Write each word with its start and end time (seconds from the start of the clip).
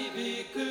í 0.00 0.10
viku 0.16 0.68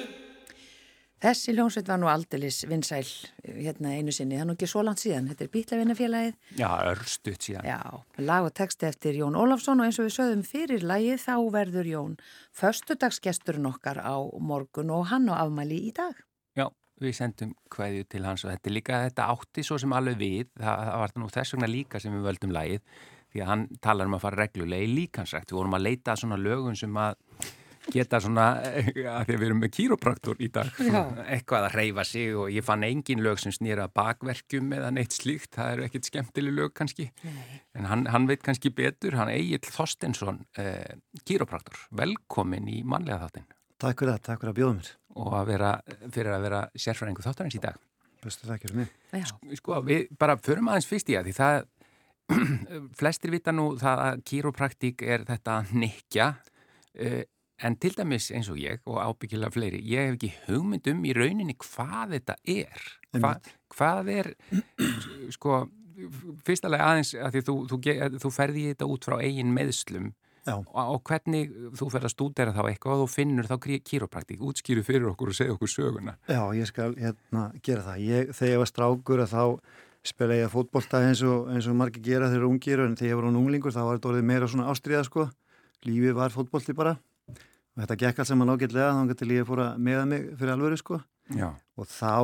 Þessi 1.23 1.53
hljómsveit 1.55 1.87
var 1.87 1.99
nú 2.01 2.09
aldilis 2.11 2.57
vinsæl 2.67 3.05
hérna 3.45 3.93
einu 3.95 4.11
sinni, 4.11 4.35
það 4.35 4.41
er 4.43 4.47
nú 4.49 4.55
ekki 4.57 4.67
svo 4.67 4.81
langt 4.83 4.99
síðan, 4.99 5.29
þetta 5.29 5.45
er 5.45 5.51
Bítlavinnafélagið. 5.53 6.33
Já, 6.59 6.67
örstuðt 6.89 7.47
síðan. 7.47 7.67
Já, 7.69 7.79
lag 8.27 8.47
og 8.49 8.51
texti 8.59 8.89
eftir 8.89 9.15
Jón 9.21 9.37
Ólafsson 9.39 9.79
og 9.79 9.87
eins 9.87 10.01
og 10.03 10.09
við 10.09 10.17
sögðum 10.17 10.43
fyrir 10.49 10.83
lagið 10.83 11.23
þá 11.23 11.37
verður 11.55 11.89
Jón 11.93 12.19
förstudagsgesturinn 12.59 13.71
okkar 13.71 14.01
á 14.03 14.19
morgun 14.35 14.91
og 14.91 15.07
hann 15.13 15.31
á 15.31 15.39
afmæli 15.45 15.79
í 15.87 15.95
dag. 15.95 16.19
Já, 16.59 16.67
við 16.99 17.15
sendum 17.21 17.55
hvaðið 17.71 18.05
til 18.11 18.25
hans 18.27 18.43
og 18.43 18.51
þetta 18.51 18.73
er 18.73 18.77
líka, 18.81 19.01
þetta 19.07 19.31
átti 19.37 19.63
svo 19.63 19.79
sem 19.79 19.95
alveg 19.95 20.19
við, 20.19 20.53
það, 20.59 20.85
það 20.91 21.03
var 21.05 21.17
nú 21.23 21.33
þess 21.39 21.55
vegna 21.55 21.71
líka 21.71 22.03
sem 22.03 22.19
við 22.19 22.31
völdum 22.33 22.57
lagið, 22.59 22.83
því 23.31 23.47
að 23.47 23.53
hann 23.55 23.67
talar 23.79 24.11
um 24.11 24.19
að 24.19 24.25
fara 24.27 24.43
reglulega 24.43 24.91
í 24.91 24.95
líkansrækt, 24.99 25.55
við 25.55 25.63
vorum 25.63 25.79
að 25.79 25.87
leita 25.87 26.19
svona 26.19 26.43
lögun 26.49 26.75
sem 26.75 26.99
að 26.99 27.15
geta 27.91 28.19
svona, 28.23 28.45
að 28.63 28.91
því 28.93 29.03
að 29.11 29.31
við 29.33 29.45
erum 29.47 29.59
með 29.63 29.71
kýropraktor 29.77 30.39
í 30.39 30.47
dag, 30.53 30.69
eitthvað 31.27 31.67
að 31.67 31.75
reyfa 31.79 32.05
sig 32.07 32.35
og 32.39 32.51
ég 32.53 32.63
fann 32.65 32.85
engin 32.87 33.23
lög 33.25 33.41
sem 33.43 33.51
snýra 33.55 33.89
bakverkjum 33.91 34.71
eða 34.77 34.91
neitt 34.95 35.15
slíkt, 35.17 35.51
það 35.57 35.73
eru 35.73 35.87
ekkit 35.89 36.07
skemmtileg 36.11 36.55
lög 36.55 36.71
kannski, 36.79 37.09
Nei. 37.25 37.59
en 37.75 37.89
hann, 37.91 38.05
hann 38.13 38.29
veit 38.29 38.43
kannski 38.45 38.71
betur, 38.75 39.17
hann 39.19 39.33
Egil 39.33 39.59
Þorstensson, 39.67 40.45
eh, 40.57 40.95
kýropraktor, 41.27 41.75
velkomin 41.91 42.69
í 42.71 42.83
mannlega 42.87 43.25
þáttinn 43.25 43.49
Takk 43.83 43.99
fyrir 43.99 44.13
það, 44.13 44.21
takk 44.23 44.39
fyrir 44.39 44.53
að 44.53 44.59
bjóða 44.61 44.75
mér. 44.77 44.89
og 45.19 45.33
að 45.35 45.49
vera, 45.49 45.69
fyrir 46.13 46.31
að 46.31 46.43
vera 46.45 46.59
sérfræðingu 46.79 47.23
þáttarins 47.25 47.57
í 47.57 47.59
dag. 47.65 47.75
Bestu 48.23 48.47
þakkir 48.47 48.71
fyrir 48.71 48.79
mig. 48.79 48.91
Já, 49.11 49.25
Sko, 49.59 49.79
við 49.83 50.05
bara 50.21 50.37
förum 50.39 50.69
aðeins 50.71 50.87
fyrst 50.87 51.09
í 51.11 51.17
að 51.19 51.27
því 51.27 51.33
það, 51.35 51.65
flestir 53.01 53.33
vita 53.33 53.51
nú 53.51 53.65
það 53.81 54.03
að 54.05 54.21
kýropraktík 54.29 55.03
er 55.03 55.25
þetta 55.27 55.57
nikja, 55.75 56.29
uh, 56.95 57.19
en 57.63 57.77
til 57.79 57.95
dæmis 57.97 58.29
eins 58.35 58.49
og 58.51 58.59
ég 58.59 58.81
og 58.89 58.99
ábyggilega 59.01 59.53
fleiri, 59.53 59.79
ég 59.87 60.09
hef 60.09 60.17
ekki 60.17 60.31
hugmynd 60.47 60.89
um 60.91 61.05
í 61.07 61.13
rauninni 61.15 61.55
hvað 61.61 62.17
þetta 62.17 62.35
er. 62.55 62.89
Hva, 63.13 63.35
hvað 63.73 64.11
er, 64.13 64.31
sko, 65.33 65.63
fyrstalega 66.47 66.89
aðeins 66.89 67.13
að 67.15 67.37
því 67.37 67.45
þú, 67.47 67.55
þú, 67.69 67.79
þú, 68.23 68.33
ferði 68.33 68.67
þetta 68.71 68.89
út 68.89 69.07
frá 69.07 69.17
eigin 69.21 69.53
meðslum 69.53 70.11
og, 70.49 70.71
og 70.73 70.99
hvernig 71.07 71.53
þú 71.77 71.87
fer 71.93 72.07
að 72.07 72.13
stúdera 72.15 72.55
þá 72.55 72.63
eitthvað 72.65 73.05
og 73.05 73.05
þú 73.05 73.13
finnur 73.13 73.47
þá 73.47 73.55
kýropraktík, 73.61 74.41
útskýru 74.43 74.83
fyrir 74.83 75.07
okkur 75.13 75.31
og 75.31 75.37
segja 75.37 75.55
okkur 75.55 75.71
söguna. 75.71 76.17
Já, 76.27 76.41
ég 76.57 76.67
skal 76.67 76.97
hérna 76.99 77.45
gera 77.63 77.85
það. 77.85 78.03
Ég, 78.09 78.33
þegar 78.35 78.51
ég 78.51 78.63
var 78.63 78.71
strákur 78.73 79.23
að 79.23 79.35
þá 79.37 79.43
spila 80.03 80.35
ég 80.35 80.49
að 80.49 80.55
fótbolta 80.57 80.99
eins 81.05 81.23
og, 81.23 81.47
eins 81.53 81.69
og 81.71 81.79
margir 81.79 82.03
gera 82.03 82.27
þegar 82.27 82.49
ungir 82.49 82.83
en 82.83 82.97
þegar 82.99 83.13
ég 83.13 83.21
var 83.21 83.29
unglingur 83.29 83.71
þá 83.71 83.81
var 83.85 83.97
þetta 84.01 84.11
orðið 84.11 84.29
meira 84.33 84.51
svona 84.51 84.67
ástriða 84.73 85.05
sko. 85.07 85.29
Lífið 85.87 86.17
var 86.17 86.35
fótbolti 86.35 86.75
bara 86.75 86.97
og 87.73 87.83
þetta 87.83 87.97
gekk 88.03 88.21
allt 88.21 88.29
saman 88.29 88.53
ágætlega 88.53 88.93
þá 88.93 89.11
getur 89.11 89.29
lífið 89.31 89.49
fóra 89.49 89.67
meða 89.81 90.05
mig 90.09 90.25
fyrir 90.37 90.53
alvöru 90.53 90.77
sko. 90.77 90.99
Já. 91.33 91.49
Og 91.79 91.87
þá 91.87 92.15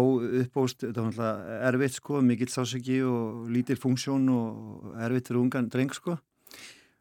uppbóst, 0.44 0.84
þetta 0.84 1.02
var 1.02 1.14
náttúrulega 1.14 1.60
erfitt 1.70 1.96
sko, 1.98 2.20
mikill 2.22 2.52
sásöki 2.52 3.00
og 3.08 3.48
lítil 3.50 3.80
funksjón 3.80 4.28
og 4.34 4.98
erfitt 5.00 5.32
fyrir 5.32 5.42
ungan 5.42 5.70
dreng 5.72 5.94
sko. 5.96 6.20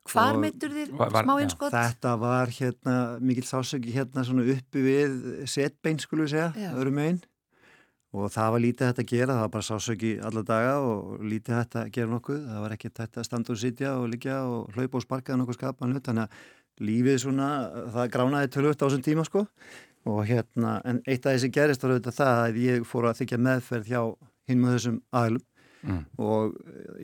hvar 0.08 0.38
meittur 0.40 0.72
þér 0.72 0.94
smá 0.96 1.34
já. 1.36 1.40
einskott? 1.44 1.74
Þetta 1.74 2.12
var 2.16 2.48
hérna 2.48 2.94
mikill 3.20 3.44
sásöki 3.44 3.92
hérna 3.92 4.24
svona 4.24 4.46
uppi 4.54 4.80
við 4.80 5.18
setbein 5.44 5.98
skulum 6.00 6.24
við 6.24 6.32
segja, 6.32 6.52
Já. 6.56 6.70
öðrum 6.72 7.02
einn 7.02 7.18
og 8.16 8.30
það 8.32 8.54
var 8.54 8.62
lítið 8.64 8.88
hægt 8.88 9.00
að 9.02 9.10
gera, 9.10 9.34
það 9.34 9.42
var 9.42 9.50
bara 9.52 9.66
sásöki 9.66 10.12
alla 10.24 10.42
daga 10.48 10.78
og 10.80 11.18
lítið 11.20 11.58
hægt 11.58 11.76
að 11.76 11.90
gera 11.92 12.12
nokkuð, 12.14 12.38
það 12.48 12.62
var 12.64 12.74
ekki 12.76 12.90
hægt 12.94 13.18
að 13.20 13.26
standa 13.28 13.52
og 13.52 13.60
sitja 13.60 13.90
og 13.98 14.06
liggja 14.08 14.38
og 14.48 14.70
hlaupa 14.72 14.96
og 14.96 15.04
sparka 15.04 15.34
eða 15.34 15.40
nokkuð 15.42 15.58
skapan 15.58 15.92
hlut, 15.92 16.08
þannig 16.08 16.24
að 16.24 16.46
lífið 16.80 17.18
svona, 17.24 17.48
það 17.94 18.10
gránaði 18.14 18.50
tölvöld 18.54 18.80
á 18.80 18.86
þessum 18.86 19.04
tíma 19.06 19.24
sko. 19.26 19.46
Og 20.08 20.22
hérna, 20.28 20.80
en 20.88 21.02
eitt 21.06 21.26
af 21.26 21.34
því 21.34 21.40
sem 21.44 21.50
gerist 21.52 21.82
var 21.84 21.92
auðvitað 21.96 22.18
það 22.20 22.42
að 22.46 22.58
ég 22.64 22.86
fór 22.88 23.08
að 23.10 23.18
þykja 23.20 23.38
meðferð 23.44 23.88
hjá 23.92 24.02
hinn 24.48 24.60
með 24.64 24.76
þessum 24.78 25.00
aðlum 25.12 25.44
Mm. 25.78 26.00
og 26.18 26.56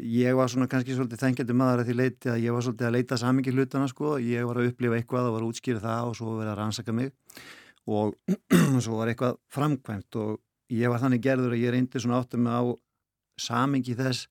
ég 0.02 0.34
var 0.34 0.48
svona 0.50 0.66
kannski 0.66 0.96
svolítið 0.96 1.20
þengjandi 1.22 1.54
maður 1.54 1.84
að 1.84 1.86
því 1.86 1.94
leiti 1.94 2.26
að 2.32 2.40
ég 2.42 2.50
var 2.56 2.64
svolítið 2.66 2.86
að 2.88 2.94
leita 2.96 3.16
samingi 3.20 3.52
hlutana 3.54 3.86
sko, 3.86 4.16
ég 4.18 4.42
var 4.48 4.58
að 4.58 4.66
upplifa 4.72 4.96
eitthvað 4.98 5.28
og 5.28 5.34
var 5.36 5.44
að 5.44 5.50
útskýra 5.52 5.82
það 5.84 6.08
og 6.08 6.16
svo 6.18 6.32
verið 6.40 6.50
að 6.50 6.58
rannsaka 6.58 6.92
mig. 6.92 7.12
Og 7.86 8.16
svo 8.82 8.98
var 8.98 9.12
eitthvað 9.12 9.38
framkvæmt 9.54 10.18
og 10.18 10.40
ég 10.74 10.90
var 10.90 10.98
þannig 11.04 11.22
gerður 11.22 11.54
að 11.54 11.62
ég 11.62 11.70
reyndi 11.76 12.02
svona 12.02 12.18
áttum 12.18 12.50
á 12.50 12.60
samingi 13.46 13.94
þess 13.94 14.26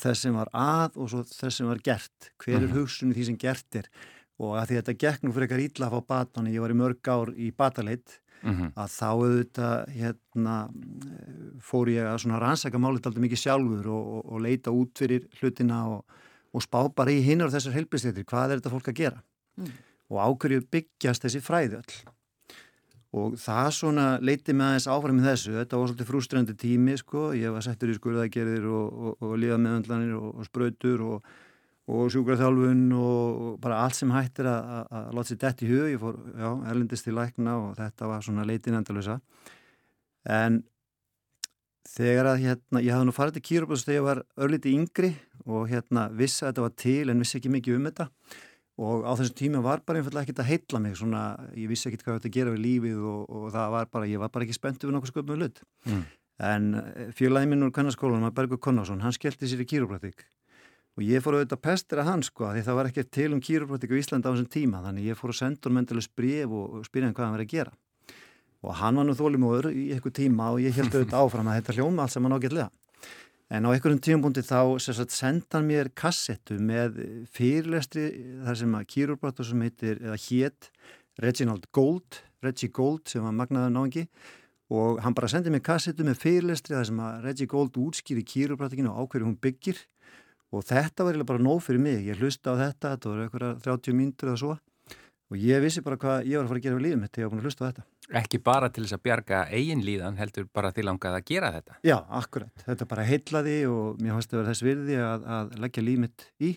þess 0.00 0.24
sem 0.24 0.34
var 0.40 0.48
að 0.56 0.96
og 0.96 1.10
svo 1.12 1.20
þess 1.28 1.60
sem 1.60 1.68
var 1.68 1.84
gert. 1.84 2.30
Hver 2.40 2.56
er 2.62 2.68
Mhm. 2.70 2.76
hugsunni 2.78 3.14
því 3.20 3.24
sem 3.28 3.36
gert 3.36 3.76
er 3.82 3.88
og 4.42 4.54
að 4.60 4.68
því 4.68 4.78
þetta 4.80 4.96
gekk 5.02 5.24
nú 5.24 5.32
fyrir 5.32 5.46
eitthvað 5.46 5.66
ítla 5.66 5.88
að 5.88 5.96
fá 5.96 6.12
batan 6.12 6.52
ég 6.52 6.64
var 6.64 6.74
í 6.74 6.78
mörg 6.78 7.12
ár 7.12 7.32
í 7.36 7.50
bataleit 7.56 8.20
Mm 8.46 8.72
að 8.76 8.90
þá 8.92 9.06
auðvitað 9.10 9.92
hérna, 9.96 10.56
fór 11.64 11.88
ég 11.90 12.06
að 12.06 12.18
svona 12.22 12.40
rannsaka 12.42 12.78
málið 12.78 13.08
alltaf 13.08 13.22
mikið 13.24 13.40
sjálfur 13.40 13.88
og, 13.88 14.10
og, 14.16 14.26
og 14.32 14.42
leita 14.44 14.74
út 14.74 14.92
fyrir 14.98 15.24
hlutina 15.40 15.78
og, 15.88 16.18
og 16.52 16.62
spá 16.62 16.82
bara 16.94 17.14
í 17.14 17.22
hinnar 17.24 17.50
þessar 17.50 17.74
helbisleitir, 17.78 18.26
hvað 18.28 18.50
er 18.50 18.60
þetta 18.60 18.74
fólk 18.74 18.92
að 18.92 19.00
gera? 19.00 19.22
Mm. 19.56 19.72
og 20.12 20.18
ákverju 20.20 20.66
byggjast 20.70 21.24
þessi 21.24 21.40
fræði 21.40 21.80
öll? 21.80 21.96
Og 23.16 23.38
það 23.40 23.70
svona 23.72 24.06
leiti 24.20 24.52
með 24.52 24.66
aðeins 24.66 24.88
áfram 24.92 25.20
í 25.22 25.24
þessu, 25.24 25.54
þetta 25.56 25.78
var 25.80 25.88
svolítið 25.88 26.10
frústrandi 26.10 26.56
tími 26.60 26.96
sko, 27.00 27.30
ég 27.38 27.54
var 27.54 27.64
settur 27.64 27.90
í 27.90 27.96
skurðagerðir 27.96 28.66
og, 28.68 28.86
og, 28.92 29.16
og 29.24 29.36
liða 29.40 29.56
meðöndlanir 29.62 30.18
og, 30.18 30.34
og 30.36 30.48
sprautur 30.50 31.04
og, 31.06 31.30
og 31.86 32.08
sjúkraþjálfun 32.10 32.80
og 32.98 33.58
bara 33.62 33.82
allt 33.84 33.94
sem 33.98 34.10
hættir 34.10 34.48
að, 34.50 34.70
að, 34.76 34.86
að 34.98 35.10
láta 35.18 35.30
sér 35.30 35.42
dett 35.44 35.60
í 35.62 35.68
hug, 35.70 35.84
ég 35.92 36.00
fór 36.02 36.16
já, 36.34 36.48
erlendist 36.72 37.06
til 37.06 37.14
lækna 37.14 37.58
og 37.62 37.76
þetta 37.78 38.08
var 38.10 38.24
svona 38.26 38.46
leitin 38.48 38.78
endalösa 38.80 39.20
en 40.26 40.64
þegar 41.86 42.32
að 42.32 42.42
hérna, 42.42 42.82
ég 42.82 42.92
hafði 42.92 43.06
nú 43.08 43.14
farið 43.14 43.38
til 43.38 43.44
kýrubræðs 43.46 43.86
þegar 43.86 43.98
ég 44.00 44.06
var 44.08 44.20
örlítið 44.42 44.74
yngri 44.74 45.12
og 45.46 45.70
hérna 45.70 46.08
vissi 46.18 46.42
að 46.42 46.50
þetta 46.50 46.64
var 46.66 46.74
til 46.82 47.12
en 47.12 47.22
vissi 47.22 47.38
ekki 47.38 47.52
mikið 47.54 47.78
um 47.78 47.86
þetta. 47.88 48.08
Og 48.76 49.06
á 49.08 49.12
þessum 49.16 49.36
tíma 49.38 49.62
var 49.64 49.80
bara 49.86 50.02
einfallega 50.02 50.26
ekkert 50.26 50.42
að 50.42 50.50
heitla 50.50 50.80
mig 50.84 50.98
svona, 50.98 51.22
ég 51.56 51.70
vissi 51.70 51.88
ekkert 51.88 52.02
hvað 52.04 52.26
að 52.26 52.34
gera 52.34 52.52
við 52.52 52.64
lífið 52.66 52.98
og, 53.08 53.22
og 53.30 53.46
það 53.54 53.70
var 53.72 53.86
bara, 53.94 54.08
ég 54.10 54.20
var 54.20 54.32
bara 54.34 54.44
ekki 54.44 54.56
spenntu 54.58 54.90
við 54.90 54.96
nokkuð 54.98 55.12
sköpum 55.14 55.38
hlut 55.40 55.62
Mm. 55.86 56.02
en 56.50 56.64
félagið 57.16 57.48
minn 57.48 57.64
úr 57.64 57.70
kannarskólanum, 57.72 58.34
Bergur 58.34 58.58
Konnarsson, 58.60 59.00
hann 59.00 59.14
skellti 59.14 59.48
sér 59.48 59.62
í 59.62 59.68
kýrubræðik 59.70 60.26
og 60.96 61.04
ég 61.04 61.20
fór 61.20 61.36
auðvitað 61.36 61.60
pestir 61.60 62.00
að 62.00 62.08
hann 62.08 62.22
sko, 62.24 62.48
því 62.54 62.62
það 62.64 62.78
var 62.78 62.88
ekkert 62.90 63.10
til 63.12 63.28
um 63.34 63.42
kýrubræðik 63.44 63.92
á 63.92 64.00
Íslanda 64.00 64.30
á 64.30 64.32
þessum 64.32 64.48
tíma, 64.54 64.80
þannig 64.86 65.10
ég 65.10 65.18
fór 65.18 65.34
að 65.34 65.40
senda 65.42 65.68
hann 65.68 65.76
mentalist 65.76 66.14
bref 66.16 66.54
og, 66.56 66.78
spyrja 66.88 67.10
hann 67.10 67.16
hvað 67.16 67.26
hann 67.26 67.36
verið 67.36 67.48
að 67.48 67.52
gera. 67.52 67.74
Og 68.64 68.78
hann 68.80 68.98
var 68.98 69.06
nú 69.06 69.16
þólimóður 69.16 69.68
í 69.76 69.84
eitthvað 69.92 70.16
tíma 70.22 70.48
og 70.54 70.62
ég 70.64 70.76
held 70.78 70.94
auðvitað 70.94 71.20
áfram 71.20 71.50
að 71.52 71.58
þetta 71.60 71.76
hljóma 71.76 72.06
allt 72.06 72.14
saman 72.16 72.36
ágætlega. 72.36 72.70
En 73.46 73.68
á 73.68 73.70
einhverjum 73.70 74.00
tíumbúndi 74.02 74.42
þá 74.42 74.80
sem 74.82 74.96
senda 75.12 75.60
hann 75.60 75.68
mér 75.68 75.92
kassettu 75.94 76.56
með 76.58 76.96
fyrirlestri 77.30 78.08
þar 78.42 78.58
sem 78.58 78.72
að 78.74 78.88
kýrubrættur 78.94 79.46
sem 79.46 79.62
heitir, 79.62 80.00
eða 80.00 80.16
hét 80.24 80.70
Reginald 81.22 81.68
Gold, 81.76 82.24
Reggie 82.42 82.72
Gold 82.72 83.06
sem 83.12 83.22
var 83.22 83.36
magnaður 83.36 83.76
náðingi 83.76 84.08
og 84.74 84.98
hann 85.04 85.14
bara 85.14 85.30
sendið 85.30 85.54
mér 85.54 85.62
kassettu 85.68 86.02
með 86.08 86.18
fyrirlestri 86.24 86.74
þar 86.74 86.88
sem 86.88 87.04
að 87.06 87.20
Reggie 87.28 87.52
Gold 87.52 87.78
útskýri 87.78 88.24
kýrubrættikinu 88.26 88.90
og 88.90 89.06
ákverju 89.06 89.28
hún 89.28 89.38
byggir 89.38 89.78
og 90.54 90.64
þetta 90.66 91.04
var 91.04 91.12
eiginlega 91.14 91.30
bara 91.32 91.44
nóg 91.46 91.60
fyrir 91.64 91.82
mig, 91.82 92.00
ég 92.06 92.20
hlusta 92.20 92.54
á 92.54 92.60
þetta 92.60 92.94
þetta 92.94 93.12
voru 93.12 93.26
einhverja 93.26 93.52
30 93.66 93.98
mínútur 93.98 94.32
eða 94.32 94.42
svo. 94.42 94.56
Og 95.26 95.40
ég 95.42 95.58
vissi 95.58 95.82
bara 95.82 95.98
hvað 95.98 96.28
ég 96.30 96.38
var 96.38 96.44
að 96.46 96.50
fara 96.52 96.60
að 96.60 96.66
gera 96.68 96.82
lífið 96.84 97.00
mitt 97.00 97.10
þegar 97.10 97.24
ég 97.24 97.26
var 97.26 97.32
búin 97.32 97.40
að 97.40 97.48
hlusta 97.48 97.64
á 97.66 97.68
þetta. 97.68 97.84
Ekki 98.20 98.38
bara 98.46 98.68
til 98.70 98.84
þess 98.84 98.94
að 98.94 99.02
bjarga 99.08 99.40
eigin 99.50 99.82
líðan, 99.82 100.18
heldur 100.20 100.46
bara 100.54 100.70
til 100.76 100.84
langað 100.86 101.16
að 101.18 101.24
gera 101.32 101.50
þetta. 101.56 101.78
Já, 101.82 101.96
akkurat, 102.20 102.62
þetta 102.62 102.86
bara 102.92 103.06
heitlaði 103.08 103.56
og 103.66 103.98
mér 103.98 104.14
fannst 104.14 104.36
að 104.36 104.38
vera 104.38 104.52
þess 104.52 104.66
virði 104.68 105.00
að, 105.02 105.26
að 105.38 105.58
leggja 105.64 105.86
líf 105.88 106.00
mitt 106.04 106.28
í. 106.38 106.52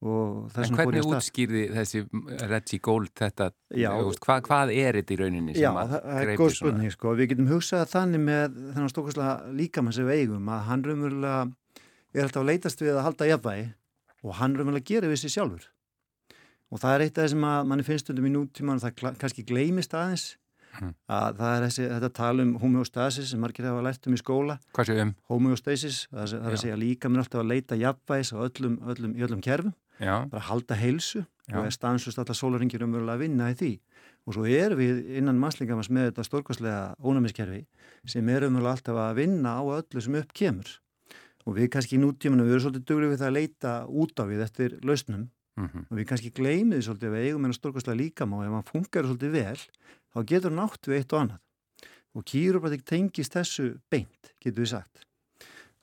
En 0.00 0.76
hvernig 0.78 1.04
útskýrði 1.04 1.66
þessi 1.74 2.00
Reggie 2.48 2.80
Gold 2.80 3.10
þetta, 3.20 3.50
Já. 3.76 3.90
veist, 3.98 4.22
hvað, 4.24 4.38
hvað 4.46 4.70
er 4.72 4.96
þetta 4.96 5.12
í 5.12 5.18
rauninni 5.20 5.56
Já, 5.58 5.68
að 5.74 5.90
það 5.92 6.20
er 6.22 6.30
góð 6.40 6.54
spurning 6.56 6.94
sko. 6.94 7.12
Við 7.18 7.34
getum 7.34 7.50
hugsað 7.50 7.90
þannig 7.90 8.22
með 8.24 8.56
þennan 8.70 8.92
stókastlega 8.94 9.34
líkamann 9.58 9.96
sem 9.98 10.08
við 10.08 10.22
eigum 10.22 10.48
að 10.54 10.62
hann 10.70 10.86
raunverulega 10.86 11.42
er 12.14 12.26
alltaf 12.26 12.42
að 12.42 12.50
leitast 12.50 12.80
við 12.82 12.94
að 12.96 13.04
halda 13.06 13.28
jafnvægi 13.30 13.68
og 14.24 14.34
hann 14.40 14.56
raunverulega 14.58 14.88
gerir 14.90 15.10
við 15.12 15.22
sér 15.22 15.34
sjálfur. 15.36 15.64
Og 16.70 16.78
það 16.78 16.94
er 16.94 17.04
eitt 17.06 17.16
af 17.18 17.24
það 17.24 17.32
sem 17.34 17.44
að 17.50 17.66
manni 17.70 17.86
finnst 17.86 18.04
stundum 18.06 18.28
í 18.28 18.32
nútíman 18.34 18.78
og 18.78 18.84
það 18.84 19.18
kannski 19.22 19.46
gleymist 19.48 19.94
aðeins 19.96 20.28
Mhm. 20.70 20.92
að 21.10 21.36
það 21.40 21.52
er 21.56 21.64
þessi, 21.66 21.84
þetta 21.90 22.08
tala 22.14 22.42
um 22.46 22.52
homeostasis 22.62 23.30
sem 23.32 23.40
margir 23.42 23.66
hafa 23.66 23.82
lært 23.82 24.06
um 24.06 24.14
í 24.14 24.18
skóla 24.22 24.54
um? 25.02 25.14
homeostasis, 25.28 26.06
það 26.12 26.20
er, 26.22 26.34
er 26.46 26.52
að 26.54 26.60
segja 26.62 26.76
líka 26.78 27.10
mér 27.10 27.24
alltaf 27.24 27.40
að 27.42 27.48
leita 27.50 27.74
jafnvægis 27.80 28.30
á 28.30 28.38
öllum, 28.38 28.76
öllum, 28.86 29.14
öllum 29.18 29.40
kerfum 29.42 29.74
Já, 29.98 30.28
bara 30.30 30.42
halda 30.46 30.74
heilsu 30.78 31.24
Já. 31.50 31.58
og 31.58 31.66
er 31.66 31.74
stansust 31.74 32.18
alltaf 32.22 32.38
sólaringir 32.38 32.84
umverulega 32.86 33.18
að 33.18 33.24
vinna 33.26 33.50
í 33.50 33.56
því 33.58 33.72
og 34.28 34.36
svo 34.36 34.46
erum 34.46 34.78
við 34.78 35.10
innan 35.18 35.40
mannslingamans 35.42 35.90
með 35.90 36.12
þetta 36.12 36.28
stórkostlega 36.30 36.94
ónæmiskerfi 37.02 37.64
sem 38.06 38.28
er 38.30 38.46
umverulega 38.46 38.76
alltaf 38.78 38.94
að 39.10 39.18
vinna 39.24 39.58
á 39.58 39.62
öllu 39.74 40.00
sem 40.06 40.14
upp 40.22 40.32
kemur 40.32 40.70
og 41.46 41.56
við 41.56 41.70
kannski 41.74 41.96
í 41.96 42.00
nútímanum 42.02 42.46
við 42.48 42.56
erum 42.56 42.64
svolítið 42.66 42.88
duglið 42.88 43.12
við 43.12 43.20
það 43.22 43.30
að 43.30 43.38
leita 43.38 43.74
út 43.88 44.20
á 44.20 44.24
við 44.28 44.42
eftir 44.46 44.78
lausnum 44.84 45.28
mm 45.56 45.86
og 45.90 45.98
við 45.98 46.06
kannski 46.08 46.30
gleymið 46.32 46.78
því 46.78 46.84
svolítið 46.86 47.08
að 47.08 47.14
við 47.16 47.26
eigum 47.26 47.44
en 47.44 47.52
stórkostlega 47.52 48.00
líkam 48.00 48.32
og 48.32 48.44
ef 48.44 48.52
hann 48.54 48.68
funkar 48.70 49.04
svolítið 49.04 49.32
vel 49.34 49.60
þá 50.14 50.18
getur 50.26 50.50
hann 50.50 50.64
átt 50.64 50.88
við 50.88 50.98
eitt 50.98 51.12
og 51.12 51.20
annað. 51.20 51.40
Og 52.16 52.24
kýrópratík 52.26 52.84
tengist 52.86 53.34
þessu 53.36 53.66
beint, 53.90 54.32
getur 54.42 54.64
við 54.64 54.72
sagt. 54.72 55.04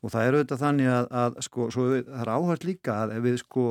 Og 0.04 0.12
það 0.14 0.26
er 0.28 0.38
auðvitað 0.38 0.64
þannig 0.64 0.90
að, 0.92 1.08
að 1.22 1.38
sko, 1.48 1.70
svo, 1.74 1.86
það 2.06 2.24
er 2.24 2.34
áhört 2.34 2.68
líka 2.68 2.98
að 3.04 3.14
ef 3.16 3.24
við 3.26 3.38
sko, 3.42 3.66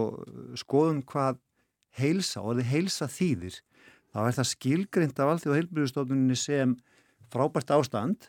skoðum 0.57 1.03
hvað 1.07 1.43
heilsa 2.01 2.43
og 2.43 2.57
það 2.57 2.71
heilsa 2.73 3.11
þýðir, 3.13 3.61
þá 4.13 4.19
er 4.25 4.39
það 4.39 4.51
skilgrind 4.53 5.21
af 5.21 5.33
alþjóða 5.35 5.61
heilbyrjustofnunni 5.61 6.39
sem 6.41 6.75
frábært 7.33 7.73
ástand, 7.77 8.29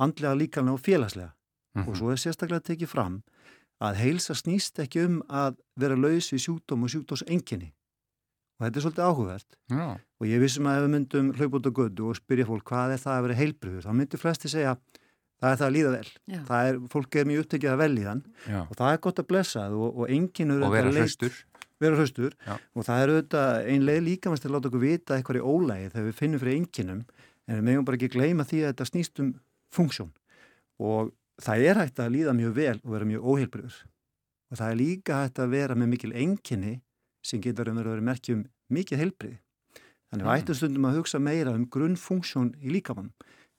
andlega 0.00 0.34
líkanlega 0.38 0.78
og 0.78 0.82
félagslega. 0.82 1.32
Mm 1.74 1.82
-hmm. 1.82 1.88
Og 1.88 1.96
svo 1.96 2.10
er 2.12 2.16
sérstaklega 2.20 2.60
tekið 2.60 2.88
fram 2.88 3.22
að 3.80 3.94
heilsa 3.96 4.34
snýst 4.34 4.78
ekki 4.78 5.04
um 5.06 5.22
að 5.28 5.56
vera 5.76 5.96
laus 5.96 6.32
við 6.32 6.40
sjúkdóm 6.46 6.82
og 6.84 6.90
sjúkdómsenginni. 6.90 7.72
Og 8.60 8.66
þetta 8.66 8.78
er 8.78 8.82
svolítið 8.82 9.08
áhugavert. 9.08 9.56
Já. 9.70 9.98
Og 10.20 10.26
ég 10.26 10.40
vissum 10.40 10.66
að 10.66 10.76
ef 10.76 10.82
við 10.84 10.90
myndum 10.94 11.32
hlaup 11.32 11.54
út 11.54 11.66
á 11.66 11.72
gödu 11.72 12.02
og 12.08 12.16
spyrja 12.16 12.46
fólk 12.46 12.64
hvað 12.64 12.92
er 12.92 13.00
það 13.02 13.16
að 13.18 13.22
vera 13.22 13.34
heilbriður, 13.40 13.82
þá 13.82 13.92
myndir 13.92 14.18
flesti 14.18 14.48
segja 14.48 14.76
það 15.42 15.50
er 15.50 15.56
það 15.58 15.66
að 15.66 15.74
líða 15.76 15.92
vel. 15.96 16.10
Já. 16.30 16.40
Það 16.48 16.68
er, 16.68 16.76
fólk 16.92 17.16
er 17.18 17.26
mjög 17.26 17.44
upptekið 17.44 17.72
að 17.72 17.80
velja 17.82 18.12
Já. 18.46 18.60
og 18.62 18.76
það 18.78 18.92
er 18.92 19.00
gott 19.06 19.22
að 19.22 19.26
blessa 19.32 19.64
það 19.64 19.78
og, 19.78 19.96
og 19.98 20.12
enginn 20.16 20.54
er 20.54 20.62
Og 20.62 20.72
vera 20.76 20.92
hraustur. 20.92 21.40
vera 21.82 21.98
hraustur 21.98 22.36
og 22.46 22.86
það 22.86 23.02
er 23.02 23.12
auðvitað 23.12 23.70
ein 23.72 23.86
leið 23.88 24.02
líkamast 24.06 24.46
að 24.46 24.54
láta 24.54 24.70
okkur 24.70 24.84
vita 24.84 25.16
eitthvað 25.16 25.40
í 25.40 25.42
ólægi 25.42 25.88
þegar 25.90 26.06
við 26.06 26.20
finnum 26.20 26.42
fyrir 26.44 26.58
enginum 26.60 27.00
en 27.48 27.58
við 27.58 27.64
megum 27.66 27.88
bara 27.88 27.98
ekki 27.98 28.12
gleyma 28.14 28.46
því 28.46 28.62
að 28.62 28.70
þetta 28.70 28.88
snýst 28.92 29.22
um 29.24 29.32
funksjón 29.74 30.12
og 30.78 31.10
það 31.40 31.64
er 31.70 31.80
hægt 31.80 32.00
að 32.02 32.12
líða 32.16 32.34
mjög 32.36 32.54
vel 32.58 32.78
og 32.82 32.90
vera 32.96 33.08
mjög 33.08 33.28
óheilbriður 33.32 33.78
og 34.52 34.58
það 34.60 34.70
er 34.70 34.80
líka 34.82 35.20
hægt 35.22 35.38
að 35.40 35.54
vera 35.56 35.74
með 35.78 35.92
mikil 35.94 36.12
enginni 36.12 36.74
sem 37.24 37.40
getur 37.40 37.70
um 37.72 37.78
að 37.80 37.88
vera 37.92 38.04
merkjum 38.10 38.44
mikið 38.72 38.98
heilbriði 39.04 39.38
þannig 40.12 40.26
við 40.26 40.32
Mm. 40.32 40.42
ættum 40.42 40.54
stundum 40.58 40.84
að 40.90 40.96
hugsa 40.98 41.18
meira 41.18 41.54
um 41.56 41.64
grunnfunksjón 41.66 42.52
í 42.60 42.68
líkamann 42.74 43.12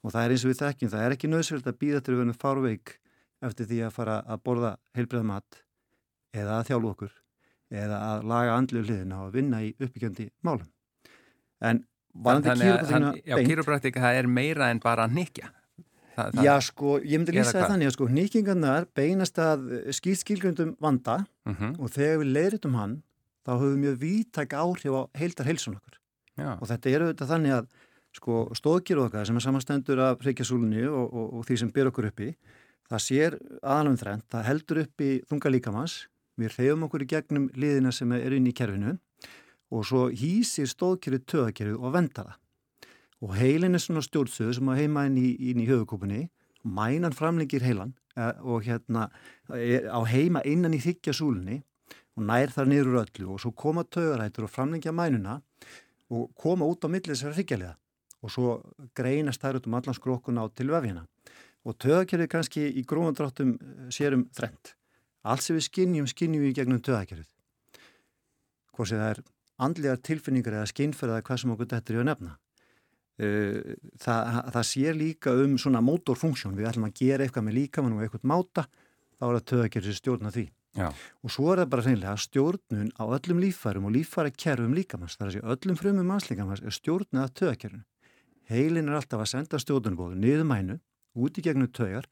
og 0.03 0.11
það 0.11 0.23
er 0.25 0.33
eins 0.35 0.43
og 0.45 0.51
við 0.51 0.59
þekkjum, 0.61 0.89
það 0.91 1.05
er 1.05 1.15
ekki 1.15 1.29
nöðsverð 1.31 1.67
að 1.71 1.77
býða 1.81 2.01
til 2.03 2.13
að 2.13 2.19
vera 2.21 2.33
fárveik 2.43 2.99
eftir 3.41 3.65
því 3.65 3.79
að 3.87 3.93
fara 3.95 4.17
að 4.27 4.43
borða 4.43 4.71
heilbriða 4.93 5.23
mat 5.25 5.63
eða 6.33 6.59
að 6.59 6.67
þjálfa 6.69 6.91
okkur 6.93 7.13
eða 7.73 7.97
að 8.11 8.23
laga 8.29 8.53
andlu 8.57 8.83
hliðina 8.83 9.23
og 9.25 9.33
vinna 9.33 9.63
í 9.63 9.71
uppbyggjandi 9.79 10.29
málum. 10.45 10.67
En 11.63 11.85
varandi 12.13 12.49
að 12.53 13.47
kýrópraktík 13.47 13.97
það 13.97 14.19
er 14.19 14.27
meira 14.27 14.69
en 14.69 14.79
bara 14.83 15.07
að 15.07 15.15
nikja. 15.17 15.49
Það, 16.13 16.27
það, 16.35 16.43
Já, 16.45 16.53
sko, 16.61 16.97
ég 17.01 17.17
myndi 17.21 17.33
lýsa 17.33 17.53
það 17.57 17.69
þannig 17.71 17.89
að 17.89 17.93
sko, 17.95 18.07
nýkingarnar 18.17 18.85
beinast 18.95 19.39
að 19.41 19.63
skýrt 19.97 20.19
skilgrundum 20.21 20.75
vanda 20.83 21.15
Mhm, 21.49 21.71
og 21.81 21.89
þegar 21.91 22.19
við 22.21 22.29
leiritum 22.37 22.75
hann, 22.77 22.93
þá 23.45 23.51
höfum 23.57 23.73
við 23.73 23.81
mjög 23.83 23.97
vítæk 24.03 24.53
áhrif 24.53 24.93
á 24.93 25.01
heildar 25.17 25.45
heilsun 25.49 25.75
okkur. 25.79 25.97
já. 26.37 26.51
Og 26.61 26.67
þetta 26.69 26.89
er 26.93 27.01
auðvitað 27.07 27.31
þannig 27.33 27.53
að 27.57 27.67
sko, 28.13 28.35
stóðkýru 28.53 29.05
okkar 29.07 29.25
sem 29.25 29.35
er 29.35 29.41
samanstendur 29.41 29.99
af 29.99 30.21
reykjasúlunni 30.21 30.85
og, 30.87 31.13
og, 31.13 31.33
og 31.33 31.45
því 31.47 31.57
sem 31.63 31.71
ber 31.73 31.89
okkur 31.89 32.07
uppi, 32.11 32.35
það 32.89 33.01
sér 33.07 33.37
aðalum 33.63 33.97
þrennt, 33.97 34.25
það 34.29 34.45
heldur 34.51 34.81
uppi 34.85 35.09
þunga 35.29 35.49
líkamans, 35.49 35.95
við 36.37 36.53
reyfum 36.59 36.85
okkur 36.87 37.03
í 37.05 37.09
gegnum 37.09 37.49
liðina 37.57 37.91
sem 37.91 38.11
er 38.13 38.33
inn 38.37 38.47
í 38.47 38.53
kerfinu 38.53 38.99
og 39.73 39.85
svo 39.89 40.07
hýsir 40.13 40.69
stóðkýru 40.69 41.19
töðakerfið 41.25 41.77
og 41.81 41.93
vendar 41.93 42.29
það. 42.29 42.39
Og 43.23 43.35
heilin 43.37 43.77
er 43.77 43.81
svona 43.81 44.03
stjórnsöðu 44.03 44.57
sem 44.57 44.71
að 44.71 44.81
heima 44.81 45.05
inn 45.07 45.19
í, 45.21 45.29
í 45.51 45.67
höfukúpunni, 45.67 46.25
mænan 46.63 47.15
framlengir 47.15 47.63
heilan 47.63 47.93
eh, 48.17 48.33
og 48.43 48.65
hérna 48.67 49.09
á 49.47 49.99
heima 50.07 50.43
innan 50.47 50.75
í 50.75 50.81
þykja 50.83 51.15
súlunni 51.15 51.61
og 52.15 52.27
nær 52.27 52.51
þar 52.53 52.69
niður 52.69 52.91
úr 52.91 52.99
öllu 53.03 53.31
og 53.33 53.41
svo 53.41 53.53
koma 53.55 53.83
tögarættur 53.83 54.47
og 54.47 54.51
framlengja 54.53 54.93
mænuna 54.95 55.39
og 56.13 56.29
koma 56.39 56.67
út 56.69 56.85
á 56.85 56.87
milli 56.91 57.11
þessari 57.11 57.39
hryggjarliða 57.39 57.75
og 58.23 58.31
svo 58.31 58.53
greinast 58.95 59.43
þær 59.43 59.59
út 59.59 59.67
um 59.67 59.77
allan 59.79 59.97
skrokkuna 59.97 60.45
á 60.45 60.47
til 60.55 60.71
vefjana 60.71 61.05
og 61.63 61.77
tögakerfið 61.79 62.31
kannski 62.31 62.63
í 62.79 62.83
grófandráttum 62.87 63.55
sérum 63.93 64.27
þrend. 64.35 64.73
Allt 65.23 65.45
sem 65.45 65.55
við 65.55 65.67
skinnjum, 65.69 66.07
skinnjum 66.11 66.43
við 66.43 66.57
gegnum 66.57 66.81
tögakerfið. 66.83 67.29
Hvort 68.75 68.91
sem 68.91 68.99
það 68.99 69.11
er 69.13 69.21
andlegar 69.63 70.01
tilfinningar 70.03 70.57
eða 70.59 70.71
skinnferð 70.73 71.15
eða 71.15 71.27
hvað 71.29 71.39
sem 71.39 71.53
okkur 71.53 71.69
þetta 71.71 71.93
er 71.93 71.97
í 71.97 72.01
að 72.01 72.09
nefna. 72.09 72.33
Uh, 73.21 73.75
það, 74.01 74.39
það 74.55 74.65
sér 74.65 74.97
líka 74.97 75.35
um 75.43 75.53
svona 75.61 75.83
mótorfunksjón, 75.85 76.55
við 76.57 76.71
ætlum 76.71 76.87
að 76.87 76.97
gera 76.97 77.25
eitthvað 77.27 77.45
með 77.45 77.57
líkamann 77.59 77.97
og 77.97 78.05
eitthvað 78.05 78.27
máta, 78.31 78.65
þá 79.19 79.25
er 79.27 79.35
það 79.37 79.47
tögakerfið 79.51 79.91
sem 79.91 79.99
stjórna 80.01 80.33
því. 80.33 80.47
Já. 80.73 80.87
Og 81.21 81.29
svo 81.29 81.51
er 81.53 81.61
það 81.61 81.69
bara 81.69 81.85
hreinlega 81.85 82.13
stjórnun 82.17 82.89
á 82.97 83.03
öllum 83.05 83.41
líffærum 83.43 83.85
og 83.85 83.93
líffæra 83.93 84.33
kerfum 84.33 84.73
líkamanns. 84.73 85.19
Það 85.19 85.25
er 85.25 85.29
að 85.29 85.35
segja 85.35 85.53
öllum 85.53 85.77
frumum 85.77 86.09
mannslíkamanns 86.09 86.63
er 86.65 86.73
stjórnun 86.73 87.21
af 87.21 87.35
tögakerfinu. 87.37 87.83
Heilin 88.49 88.89
er 88.89 88.97
alltaf 88.97 89.21
að 89.21 89.29
senda 89.29 89.59
stjórnunbóðu 89.61 90.17
niður 90.17 90.47
mænu, 90.49 90.79
út 91.13 91.37
í 91.37 91.43
gegnum 91.45 91.69
tögar, 91.69 92.09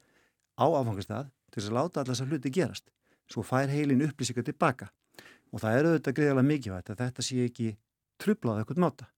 á 0.62 0.65
áfangastað 0.69 1.31
til 1.51 1.63
að 1.65 1.75
láta 1.80 2.03
allar 2.03 2.13
þessar 2.13 2.30
hluti 2.30 2.53
gerast. 2.53 2.86
Svo 3.31 3.42
fær 3.42 3.71
heilin 3.71 4.06
upplýsingar 4.06 4.45
tilbaka. 4.45 4.92
Og 5.51 5.63
það 5.63 5.77
er 5.77 5.89
auðvitað 5.89 6.18
greiðalega 6.19 6.48
mikilvægt 6.48 6.94
að 6.94 7.01
þetta 7.01 7.25
sé 7.25 7.42
ekki 7.48 7.71
trublað 8.21 8.62
eitthvað 8.62 8.83
máta. 8.86 9.09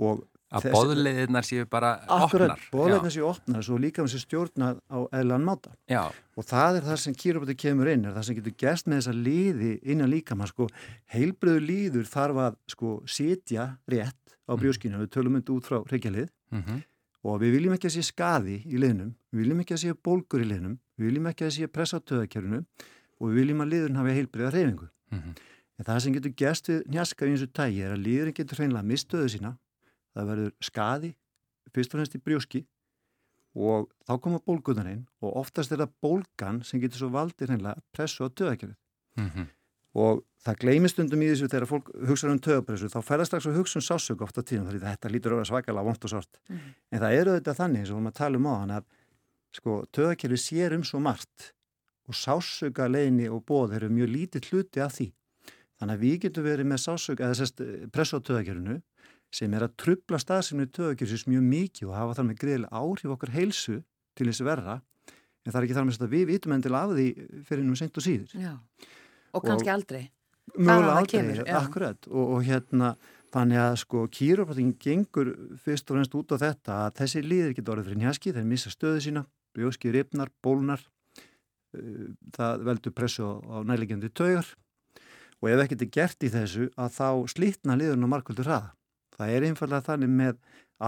Og 0.00 0.24
Að 0.50 0.66
boðleiðirnar 0.74 1.46
séu 1.46 1.66
bara 1.70 1.92
akkurat, 2.10 2.56
opnar. 2.56 2.64
bóðleikna 2.72 3.10
sé 3.14 3.22
opnar 3.22 3.62
svo 3.62 3.76
líka 3.78 4.02
með 4.02 4.16
sér 4.16 4.24
stjórnað 4.24 4.80
á 4.90 4.98
eðlan 5.20 5.46
máta. 5.46 5.70
Já, 5.86 6.10
Og 6.40 6.46
það 6.48 6.80
er 6.80 6.86
það 6.88 7.00
sem 7.04 7.14
kýrópati 7.14 7.56
kemur 7.60 7.90
inn, 7.92 8.04
er 8.08 8.16
það 8.16 8.26
sem 8.26 8.38
getur 8.40 8.56
gerst 8.58 8.86
með 8.88 9.02
þessa 9.02 9.14
liði 9.14 9.72
innan 9.92 10.10
líkamann, 10.10 10.50
sko, 10.50 10.66
heilbröðu 11.12 11.62
líður 11.68 12.06
þarf 12.10 12.40
að, 12.46 12.56
sko, 12.74 12.94
sitja 13.06 13.66
rétt 13.86 14.36
á 14.50 14.52
brjóskinu, 14.58 14.98
við 15.04 15.12
tölum 15.14 15.36
myndi 15.36 15.54
út 15.54 15.68
frá 15.68 15.82
reykjalið 15.86 16.30
mm 16.50 16.80
og 17.20 17.40
við 17.42 17.56
viljum 17.56 17.74
ekki 17.76 17.88
að 17.90 17.96
sé 17.98 18.02
skaði 18.08 18.54
í 18.64 18.78
liðnum, 18.80 19.12
við 19.28 19.42
viljum 19.42 19.58
ekki 19.60 19.76
að 19.76 19.82
sé 19.82 19.94
bólgur 20.08 20.40
í 20.44 20.48
liðnum, 20.48 20.76
við 20.96 21.10
viljum 21.10 21.26
ekki 21.30 21.46
að 21.46 21.54
sé 21.56 21.66
pressa 21.68 22.00
á 22.00 22.06
töðakjörinu 22.08 22.60
og 23.20 23.24
við 23.28 23.40
viljum 23.42 23.64
að 23.64 23.72
liðurinn 23.74 23.98
hafi 24.00 24.14
heilbröða 24.16 24.52
reyfingu. 24.54 24.88
Mhm. 25.12 25.34
En 25.80 25.84
það 25.84 26.00
sem 26.04 26.14
getur 26.16 26.32
gerst 26.36 26.68
við 26.68 26.80
njaska 26.92 27.26
í 27.26 27.30
eins 27.32 27.44
og 27.44 27.52
tægi 27.56 27.84
er 27.84 27.92
að 27.92 28.04
liðurinn 28.04 28.36
getur 28.36 28.56
hreinlega 28.60 28.88
mistöðu 28.88 29.28
sína, 29.32 29.52
það 30.16 30.30
verður 30.32 30.52
skaði, 30.64 31.14
fyrst 31.70 31.94
og 31.94 32.00
fremst 32.00 32.16
í 32.18 32.22
brjóski 32.24 32.64
og 33.58 33.88
þá 34.06 34.12
koma 34.22 34.42
bólgunar 34.46 34.90
inn 34.90 35.06
og 35.24 35.40
oftast 35.42 35.72
er 35.74 35.82
það 35.82 35.94
bólgan 36.04 36.60
sem 36.66 36.82
getur 36.82 37.02
svo 37.02 37.10
valdið 37.14 37.50
hreinlega 37.50 37.82
pressu 37.94 38.26
á 38.26 38.28
töðakjörið. 38.30 38.76
Mhm. 39.18 39.48
Og 39.98 40.22
það 40.44 40.58
gleymist 40.62 40.94
stundum 40.94 41.22
í 41.24 41.30
þessu 41.32 41.48
þegar 41.50 41.66
fólk 41.66 41.88
hugsa 42.06 42.30
um 42.30 42.38
töðapressu, 42.38 42.86
þá 42.86 43.00
færða 43.02 43.26
strax 43.26 43.46
að 43.46 43.56
hugsa 43.58 43.80
um 43.80 43.82
sásök 43.82 44.22
ofta 44.22 44.44
tíðum, 44.46 44.70
því 44.70 44.82
þetta 44.84 45.10
lítur 45.10 45.32
að 45.32 45.40
vera 45.40 45.50
svakalega 45.50 45.84
vont 45.84 46.04
og 46.04 46.10
sort. 46.10 46.38
En 46.94 47.00
það 47.00 47.16
eru 47.18 47.32
auðvitað 47.34 47.58
þannig, 47.58 47.80
eins 47.80 47.90
og 47.90 47.96
við 47.96 47.98
erum 47.98 48.10
að 48.12 48.20
tala 48.20 48.38
um 48.38 48.46
á 48.46 48.54
hann, 48.54 48.70
að 48.70 48.84
sko, 49.58 49.86
töðakjörið 49.90 50.38
sér 50.38 50.76
um 50.76 50.84
svo 50.86 51.00
margt 51.02 51.52
og 52.06 52.14
sásöka 52.14 52.86
leini 52.86 53.26
og 53.28 53.42
bóð 53.44 53.74
eru 53.80 53.90
mjög 53.90 54.14
lítið 54.14 54.50
hluti 54.50 54.80
af 54.80 54.94
því. 54.94 55.12
Þannig 55.80 55.96
að 55.96 56.04
við 56.06 56.16
getum 56.22 56.44
verið 56.46 56.66
með 56.70 56.80
sásöka, 56.86 57.26
eða 57.26 57.38
sérst 57.40 57.90
pressu 57.90 58.22
á 58.22 58.26
töðakjörinu 58.30 58.78
sem 59.34 59.52
er 59.54 59.64
að 59.66 59.76
trubla 59.78 60.18
staðsynni 60.20 60.66
töðakjörsis 60.74 61.26
mjög 61.30 61.44
mikið 61.46 61.90
og 61.90 61.98
hafa 61.98 62.16
þar 62.18 62.28
með 62.30 62.40
greiðilega 62.42 62.80
áhrif 62.82 63.12
okkar 63.14 63.34
heilsu 63.34 63.76
til 64.18 64.26
þessi 64.26 64.46
verra 64.46 64.80
en 65.44 65.52
það 65.52 65.60
er 65.60 65.66
ekki 65.66 65.76
þar 65.78 65.86
með 65.88 66.02
að 66.04 66.14
við 66.16 66.26
vitum 66.30 66.56
endilega 66.56 66.88
af 66.88 66.96
því 66.98 67.06
fyrir 67.48 67.64
nú 67.66 67.78
seint 67.78 67.96
og 68.00 68.04
síður. 68.04 68.34
Já. 68.34 68.52
Og 69.30 69.46
kannski 69.46 69.72
aldrei. 69.72 70.02
Mögulega 70.56 70.90
það 70.90 71.00
aldrei, 71.00 71.14
kemur, 71.14 71.42
akkurat 71.60 72.08
og, 72.10 72.24
og 72.34 72.46
hérna 72.48 72.94
þannig 73.30 73.60
að 73.62 73.74
sko 73.84 74.06
kýrópating 74.10 74.72
gengur 74.82 75.30
fyrst 75.62 75.90
og 75.90 75.96
fremst 75.96 76.16
út 76.18 76.34
á 76.34 76.36
þetta 76.42 76.78
að 76.86 76.96
þessi 76.98 77.22
líðir 77.22 77.54
getur 77.54 77.76
orðið 77.76 77.90
fyrir 77.90 78.00
njaski, 78.02 78.32
þeir 78.34 78.48
missa 78.50 78.72
stöðu 78.74 79.04
sína 79.04 79.22
brjóski 79.54 79.92
ripnar, 79.94 80.32
bólnar 80.42 80.82
uh, 80.82 82.10
það 82.34 82.66
veldur 82.66 82.96
pressu 82.96 83.30
á, 83.30 83.62
nærlegjandi 83.62 84.10
taugar 84.10 84.50
og 85.40 85.48
ef 85.52 85.62
ekkert 85.64 85.86
er 85.86 85.92
gert 85.94 86.26
í 86.26 86.32
þessu 86.34 86.68
að 86.74 86.98
þá 86.98 87.08
slitna 87.30 87.78
liðurinn 87.78 88.10
á 88.10 88.12
markvöldur 88.16 88.50
hraða 88.50 88.74
það 89.20 89.34
er 89.36 89.46
einfallega 89.50 89.86
þannig 89.90 90.12
með 90.20 90.38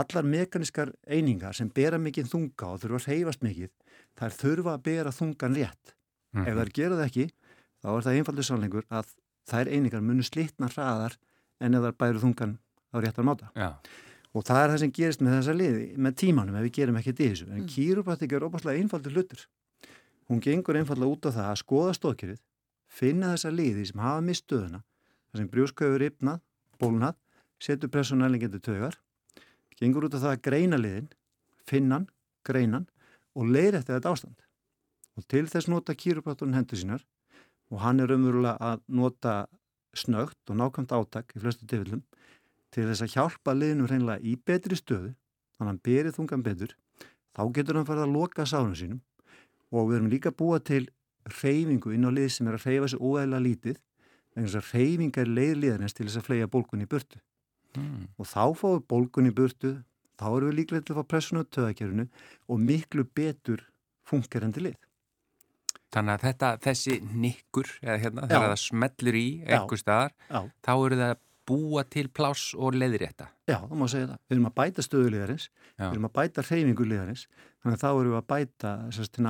allar 0.02 0.24
mekanískar 0.34 0.92
einingar 1.06 1.56
sem 1.58 1.68
bera 1.68 1.98
mikið 2.00 2.30
þunga 2.32 2.70
og 2.72 2.80
þurfa 2.82 3.00
að 3.02 3.08
reyfast 3.12 3.42
mikið 3.44 3.72
þær 4.20 4.36
þurfa 4.40 4.76
að 4.78 4.82
bera 4.88 5.12
þungan 5.18 5.58
rétt 5.60 5.94
Mhm. 6.32 6.46
ef 6.48 6.54
þær 6.56 6.70
gera 6.72 6.96
það 6.96 7.08
ekki 7.10 7.24
þá 7.82 7.88
er 7.92 8.04
það 8.06 8.16
einfaldur 8.22 8.46
sannleikur 8.48 8.84
að 8.88 9.10
þær 9.52 9.68
einingar 9.68 10.00
munu 10.06 10.24
slitna 10.24 10.68
hraðar 10.72 11.16
en 11.60 11.74
ef 11.76 11.82
þær 11.84 11.96
bæru 12.00 12.22
þungan 12.22 12.54
á 12.92 12.96
réttar 13.04 13.24
máta. 13.28 13.50
Já, 13.56 13.76
Og 14.32 14.44
það 14.48 14.62
er 14.64 14.70
það 14.72 14.78
sem 14.80 14.92
gerist 14.96 15.20
með 15.20 15.34
þessa 15.36 15.52
liði, 15.58 15.82
með 16.00 16.14
tímanum 16.16 16.54
ef 16.56 16.62
við 16.64 16.72
gerum 16.72 16.96
í 16.96 17.02
þessu. 17.12 17.46
En 17.52 17.60
Mm. 17.60 17.66
kýrupratik 17.68 18.32
er 18.32 18.40
óbúslega 18.40 18.80
einfaldur 18.80 19.12
hlutur. 19.12 19.46
Hún 20.30 20.40
gengur 20.40 20.72
einfallega 20.80 21.12
út 21.12 21.26
á 21.28 21.30
það 21.36 21.48
að 21.52 21.60
skoða 21.60 21.92
stóðkerfið, 21.98 22.40
finna 22.88 23.34
þessa 23.34 23.50
liði 23.52 23.84
sem 23.86 24.00
hafa 24.00 24.22
mistöðuna, 24.24 24.80
þar 25.28 25.36
sem 25.36 25.48
brjóskauður 25.52 26.06
yfnað, 26.08 26.40
bólnað, 26.80 27.14
setur 27.62 27.90
pressu 27.92 28.18
nærlengjandi 28.18 28.60
taugar, 28.62 28.96
gengur 29.78 30.08
út 30.08 30.16
á 30.18 30.22
það 30.22 30.32
að 30.34 30.44
greina 30.48 30.78
liðin, 30.80 31.08
finnan, 31.68 32.08
greinan 32.46 32.88
og 33.38 33.50
leir 33.54 33.76
eftir 33.78 33.96
þetta 33.96 34.12
ástand. 34.12 34.38
Og 35.16 35.26
til 35.30 35.44
þess 35.46 35.70
nota 35.70 35.94
kýrupráturinn 35.94 36.56
hendur 36.56 36.80
sínar 36.80 37.04
og 37.72 37.82
hann 37.84 38.00
er 38.02 38.12
umverulega 38.12 38.56
að 38.60 38.82
nota 38.88 39.34
snögt 39.96 40.50
og 40.50 40.58
nákvæmt 40.58 40.94
átak 40.96 41.34
í 41.36 41.42
flestu 41.42 41.68
tilfellum 41.68 42.02
til 42.72 42.86
þess 42.88 43.04
að 43.04 43.14
hjálpa 43.16 43.54
liðinu 43.56 43.88
hreinlega 43.88 44.24
í 44.24 44.34
betri 44.40 44.76
stöðu, 44.78 45.12
þannig 45.56 45.66
að 45.66 45.70
hann 45.70 45.80
berið 45.86 46.16
þungan 46.16 46.44
betur, 46.46 46.74
þá 47.36 47.42
getur 47.56 47.78
hann 47.78 47.88
farið 47.88 48.06
að 48.06 48.14
loka 48.16 48.46
sánum 48.48 48.76
sínum 48.76 49.02
og 49.72 49.90
við 49.90 49.98
erum 49.98 50.12
líka 50.12 50.32
búa 50.32 50.60
til 50.60 50.86
reyfingu 51.40 51.92
inn 51.94 52.08
á 52.08 52.10
lið 52.12 52.30
sem 52.34 52.48
er 52.48 52.56
að 52.56 52.66
reyfa 52.66 52.86
þessu 52.86 53.02
óæðilega 53.02 53.46
lítið, 53.46 53.76
en 54.32 54.46
þess 54.46 54.58
að 54.58 54.72
reyfinga 54.72 55.22
er 55.22 55.34
leið 55.36 55.54
liðanins 55.60 55.96
til 55.96 56.06
þess 56.08 56.20
að 56.20 56.26
flega 56.28 56.48
bólkunni 56.50 56.88
í 56.88 56.90
burtu. 56.90 57.20
Mm. 57.78 58.06
Og 58.18 58.28
þá 58.28 58.42
fáum 58.58 58.76
við 58.76 58.86
bólkunni 58.92 59.32
í 59.32 59.36
burtu, 59.36 59.74
þá 60.20 60.26
erum 60.30 60.50
við 60.50 60.58
líklega 60.60 60.86
til 60.86 60.94
að 60.94 61.00
fá 61.00 61.10
pressuna 61.14 61.44
á 61.44 61.52
töðakerfinu 61.56 62.08
og 62.48 62.62
miklu 62.62 63.04
betur 63.16 63.66
fungerandi 64.08 64.66
lið. 64.68 64.78
Þannig 65.92 66.14
að 66.14 66.24
þetta, 66.26 66.50
þessi 66.64 66.94
nikkur, 67.04 67.68
eða 67.84 67.98
hérna, 68.00 68.28
þegar 68.30 68.48
það 68.54 68.60
smellir 68.62 69.18
í 69.18 69.26
einhver 69.44 69.80
staðar, 69.80 70.14
Já. 70.30 70.38
þá 70.64 70.72
eru 70.72 70.98
það 71.02 71.18
búa 71.52 71.82
til 71.90 72.06
pláss 72.14 72.52
og 72.54 72.76
leðirétta. 72.78 73.26
Já, 73.50 73.58
þá 73.66 73.74
má 73.76 73.84
segja 73.90 74.08
það. 74.12 74.20
Við 74.22 74.36
erum 74.36 74.48
að 74.48 74.54
bæta 74.60 74.84
stöðulegarins, 74.86 75.48
við 75.80 75.88
erum 75.90 76.08
að 76.08 76.14
bæta 76.16 76.44
reyfingulegarins, 76.46 77.26
þannig 77.60 77.76
að 77.76 77.82
þá 77.82 77.88
erum 77.90 78.12
við 78.12 78.20
að 78.20 78.28
bæta 78.32 78.72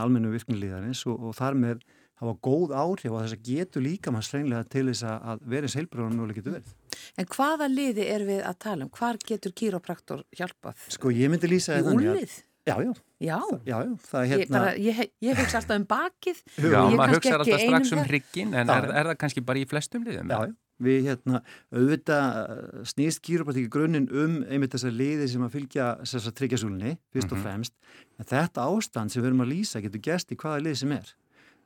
almennu 0.02 0.32
virknulegarins 0.36 1.02
og, 1.08 1.26
og 1.28 1.36
þar 1.38 1.58
með 1.58 1.82
hafa 2.22 2.36
góð 2.46 2.76
áhrif 2.78 3.16
á 3.16 3.18
þess 3.18 3.36
að 3.36 3.50
getur 3.50 3.84
líka 3.84 4.14
maður 4.14 4.28
sleinlega 4.28 4.68
til 4.72 4.86
þess 4.90 5.08
að 5.08 5.42
vera 5.54 5.68
í 5.68 5.74
seilbróðan 5.74 6.22
og 6.22 6.32
getur 6.36 6.56
verið. 6.58 6.72
En 7.18 7.28
hvaða 7.34 7.68
liði 7.72 8.06
er 8.14 8.24
við 8.28 8.40
að 8.46 8.56
tala 8.62 8.86
um? 8.86 8.94
Hvar 8.94 9.18
getur 9.26 9.54
kýrópraktor 9.58 10.24
hjálpað? 10.38 10.88
Sko, 10.96 11.12
ég 11.14 11.32
myndi 11.32 11.50
lýsa 11.50 11.78
það 11.78 11.90
þannig 11.90 12.10
að... 12.14 12.40
Já, 12.62 12.76
já. 12.78 12.92
Já, 13.22 13.38
já, 13.66 13.76
já 13.82 13.94
það 14.06 14.20
er 14.20 14.28
hérna... 14.30 14.42
Ég, 14.42 14.50
bara, 14.54 14.74
ég, 14.78 15.14
ég 15.26 15.38
hugsa 15.40 15.58
alltaf 15.58 15.78
um 15.80 15.86
bakið. 15.90 16.42
Já, 16.62 16.78
maður 16.94 17.16
hugsa 17.16 17.32
alltaf 17.38 17.62
strax 17.64 17.94
um 17.96 18.02
hryggin, 18.06 18.52
en 18.54 18.70
er, 18.70 18.86
er 18.90 19.08
það 19.10 19.16
kannski 19.18 19.42
bara 19.46 19.62
í 19.62 19.64
flestum 19.70 20.04
liðum? 20.06 20.30
Já, 20.30 20.44
já. 20.46 20.54
Við 20.82 21.06
hérna, 21.06 21.40
auðvitað 21.70 22.38
uh, 22.38 22.84
snýst 22.90 23.22
kýrópatíki 23.26 23.70
grunninn 23.70 24.08
um 24.10 24.38
einmitt 24.46 24.74
þessar 24.74 24.94
liði 24.94 25.28
sem 25.30 25.44
að 25.46 25.56
fylgja 25.56 25.88
þessar 26.02 26.36
tryggjasúlunni, 26.38 26.94
fyrst 27.14 27.34
og 27.34 27.38
mhm. 27.38 27.44
fremst. 27.46 27.76
En 28.18 28.30
þetta 28.30 28.66
ástand 28.66 29.14
sem 29.14 29.22
við 29.22 29.30
erum 29.30 29.44
að 29.44 29.52
lýsa 29.52 29.82
getur 29.84 30.02
gæst 30.02 30.34
í 30.34 30.38
hvaða 30.38 30.64
lið 30.66 30.80
sem 30.82 30.94
er. 30.96 31.12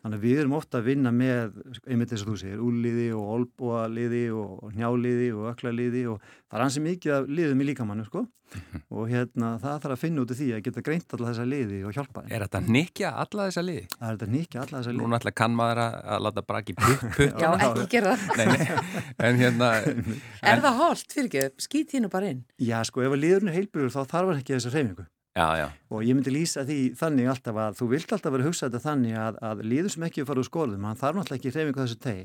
Þannig 0.07 0.21
að 0.21 0.27
við 0.29 0.39
erum 0.39 0.53
ofta 0.55 0.79
að 0.79 0.85
vinna 0.87 1.11
með, 1.11 1.55
einmitt 1.83 2.13
eins 2.15 2.23
og 2.23 2.29
þú 2.29 2.37
segir, 2.39 2.61
úliði 2.63 3.07
og 3.19 3.31
olbúaliði 3.41 4.21
og 4.39 4.69
njáliði 4.77 5.33
og 5.35 5.49
öklaliði 5.51 6.03
og 6.13 6.21
það 6.23 6.59
er 6.61 6.63
hansi 6.63 6.83
mikið 6.85 7.15
af 7.17 7.27
liðum 7.27 7.65
í 7.65 7.67
líkamannu 7.73 8.05
sko 8.07 8.23
mhm. 8.23 8.85
og 8.87 9.11
hérna 9.11 9.49
það 9.65 9.81
þarf 9.83 9.97
að 9.97 10.05
finna 10.05 10.23
út 10.23 10.35
af 10.37 10.39
því 10.39 10.47
að 10.55 10.63
geta 10.69 10.85
greint 10.87 11.17
alla 11.19 11.33
þessa 11.33 11.49
liði 11.51 11.81
og 11.89 11.99
hjálpa 11.99 12.23
þeim. 12.23 12.37
Er 12.37 12.45
þetta 12.47 12.61
nikja 12.77 13.11
alla 13.25 13.49
þessa 13.49 13.67
liði? 13.67 13.83
Það 13.97 14.07
er 14.07 14.21
þetta 14.21 14.31
nikja 14.37 14.63
alla 14.63 14.77
þessa 14.77 14.95
liði. 14.95 15.03
Nú 15.03 15.11
náttúrulega 15.11 15.41
kann 15.43 15.59
maður 15.59 15.83
að 15.89 16.23
láta 16.29 16.47
braki 16.53 16.79
putt. 16.79 17.21
Já, 17.27 17.51
ekki 17.57 17.89
gera 17.97 18.15
það. 18.23 18.39
Nei, 18.39 18.47
nei, 18.55 19.03
en 19.27 19.43
hérna... 19.43 19.75
En... 20.47 20.49
Er 20.53 20.63
það 20.63 20.81
hóllt 20.85 21.19
fyrir 21.19 21.33
ekki? 21.33 21.67
Skýt 21.67 21.99
hínu 21.99 22.13
bara 22.13 22.31
inn? 22.31 22.47
Já, 22.63 22.79
sko, 22.87 23.03
ef 23.03 23.11
að 23.11 23.25
liðurinn 23.25 23.51
er 23.51 23.59
heilbjörgur 23.59 23.91
þá 23.91 24.13
þarf 24.15 24.37
ekki 24.37 24.55
þessa 24.55 24.71
reymingu. 24.77 25.11
Já, 25.37 25.49
já. 25.59 25.67
Og 25.87 26.03
ég 26.03 26.17
myndi 26.19 26.33
lýsa 26.35 26.65
því 26.67 26.79
þannig 26.99 27.29
alltaf 27.31 27.59
að 27.63 27.77
þú 27.79 27.87
vilt 27.93 28.15
alltaf 28.17 28.33
vera 28.35 28.43
að 28.43 28.49
hugsa 28.51 28.67
þetta 28.67 28.85
þannig 28.89 29.19
að, 29.23 29.37
að 29.49 29.61
líður 29.71 29.93
sem 29.95 30.07
ekki 30.09 30.25
fara 30.27 30.43
úr 30.43 30.49
skóðum, 30.49 30.87
hann 30.89 30.99
þarf 30.99 31.21
náttúrulega 31.21 31.41
ekki 31.41 31.55
hreyfingu 31.55 31.85
þessu 31.85 32.01
tegi 32.03 32.25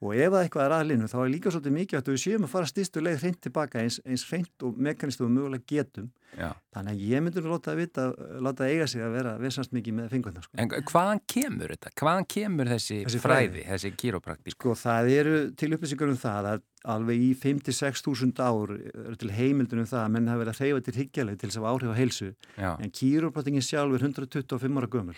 og 0.00 0.16
ef 0.16 0.30
það 0.32 0.44
eitthvað 0.46 0.64
er 0.64 0.74
aðlinu 0.78 1.08
þá 1.10 1.16
er 1.20 1.30
líka 1.34 1.50
svolítið 1.52 1.74
mikið 1.74 1.98
að 1.98 2.06
við 2.08 2.22
séum 2.22 2.46
að 2.46 2.52
fara 2.54 2.68
stýstu 2.70 3.02
leið 3.04 3.18
hreint 3.20 3.38
tilbaka 3.44 3.82
eins, 3.82 3.98
eins 4.06 4.24
hreint 4.30 4.64
og 4.64 4.78
mekanistu 4.80 5.26
og 5.26 5.34
mögulega 5.34 5.66
getum. 5.68 6.06
Já. 6.38 6.54
Þannig 6.72 6.94
að 6.94 7.02
ég 7.10 7.24
myndi 7.26 7.42
láta 7.44 7.72
að 7.74 7.80
vita, 7.82 8.06
láta 8.40 8.68
eiga 8.70 8.86
sig 8.88 9.04
að 9.04 9.16
vera 9.18 9.34
vesast 9.42 9.74
mikið 9.76 9.96
með 9.98 10.08
fingurna. 10.14 10.44
Sko. 10.46 10.56
En 10.62 10.70
hvaðan 10.70 11.20
kemur 11.28 11.74
þetta? 11.74 11.92
Hvaðan 12.00 12.28
kemur 12.32 12.70
þessi, 12.70 13.00
þessi 13.04 13.20
fræði, 13.20 13.50
fræði, 13.50 13.64
þessi 13.74 13.92
kýrópraktík? 14.00 14.56
Sko 14.56 14.76
það 14.78 15.12
eru 15.18 15.38
til 15.60 15.72
upplýsingar 15.76 16.14
um 16.14 16.20
það 16.22 16.50
að 16.54 16.66
alveg 16.94 17.20
í 17.20 17.30
5-6 17.36 18.04
þúsund 18.06 18.40
ár 18.40 18.72
til 19.20 19.32
heimildunum 19.36 19.88
það 19.90 20.04
að 20.06 20.12
menn 20.14 20.30
hafa 20.30 20.40
verið 20.44 20.54
að 20.54 20.62
hreyfa 20.62 20.84
til 20.86 20.94
higgjalið 20.96 21.40
til 21.42 21.50
þess 21.50 21.60
að 21.60 21.68
áhrif 21.74 21.92
á 21.92 21.96
heilsu 21.98 22.28
Já. 22.56 22.70
en 22.72 22.94
kýrópratingin 23.00 23.64
sjálf 23.64 23.96
er 23.96 24.06
125 24.06 24.80
ára 24.80 24.90
gömul. 24.92 25.16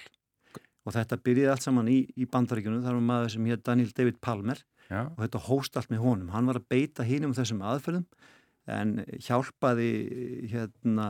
Og 0.83 0.95
þetta 0.95 1.19
byrjiði 1.23 1.51
allt 1.51 1.67
saman 1.67 1.91
í, 1.91 2.01
í 2.19 2.27
bandaríkunum 2.31 2.83
þar 2.83 2.99
var 2.99 3.09
maður 3.09 3.35
sem 3.37 3.51
hétt 3.51 3.67
Daniel 3.67 3.91
David 3.95 4.23
Palmer. 4.23 4.63
Já. 4.93 5.07
og 5.09 5.21
þetta 5.23 5.43
hóst 5.47 5.77
allt 5.79 5.93
með 5.93 6.05
honum. 6.05 6.31
Hann 6.35 6.49
var 6.51 6.59
að 6.61 6.69
beita 6.73 7.07
hínum 7.07 7.33
um 7.33 7.37
þessum 7.37 7.63
aðferðum 7.65 8.07
en 8.73 8.91
hjálpaði 9.25 9.91
hérna, 10.53 11.07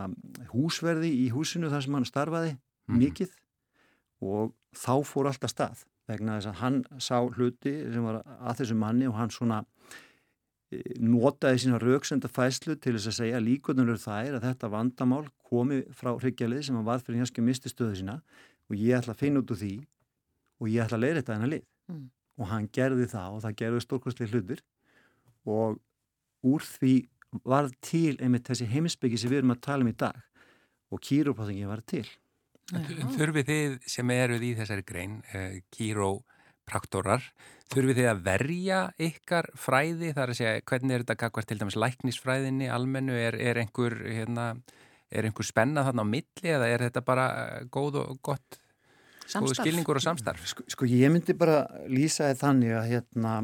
húsverði 0.53 1.11
í 1.25 1.27
húsinu 1.35 1.71
þar 1.73 1.85
sem 1.85 1.97
hann 1.99 2.09
starfaði 2.09 2.53
mm. 2.55 3.01
mikið. 3.01 3.35
Og 4.23 4.55
þá 4.79 4.95
fór 5.09 5.33
alltaf 5.33 5.53
stað 5.53 5.83
vegna 6.11 6.39
þess 6.39 6.51
að 6.53 6.61
hann 6.63 6.79
sá 7.03 7.17
hluti 7.21 7.75
sem 7.93 8.07
var 8.07 8.23
að 8.23 8.63
þessu 8.63 8.79
manni 8.79 9.09
og 9.11 9.19
hann 9.19 9.35
svona 9.35 9.63
notaði 11.03 11.65
sína 11.65 11.81
rauksenda 11.83 12.31
fæslu 12.33 12.77
til 12.81 12.97
þess 12.97 13.11
að 13.11 13.19
segja 13.19 13.43
líkvöldunur 13.43 14.01
þær 14.01 14.39
að 14.39 14.47
þetta 14.47 14.73
vandamál 14.73 15.25
komi 15.49 15.83
frá 15.97 16.15
hryggjalið 16.15 16.67
sem 16.67 16.79
hann 16.79 16.89
var 16.89 17.03
fyrir 17.05 17.23
hanski 17.23 17.45
misti 17.45 17.73
stöðu 17.73 17.99
sína 18.01 18.19
og 18.71 18.77
ég 18.79 18.97
ætla 18.99 19.17
að 19.17 19.23
finna 19.25 19.43
út 19.43 19.53
úr 19.53 19.61
því 19.61 19.75
og 20.63 20.71
ég 20.71 20.85
ætla 20.85 20.99
að 20.99 21.05
leira 21.05 21.21
þetta 21.21 21.37
hennar 21.37 21.53
lið. 21.57 21.69
Mm. 21.91 22.11
og 22.41 22.49
hann 22.49 22.69
gerði 22.73 23.07
það 23.11 23.37
og 23.37 23.41
það 23.45 23.57
gerði 23.61 23.81
stórkostlega 23.85 24.33
hlutur 24.33 24.61
og 25.53 25.81
úr 26.47 26.65
því 26.65 26.95
var 27.49 27.71
til 27.85 28.17
einmitt 28.23 28.49
þessi 28.49 28.69
heimisbyggi 28.71 29.21
sem 29.21 29.33
við 29.33 29.43
erum 29.43 29.55
að 29.55 29.65
tala 29.67 29.85
um 29.85 29.91
í 29.91 29.97
dag 29.99 30.19
og 30.93 31.01
kýrópáþingin 31.03 31.71
var 31.71 31.83
til. 31.89 32.05
Þurfið 33.17 33.49
þið 33.49 33.77
sem 33.95 34.13
eruð 34.15 34.45
í 34.45 34.53
þessari 34.59 34.85
grein, 34.87 35.19
uh, 35.33 35.57
kýró 35.73 36.11
praktorar, 36.73 37.27
þurfið 37.73 38.01
þið 38.01 38.09
að 38.11 38.23
verja 38.27 38.81
ykkar 39.01 39.51
fræði, 39.61 40.15
þar 40.17 40.33
að 40.33 40.41
segja 40.41 40.65
hvernig 40.71 40.97
er 40.97 41.05
þetta 41.05 41.19
kakvart 41.21 41.51
til 41.51 41.61
dæmis 41.61 41.79
læknisfræðinni 41.81 42.73
almennu, 42.73 43.15
er, 43.17 43.37
er 43.37 43.61
einhver 43.63 43.99
hérna, 44.09 44.49
er 45.13 45.29
einhver 45.29 45.49
spenna 45.49 45.85
þarna 45.87 46.09
á 46.09 46.13
milli 46.17 46.53
eða 46.57 46.73
er 46.73 46.87
þetta 46.89 47.05
bara 47.07 47.29
góð 47.73 48.03
og 48.03 48.21
gott 48.25 48.63
góð 49.31 49.57
skilningur 49.57 49.99
og 50.01 50.05
samstarf? 50.05 50.45
Sko, 50.49 50.65
sko 50.71 50.89
ég 50.89 51.13
myndi 51.13 51.35
bara 51.39 51.63
lýsa 51.91 52.31
þið 52.31 52.41
þannig 52.43 52.77
að 52.77 52.89
hérna 52.91 53.35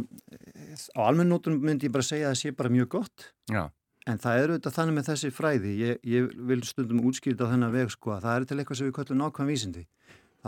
á 0.96 1.00
almennótunum 1.06 1.64
myndi 1.64 1.88
ég 1.88 1.94
bara 1.94 2.06
segja 2.06 2.28
að 2.28 2.34
það 2.34 2.40
sé 2.42 2.54
bara 2.58 2.72
mjög 2.74 2.88
gott. 2.98 3.28
Já. 3.52 3.68
en 4.08 4.16
það 4.16 4.42
eru 4.42 4.54
þetta 4.56 4.70
þannig 4.72 4.94
með 4.96 5.08
þessi 5.10 5.30
fræði. 5.36 5.72
Ég, 5.76 5.98
ég 6.08 6.28
vil 6.48 6.62
stundum 6.64 7.02
útskýrta 7.04 7.44
á 7.44 7.50
þennan 7.52 7.74
veg 7.74 7.90
sko 7.92 8.14
að 8.14 8.22
það 8.24 8.36
er 8.38 8.46
til 8.48 8.56
eitthvað 8.58 8.78
sem 8.78 8.88
við 8.88 8.94
kallum 8.96 9.18
nákvæm 9.20 9.50
vísindi 9.52 9.82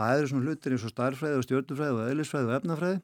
Það 0.01 0.19
eru 0.19 0.29
svona 0.31 0.47
hlutir 0.47 0.75
eins 0.75 0.85
og 0.87 0.93
starfræði 0.93 1.39
og 1.39 1.45
stjórnufræði 1.45 1.95
og 1.97 2.09
eðlisfræði 2.11 2.49
og 2.49 2.55
efnafræði 2.57 2.99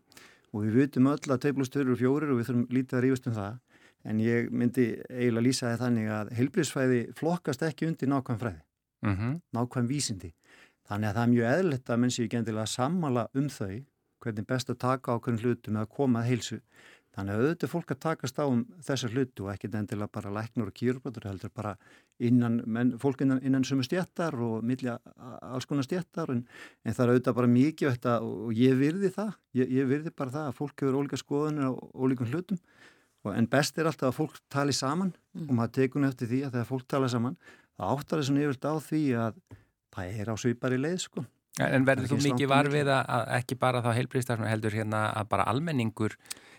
og 0.53 0.63
við 0.63 0.77
vitum 0.81 1.09
öll 1.11 1.33
að 1.33 1.41
2 1.45 1.53
plus 1.57 1.71
2 1.73 1.83
eru 1.83 1.97
fjórir 1.99 2.31
og 2.31 2.39
við 2.39 2.49
þurfum 2.49 2.67
lítið 2.77 2.97
að 2.97 3.03
rífast 3.05 3.27
um 3.29 3.35
það 3.37 3.59
en 4.07 4.23
ég 4.23 4.49
myndi 4.51 4.85
eiginlega 5.11 5.45
lýsa 5.45 5.67
það 5.67 5.83
þannig 5.83 6.11
að 6.17 6.33
heilbríðsfræði 6.37 6.99
flokkast 7.19 7.65
ekki 7.67 7.89
undir 7.89 8.11
nákvæm 8.11 8.39
fræði, 8.39 8.61
mm 9.03 9.15
-hmm. 9.15 9.39
nákvæm 9.57 9.87
vísindi. 9.87 10.33
Þannig 10.87 11.09
að 11.09 11.15
það 11.15 11.23
er 11.23 11.33
mjög 11.33 11.47
eðlert 11.57 11.89
að 11.89 11.99
menn 11.99 12.13
séu 12.15 12.25
ekki 12.25 12.37
endilega 12.37 12.65
sammala 12.65 13.27
um 13.33 13.49
þau 13.49 13.83
hvernig 14.23 14.47
best 14.47 14.69
að 14.69 14.77
taka 14.77 15.11
á 15.11 15.19
hvernig 15.19 15.43
hlutum 15.43 15.75
eða 15.75 15.89
koma 15.97 16.19
að 16.21 16.29
heilsu 16.29 16.61
Þannig 17.17 17.33
að 17.33 17.43
auðvitað 17.43 17.71
fólk 17.71 17.91
að 17.95 18.01
takast 18.03 18.37
á 18.37 18.45
um 18.45 18.59
þessar 18.85 19.13
hlutu 19.15 19.45
og 19.47 19.49
ekki 19.55 19.71
endilega 19.73 20.13
bara 20.13 20.33
læknur 20.35 20.69
og 20.69 20.75
kýrbátur 20.77 21.25
heldur 21.25 21.49
bara 21.49 21.71
innan, 22.23 22.61
menn, 22.65 22.95
fólk 23.01 23.21
innan, 23.25 23.39
innan 23.45 23.65
sumu 23.67 23.85
stjættar 23.85 24.35
og 24.41 24.65
millja 24.65 24.97
alls 25.45 25.67
konar 25.69 25.85
stjættar 25.85 26.31
en, 26.33 26.41
en 26.83 26.95
það 26.95 27.03
er 27.03 27.13
auðvitað 27.13 27.37
bara 27.37 27.51
mikið 27.51 27.93
þetta, 27.93 28.15
og 28.25 28.57
ég 28.57 28.77
virði 28.79 29.11
það, 29.13 29.31
ég, 29.59 29.71
ég 29.77 29.89
virði 29.91 30.13
bara 30.17 30.33
það 30.33 30.49
að 30.49 30.57
fólk 30.57 30.83
hefur 30.83 30.99
ólíka 31.01 31.21
skoðunir 31.21 31.69
og 31.69 31.93
ólíkum 31.93 32.31
hlutum 32.31 32.59
og, 33.25 33.31
en 33.35 33.49
best 33.51 33.77
er 33.77 33.89
alltaf 33.91 34.09
að 34.09 34.17
fólk 34.17 34.41
tali 34.53 34.75
saman 34.75 35.13
mm. 35.13 35.45
og 35.47 35.53
maður 35.59 35.75
tekur 35.81 36.03
neftir 36.03 36.31
því 36.31 36.41
að 36.47 36.57
þegar 36.57 36.69
fólk 36.71 36.89
tala 36.89 37.11
saman 37.13 37.37
það 37.77 37.93
áttar 37.93 38.23
þessum 38.23 38.41
yfirlt 38.41 38.67
á 38.67 38.73
því 38.87 39.03
að 39.27 39.39
það 39.97 40.19
er 40.21 40.33
á 40.33 40.35
svipari 40.37 40.81
leið 40.81 40.99
sko. 41.05 41.25
En 41.63 41.85
verður 41.87 42.11
þú 42.11 42.17
mikið 42.21 42.49
varfið 42.51 42.89
að 42.93 43.31
ekki 43.39 43.55
bara 43.57 43.81
þá 43.81 43.89
heilbríðstafnum 43.97 44.49
heldur 44.49 44.75
hérna 44.77 45.07
að 45.17 45.31
bara 45.31 45.47
almenningur 45.49 46.13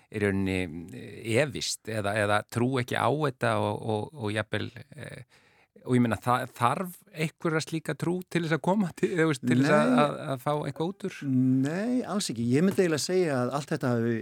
er 0.09 0.25
rauninni 0.25 0.89
eh, 0.97 1.43
evist 1.43 1.89
eða, 1.93 2.15
eða 2.17 2.41
trú 2.51 2.71
ekki 2.81 2.97
á 2.97 3.09
þetta 3.09 3.53
og, 3.61 3.77
og, 3.79 4.09
og 4.17 4.33
jafnvel 4.33 4.71
e, 4.73 5.11
og 5.85 5.97
ég 5.97 6.03
menna 6.05 6.19
það 6.23 6.53
þarf 6.59 6.97
einhverja 7.13 7.63
slíka 7.65 7.95
trú 7.99 8.19
til 8.31 8.43
þess 8.45 8.57
að 8.57 8.63
koma 8.69 8.91
til, 8.99 9.11
til 9.15 9.59
þess 9.61 9.75
að, 9.75 9.93
að, 10.03 10.15
að 10.33 10.43
fá 10.45 10.51
eitthvað 10.55 10.93
út 10.93 11.07
úr? 11.09 11.19
Nei, 11.65 12.01
alls 12.15 12.31
ekki. 12.33 12.47
Ég 12.53 12.65
myndi 12.67 12.85
eiginlega 12.85 13.01
að 13.01 13.07
segja 13.07 13.39
að 13.39 13.55
allt 13.59 13.73
þetta 13.75 13.93
hafi 13.95 14.15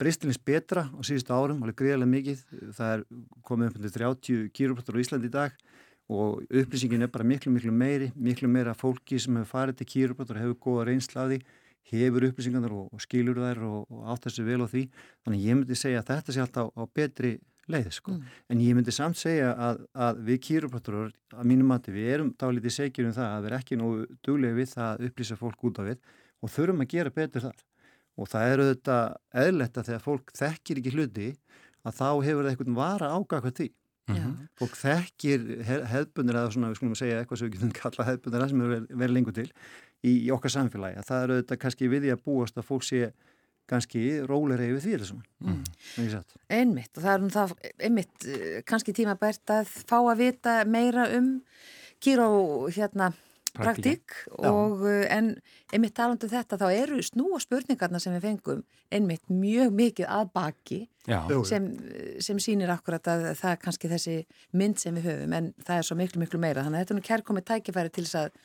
bristilins 0.00 0.40
betra 0.50 0.86
á 0.88 1.00
síðustu 1.06 1.36
árum, 1.36 1.62
alveg 1.64 1.78
greiðarlega 1.82 2.14
mikið. 2.14 2.44
Það 2.78 2.94
er 2.94 3.06
komið 3.50 3.70
upp 3.70 3.80
undir 3.80 3.96
30 3.98 4.50
kýróplattur 4.58 5.00
á 5.00 5.02
Íslandi 5.04 5.30
í 5.30 5.36
dag 5.38 5.64
og 6.10 6.42
upplýsingin 6.48 7.06
er 7.06 7.12
bara 7.14 7.26
miklu, 7.26 7.52
miklu 7.54 7.72
meiri, 7.72 8.10
miklu 8.18 8.50
meira 8.50 8.74
fólki 8.74 9.20
sem 9.22 9.36
hefur 9.38 9.52
farið 9.52 9.80
til 9.80 9.90
kýróplattur 9.94 10.40
og 10.40 10.46
hefur 10.46 10.62
góða 10.66 10.88
reynslaði 10.90 11.42
hefur 11.90 12.26
upplýsingarnar 12.28 12.74
og, 12.74 12.90
og 12.94 13.02
skilur 13.02 13.38
þær 13.40 13.62
og, 13.66 13.86
og 13.90 14.10
átt 14.12 14.26
þessu 14.28 14.46
vel 14.46 14.60
á 14.62 14.66
því 14.70 14.84
þannig 15.24 15.46
ég 15.46 15.58
myndi 15.58 15.78
segja 15.78 16.02
að 16.02 16.10
þetta 16.12 16.34
sé 16.34 16.42
alltaf 16.44 16.70
á 16.76 16.82
betri 16.94 17.32
leið 17.70 17.90
sko. 17.94 18.14
Mm. 18.14 18.36
en 18.52 18.62
ég 18.64 18.76
myndi 18.78 18.94
samt 18.94 19.18
segja 19.20 19.50
að, 19.54 19.82
að 20.06 20.22
við 20.28 20.40
kýruprætturar 20.48 21.10
að 21.36 21.50
mínum 21.50 21.72
mati 21.72 21.94
við 21.94 22.12
erum 22.14 22.32
dálítið 22.40 22.76
segjur 22.76 23.10
um 23.10 23.16
það 23.16 23.34
að 23.34 23.40
við 23.40 23.50
erum 23.50 23.60
ekki 23.60 23.80
nú 23.80 23.90
duglega 24.26 24.58
við 24.58 24.72
það 24.74 24.90
að 24.90 25.10
upplýsa 25.10 25.40
fólk 25.40 25.66
út 25.70 25.82
af 25.82 25.90
við 25.90 26.14
og 26.40 26.54
þurfum 26.54 26.84
að 26.84 26.92
gera 26.94 27.14
betur 27.20 27.46
þar 27.48 27.66
og 28.20 28.30
það 28.30 28.54
eru 28.54 28.70
þetta 28.70 28.96
eðletta 29.44 29.86
þegar 29.86 30.06
fólk 30.06 30.32
þekkir 30.36 30.80
ekki 30.82 30.94
hluti 30.96 31.28
að 31.80 32.00
þá 32.00 32.08
hefur 32.26 32.42
það 32.44 32.50
eitthvað 32.52 32.80
vara 32.80 33.12
ágakvað 33.16 33.56
því 33.60 33.70
fólk 34.58 34.76
þekkir 34.78 35.44
hefðbundir 35.90 36.38
eða 36.38 36.52
svona, 36.54 36.70
við 36.70 36.80
skulum 36.80 36.98
segja 36.98 37.20
eitthvað 37.20 37.40
sem 37.40 37.48
við 37.48 37.56
getum 37.56 37.72
kalla 37.76 38.06
hefðbundir 38.08 38.46
sem 38.50 38.62
er 38.64 38.72
verið 38.88 39.14
lengur 39.14 39.36
til 39.36 39.46
í, 39.46 40.12
í 40.12 40.30
okkar 40.34 40.54
samfélagi, 40.56 41.04
það 41.06 41.24
eru 41.26 41.38
þetta 41.40 41.58
kannski 41.64 41.90
við 41.92 42.08
í 42.08 42.14
að 42.14 42.24
búast 42.26 42.58
að 42.58 42.66
fólk 42.68 42.86
sé 42.86 43.12
kannski 43.70 44.04
róleri 44.26 44.70
yfir 44.72 44.84
því 44.84 44.94
eða 44.98 45.08
svona 45.12 45.24
mm. 45.46 46.20
Einmitt 46.50 46.92
og 46.96 47.04
það 47.04 47.12
er 47.12 47.24
um 47.24 47.32
það 47.34 47.56
einmitt 47.78 48.28
eh, 48.28 48.60
kannski 48.66 48.94
tíma 48.96 49.16
bært 49.20 49.54
að 49.54 49.70
fá 49.70 49.98
að 50.00 50.22
vita 50.24 50.60
meira 50.68 51.08
um 51.16 51.36
kýró 52.02 52.30
hérna 52.74 53.12
praktík 53.54 54.14
og 54.38 54.84
Já. 54.84 54.90
Eh, 54.90 55.16
en 55.16 55.30
einmitt 55.72 55.94
talandu 55.94 56.26
um 56.26 56.32
þetta 56.32 56.58
þá 56.60 56.68
eru 56.72 57.00
snúa 57.02 57.40
spurningarna 57.42 58.00
sem 58.02 58.14
við 58.16 58.26
fengum 58.28 58.62
einmitt 58.90 59.26
mjög 59.30 59.74
mikið 59.74 60.06
að 60.10 60.30
baki 60.34 60.80
sem, 61.46 61.66
sem 62.22 62.38
sýnir 62.42 62.70
akkurat 62.74 63.06
að 63.10 63.26
það 63.38 63.52
er 63.52 63.60
kannski 63.64 63.90
þessi 63.90 64.16
mynd 64.52 64.80
sem 64.82 64.96
við 64.98 65.10
höfum 65.10 65.36
en 65.38 65.52
það 65.66 65.76
er 65.76 65.86
svo 65.88 65.98
miklu 65.98 66.22
miklu 66.22 66.40
meira. 66.42 66.64
Þannig 66.66 66.78
að 66.78 66.84
þetta 66.84 66.94
er 66.94 67.00
nú 67.00 67.06
kærkomið 67.08 67.46
tækifæri 67.50 67.94
til 67.94 68.06
þess 68.06 68.18
að 68.24 68.40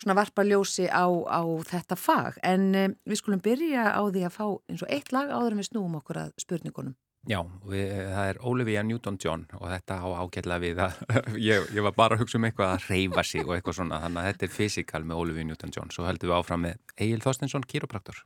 svona 0.00 0.16
varpa 0.16 0.44
ljósi 0.46 0.88
á, 0.88 1.04
á 1.06 1.42
þetta 1.68 1.98
fag. 1.98 2.40
En 2.46 2.72
um, 2.72 2.96
við 3.04 3.20
skulum 3.20 3.44
byrja 3.44 3.92
á 3.92 4.02
því 4.08 4.24
að 4.26 4.34
fá 4.36 4.46
eins 4.70 4.82
og 4.84 4.90
eitt 4.90 5.12
lag 5.14 5.30
áður 5.30 5.54
en 5.54 5.62
við 5.62 5.70
snúum 5.70 6.00
okkur 6.00 6.24
að 6.24 6.34
spurningunum. 6.40 6.96
Já, 7.28 7.42
við, 7.68 7.90
það 8.08 8.30
er 8.30 8.38
Olivia 8.48 8.82
Newton-John 8.88 9.42
og 9.58 9.66
þetta 9.68 9.98
á 10.00 10.08
ágætla 10.24 10.56
við 10.62 10.78
að 10.86 11.00
ég, 11.50 11.66
ég 11.76 11.84
var 11.84 11.92
bara 11.92 12.16
að 12.16 12.24
hugsa 12.24 12.40
um 12.40 12.46
eitthvað 12.48 12.72
að 12.78 12.86
reyfa 12.88 13.24
sig 13.28 13.44
og 13.44 13.52
eitthvað 13.58 13.76
svona, 13.76 14.00
þannig 14.06 14.22
að 14.22 14.30
þetta 14.30 14.46
er 14.46 14.54
fysikal 14.54 15.02
með 15.04 15.20
Olivia 15.26 15.48
Newton-John, 15.50 15.92
svo 15.92 16.08
heldum 16.08 16.32
við 16.32 16.38
áfram 16.38 16.64
með 16.64 16.80
Egil 16.96 17.20
Þorstensson, 17.20 17.68
kýropraktor 17.68 18.22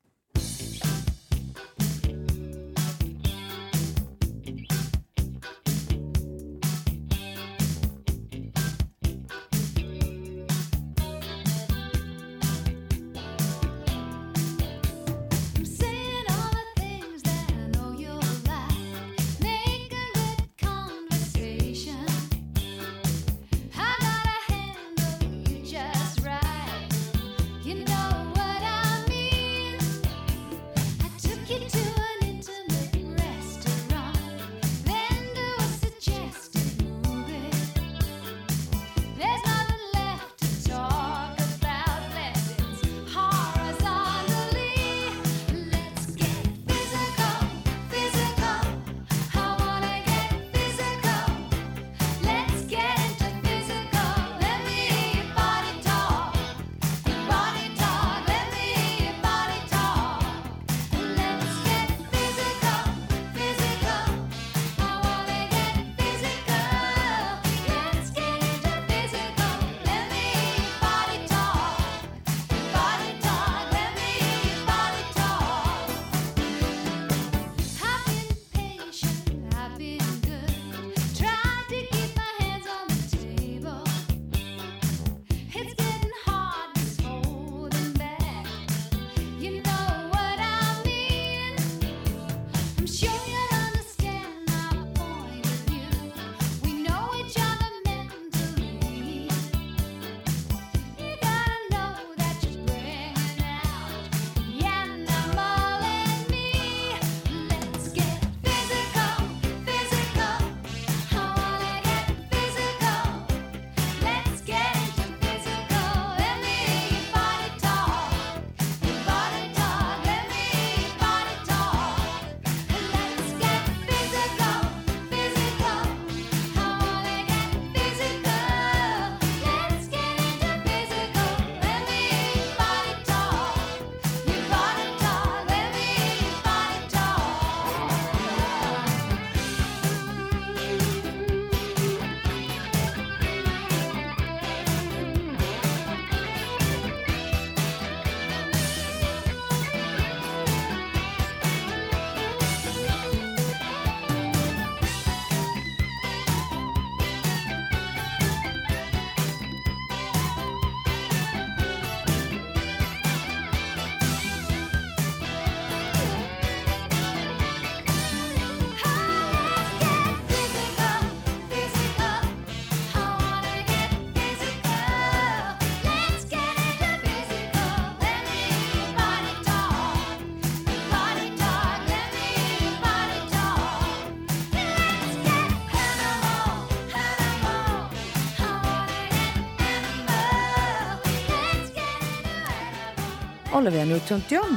Olivia 193.54 193.84
Newton-John 193.86 194.56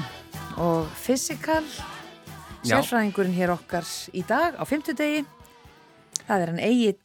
og 0.57 0.87
Physical 0.97 1.65
sérfræðingurinn 2.65 3.35
hér 3.37 3.51
okkar 3.53 3.85
í 4.17 4.23
dag 4.25 4.57
á 4.57 4.63
fymtudegi 4.65 5.19
það 6.25 6.41
er 6.41 6.49
hann 6.49 6.61
Egil 6.65 6.95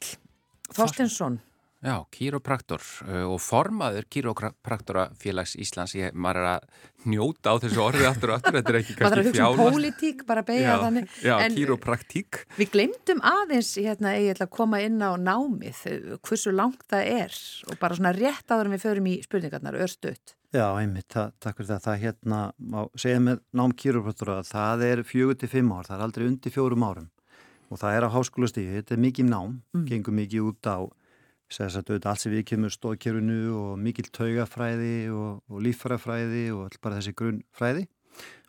Þorstinsson 0.73 1.37
Já, 1.83 1.97
kýropraktor 2.15 2.79
uh, 2.79 3.25
og 3.27 3.41
formaður 3.43 4.05
kýropraktorafélags 4.07 5.57
Íslands, 5.59 5.97
ég, 5.99 6.13
maður 6.15 6.39
er 6.39 6.45
að 6.53 6.67
njóta 7.11 7.51
á 7.51 7.55
þessu 7.59 7.81
orði 7.83 8.05
aftur 8.07 8.31
og 8.31 8.37
aftur, 8.37 8.55
þetta 8.55 8.71
er 8.71 8.77
ekki 8.79 8.95
kannski 8.95 9.01
fjálast. 9.01 9.01
Maður 9.03 9.19
er 9.19 9.27
að 9.27 9.27
hugsa 9.33 9.49
um 9.49 9.75
pólitík, 9.75 10.23
bara 10.29 10.43
beigja 10.47 10.77
þannig. 10.79 11.17
Já, 11.27 11.33
kýropraktík. 11.57 12.39
Við 12.55 12.71
glemdum 12.77 13.19
aðeins, 13.33 13.73
hérna, 13.75 14.13
ég 14.15 14.37
ætla 14.37 14.47
að 14.47 14.53
koma 14.55 14.79
inn 14.85 15.03
á 15.03 15.11
námið, 15.19 15.83
hversu 16.23 16.55
langt 16.55 16.87
það 16.87 17.11
er 17.17 17.37
og 17.67 17.83
bara 17.83 17.99
svona 17.99 18.15
rétt 18.15 18.55
áður 18.55 18.71
en 18.71 18.77
við 18.77 18.85
förum 18.87 19.11
í 19.11 19.17
spurningarnar, 19.27 19.81
örstuðt. 19.83 20.37
Já, 20.55 20.69
einmitt, 20.77 21.09
það, 21.11 21.35
takk 21.43 21.59
fyrir 21.59 21.71
það. 21.73 21.85
Það 21.89 22.01
hérna, 22.05 22.41
má 22.63 22.81
segja 22.95 23.27
með 23.27 23.43
nám 23.59 23.75
kýropraktora, 23.83 24.39
það 24.47 24.87
er 24.87 25.03
fjögur 25.09 25.39
til 25.41 25.51
fimm 25.51 25.75
ár, 25.75 25.89
það 25.89 25.97
er 25.97 26.07
aldrei 26.07 26.27
undir 26.29 26.55
fjórum 26.55 26.87
árum 26.87 27.11
og 27.73 27.79
það 27.81 27.95
er 27.97 28.05
á 28.05 28.13
háskólastíði, 28.13 28.75
þetta 28.77 28.93
er 28.93 29.01
mikið 29.01 29.29
nám, 29.31 29.55
mm. 29.73 29.85
gengur 29.89 30.13
mikið 30.13 30.51
út 30.51 30.69
á 30.69 30.77
Þess 31.53 31.77
að 31.77 32.07
allt 32.09 32.21
sem 32.23 32.33
við 32.33 32.47
kemur 32.49 32.71
stóðkerfinu 32.73 33.53
og 33.53 33.73
mikil 33.77 34.07
taugafræði 34.09 35.11
og, 35.13 35.43
og 35.45 35.59
líffarafræði 35.61 36.47
og 36.55 36.63
all 36.65 36.79
bara 36.81 36.97
þessi 36.97 37.13
grunnfræði 37.19 37.83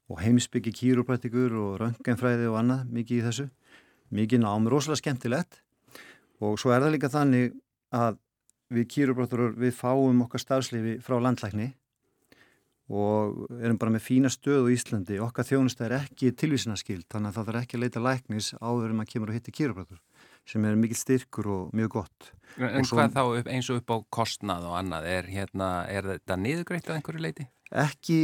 og 0.08 0.20
heimsbyggi 0.22 0.72
kýruprættikur 0.78 1.52
og 1.60 1.74
röngenfræði 1.82 2.48
og 2.48 2.58
annað 2.62 2.88
mikið 2.96 3.18
í 3.18 3.26
þessu. 3.26 3.46
Mikið 4.14 4.42
nám, 4.44 4.68
rosalega 4.72 5.02
skemmtilegt. 5.02 5.60
Og 6.40 6.56
svo 6.60 6.72
er 6.72 6.84
það 6.84 6.94
líka 6.96 7.12
þannig 7.12 7.54
að 7.92 8.18
við 8.72 8.88
kýrubrátur 8.94 9.52
við 9.60 9.76
fáum 9.76 10.24
okkar 10.24 10.40
starfsleifi 10.40 10.96
frá 11.04 11.18
landlækni 11.20 11.74
og 12.88 13.46
erum 13.60 13.78
bara 13.80 13.92
með 13.94 14.04
fína 14.04 14.32
stöð 14.32 14.68
á 14.68 14.72
Íslandi. 14.72 15.20
Okkar 15.24 15.48
þjónusta 15.48 15.86
er 15.86 15.98
ekki 16.00 16.32
tilvísinaskild 16.36 17.04
þannig 17.12 17.32
að 17.32 17.36
það 17.36 17.50
þarf 17.50 17.62
ekki 17.62 17.78
að 17.78 17.84
leita 17.84 18.04
læknis 18.04 18.50
áður 18.60 18.90
en 18.92 18.98
maður 19.00 19.12
kemur 19.12 19.32
að 19.32 19.40
hitta 19.40 19.56
kýrubrátur 19.60 20.00
sem 20.48 20.64
er 20.68 20.78
mikil 20.78 20.98
styrkur 20.98 21.50
og 21.50 21.76
mjög 21.76 21.98
gott 21.98 22.32
En 22.54 22.86
svo, 22.86 22.98
hvað 23.00 23.14
þá 23.16 23.22
upp, 23.24 23.48
eins 23.50 23.68
og 23.72 23.80
upp 23.80 23.90
á 23.90 23.96
kostnað 24.14 24.66
og 24.68 24.76
annað, 24.78 25.08
er, 25.10 25.28
hérna, 25.32 25.68
er 25.90 26.06
þetta 26.12 26.36
niðugreitt 26.38 26.90
á 26.90 26.94
einhverju 26.94 27.22
leiti? 27.24 27.46
Ekki 27.74 28.18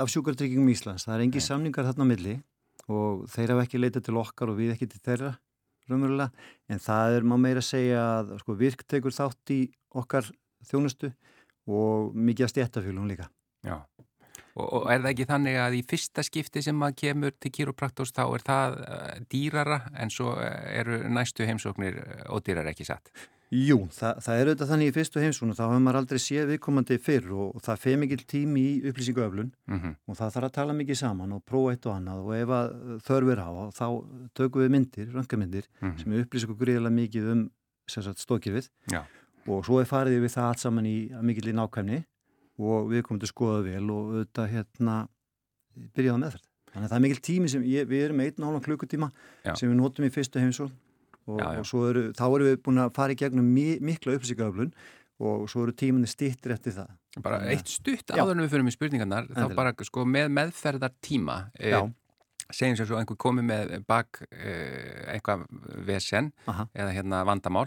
af 0.00 0.08
sjúkartryggingum 0.12 0.70
Íslands, 0.72 1.04
það 1.04 1.18
er 1.18 1.24
engi 1.26 1.42
samningar 1.44 1.88
þarna 1.90 2.06
milli 2.08 2.38
og 2.88 3.26
þeir 3.32 3.52
hafa 3.52 3.66
ekki 3.66 3.80
leitað 3.82 4.06
til 4.06 4.16
okkar 4.20 4.52
og 4.52 4.56
við 4.60 4.72
ekki 4.72 4.88
til 4.92 5.02
þeirra 5.04 5.34
raunverulega, 5.90 6.30
en 6.72 6.80
það 6.80 7.18
er 7.18 7.26
má 7.28 7.36
meira 7.40 7.60
að 7.60 7.68
segja 7.68 8.04
að 8.14 8.34
sko, 8.40 8.56
virk 8.56 8.86
tekur 8.88 9.12
þátt 9.12 9.52
í 9.52 9.60
okkar 10.00 10.30
þjónustu 10.64 11.10
og 11.68 12.14
mikið 12.16 12.46
að 12.46 12.52
stjættafjölum 12.54 13.10
líka. 13.10 13.28
Já. 13.64 13.82
Og, 14.54 14.66
og 14.70 14.90
er 14.92 15.00
það 15.02 15.10
ekki 15.10 15.24
þannig 15.26 15.56
að 15.58 15.76
í 15.78 15.84
fyrsta 15.90 16.22
skipti 16.22 16.62
sem 16.62 16.76
maður 16.78 16.98
kemur 17.00 17.32
til 17.42 17.50
kýrópraktos 17.56 18.14
þá 18.14 18.24
er 18.26 18.44
það 18.46 18.76
uh, 18.84 19.14
dýrara 19.32 19.80
en 19.98 20.12
svo 20.14 20.36
eru 20.38 21.00
næstu 21.10 21.48
heimsóknir 21.48 21.98
ódýrar 22.30 22.70
ekki 22.70 22.86
satt? 22.86 23.10
Jú, 23.54 23.84
það, 23.92 24.20
það 24.24 24.40
er 24.40 24.48
auðvitað 24.48 24.70
þannig 24.72 24.88
í 24.88 24.92
fyrstu 24.94 25.20
heimsóknu, 25.22 25.54
þá 25.54 25.62
hefur 25.66 25.82
maður 25.84 25.98
aldrei 26.00 26.20
séð 26.22 26.48
viðkomandi 26.50 26.96
fyrr 27.02 27.28
og, 27.36 27.50
og 27.54 27.62
það 27.62 27.82
feð 27.82 27.98
mikil 28.02 28.18
tími 28.30 28.62
í 28.64 28.72
upplýsinguöflun 28.90 29.50
mm 29.52 29.76
-hmm. 29.78 29.92
og 30.08 30.18
það 30.18 30.32
þarf 30.36 30.48
að 30.48 30.54
tala 30.56 30.76
mikið 30.78 30.98
saman 30.98 31.34
og 31.36 31.44
prófa 31.44 31.74
eitt 31.74 31.86
og 31.86 31.94
annað 31.94 32.24
og 32.24 32.32
ef 32.38 32.54
þörfur 33.06 33.42
á 33.44 33.50
þá 33.78 33.86
tökum 34.34 34.64
við 34.64 34.72
myndir, 34.74 35.12
röngamindir 35.12 35.68
mm 35.68 35.90
-hmm. 35.90 36.02
sem 36.02 36.12
er 36.12 36.24
upplýsingu 36.24 36.56
gríðilega 36.58 36.98
mikið 36.98 37.30
um 37.34 37.44
stókirfið 37.86 38.70
og 39.46 39.64
svo 39.64 39.80
er 39.80 39.86
farið 39.86 40.24
við 40.24 40.34
það 40.34 40.48
allt 40.48 40.58
saman 40.64 40.86
í 40.86 40.98
mikil 41.22 41.48
í 41.48 41.54
nákvæmni 41.54 42.04
og 42.60 42.90
við 42.90 43.04
komum 43.06 43.20
til 43.22 43.28
að 43.28 43.34
skoða 43.34 43.60
vel 43.66 43.84
og 43.90 44.10
auðvitað 44.14 44.50
hérna 44.52 44.96
byrjaða 45.94 46.22
meðferð. 46.22 46.50
Þannig 46.74 46.88
að 46.88 46.90
það 46.90 46.98
er 46.98 47.04
mikil 47.04 47.22
tími 47.28 47.50
sem 47.52 47.66
ég, 47.70 47.86
við 47.90 48.08
erum 48.08 48.22
einn 48.24 48.42
og 48.42 48.48
hálfa 48.48 48.64
klukkutíma 48.66 49.10
Já. 49.44 49.54
sem 49.54 49.70
við 49.70 49.76
notum 49.78 50.06
í 50.06 50.10
fyrstu 50.14 50.42
heimsókn 50.42 50.74
og, 51.30 51.38
já, 51.38 51.46
já. 51.54 51.62
og 51.62 51.86
eru, 51.90 52.04
þá 52.18 52.24
erum 52.26 52.48
við 52.48 52.56
búin 52.66 52.82
að 52.82 52.94
fara 52.96 53.14
í 53.14 53.18
gegnum 53.20 53.50
mi 53.54 53.66
mikla 53.84 54.16
upplýsingaöflun 54.18 54.72
og 55.24 55.44
svo 55.50 55.64
eru 55.64 55.74
tíminni 55.78 56.10
stýttir 56.10 56.54
eftir 56.56 56.74
það. 56.74 56.90
Bara 57.22 57.38
eitt 57.52 57.70
stutt 57.70 58.10
áður 58.10 58.34
en 58.34 58.42
við 58.42 58.50
fyrir 58.56 58.66
með 58.66 58.74
spurningarnar, 58.74 59.28
þá 59.30 59.54
bara 59.54 59.74
sko, 59.86 60.02
með 60.10 60.32
meðferðar 60.34 60.96
tíma, 61.04 61.36
e, 61.54 61.70
segjum 62.52 62.76
sér 62.78 62.88
svo 62.88 62.98
einhver 62.98 63.18
komið 63.20 63.46
með 63.48 63.72
bak 63.88 64.20
e, 64.30 64.52
eitthvað 65.14 65.46
vesen 65.86 66.32
Aha. 66.50 66.66
eða 66.74 66.94
hérna 66.96 67.22
vandamál, 67.28 67.66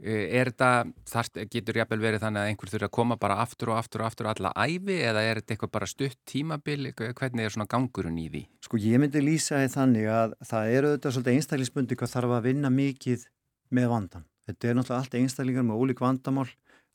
e, 0.00 0.16
er 0.40 0.52
þetta, 0.52 0.70
þar 1.12 1.30
getur 1.52 1.80
jafnvel 1.80 2.00
verið 2.02 2.24
þannig 2.24 2.42
að 2.42 2.50
einhver 2.52 2.72
þurfa 2.72 2.90
að 2.90 2.96
koma 2.98 3.18
bara 3.22 3.38
aftur 3.44 3.72
og 3.72 3.78
aftur 3.80 4.04
og 4.04 4.10
aftur 4.10 4.30
alla 4.32 4.54
æfi 4.56 4.98
eða 5.00 5.24
er 5.28 5.42
þetta 5.42 5.56
eitthvað 5.56 5.74
bara 5.78 5.90
stutt 5.90 6.18
tímabil, 6.28 6.90
hvernig 6.96 7.46
er 7.46 7.54
svona 7.54 7.70
gangurinn 7.70 8.18
í 8.20 8.28
því? 8.32 8.42
Sko 8.66 8.82
ég 8.82 9.02
myndi 9.02 9.24
lýsa 9.24 9.62
því 9.62 9.70
þannig 9.76 10.10
að 10.12 10.36
það 10.50 10.74
eru 10.78 10.92
þetta 10.96 11.14
svolítið 11.16 11.38
einstaklingsbundi 11.38 12.00
hvað 12.02 12.14
þarf 12.16 12.36
að 12.38 12.50
vinna 12.50 12.72
mikið 12.72 13.30
með 13.72 13.88
vandan. 13.94 14.28
Þetta 14.42 14.68
er 14.68 14.74
náttúrulega 14.76 15.04
allt 15.04 15.16
einstaklingar 15.20 15.64
með 15.64 15.82
ólík 15.82 16.00
vandamál 16.02 16.50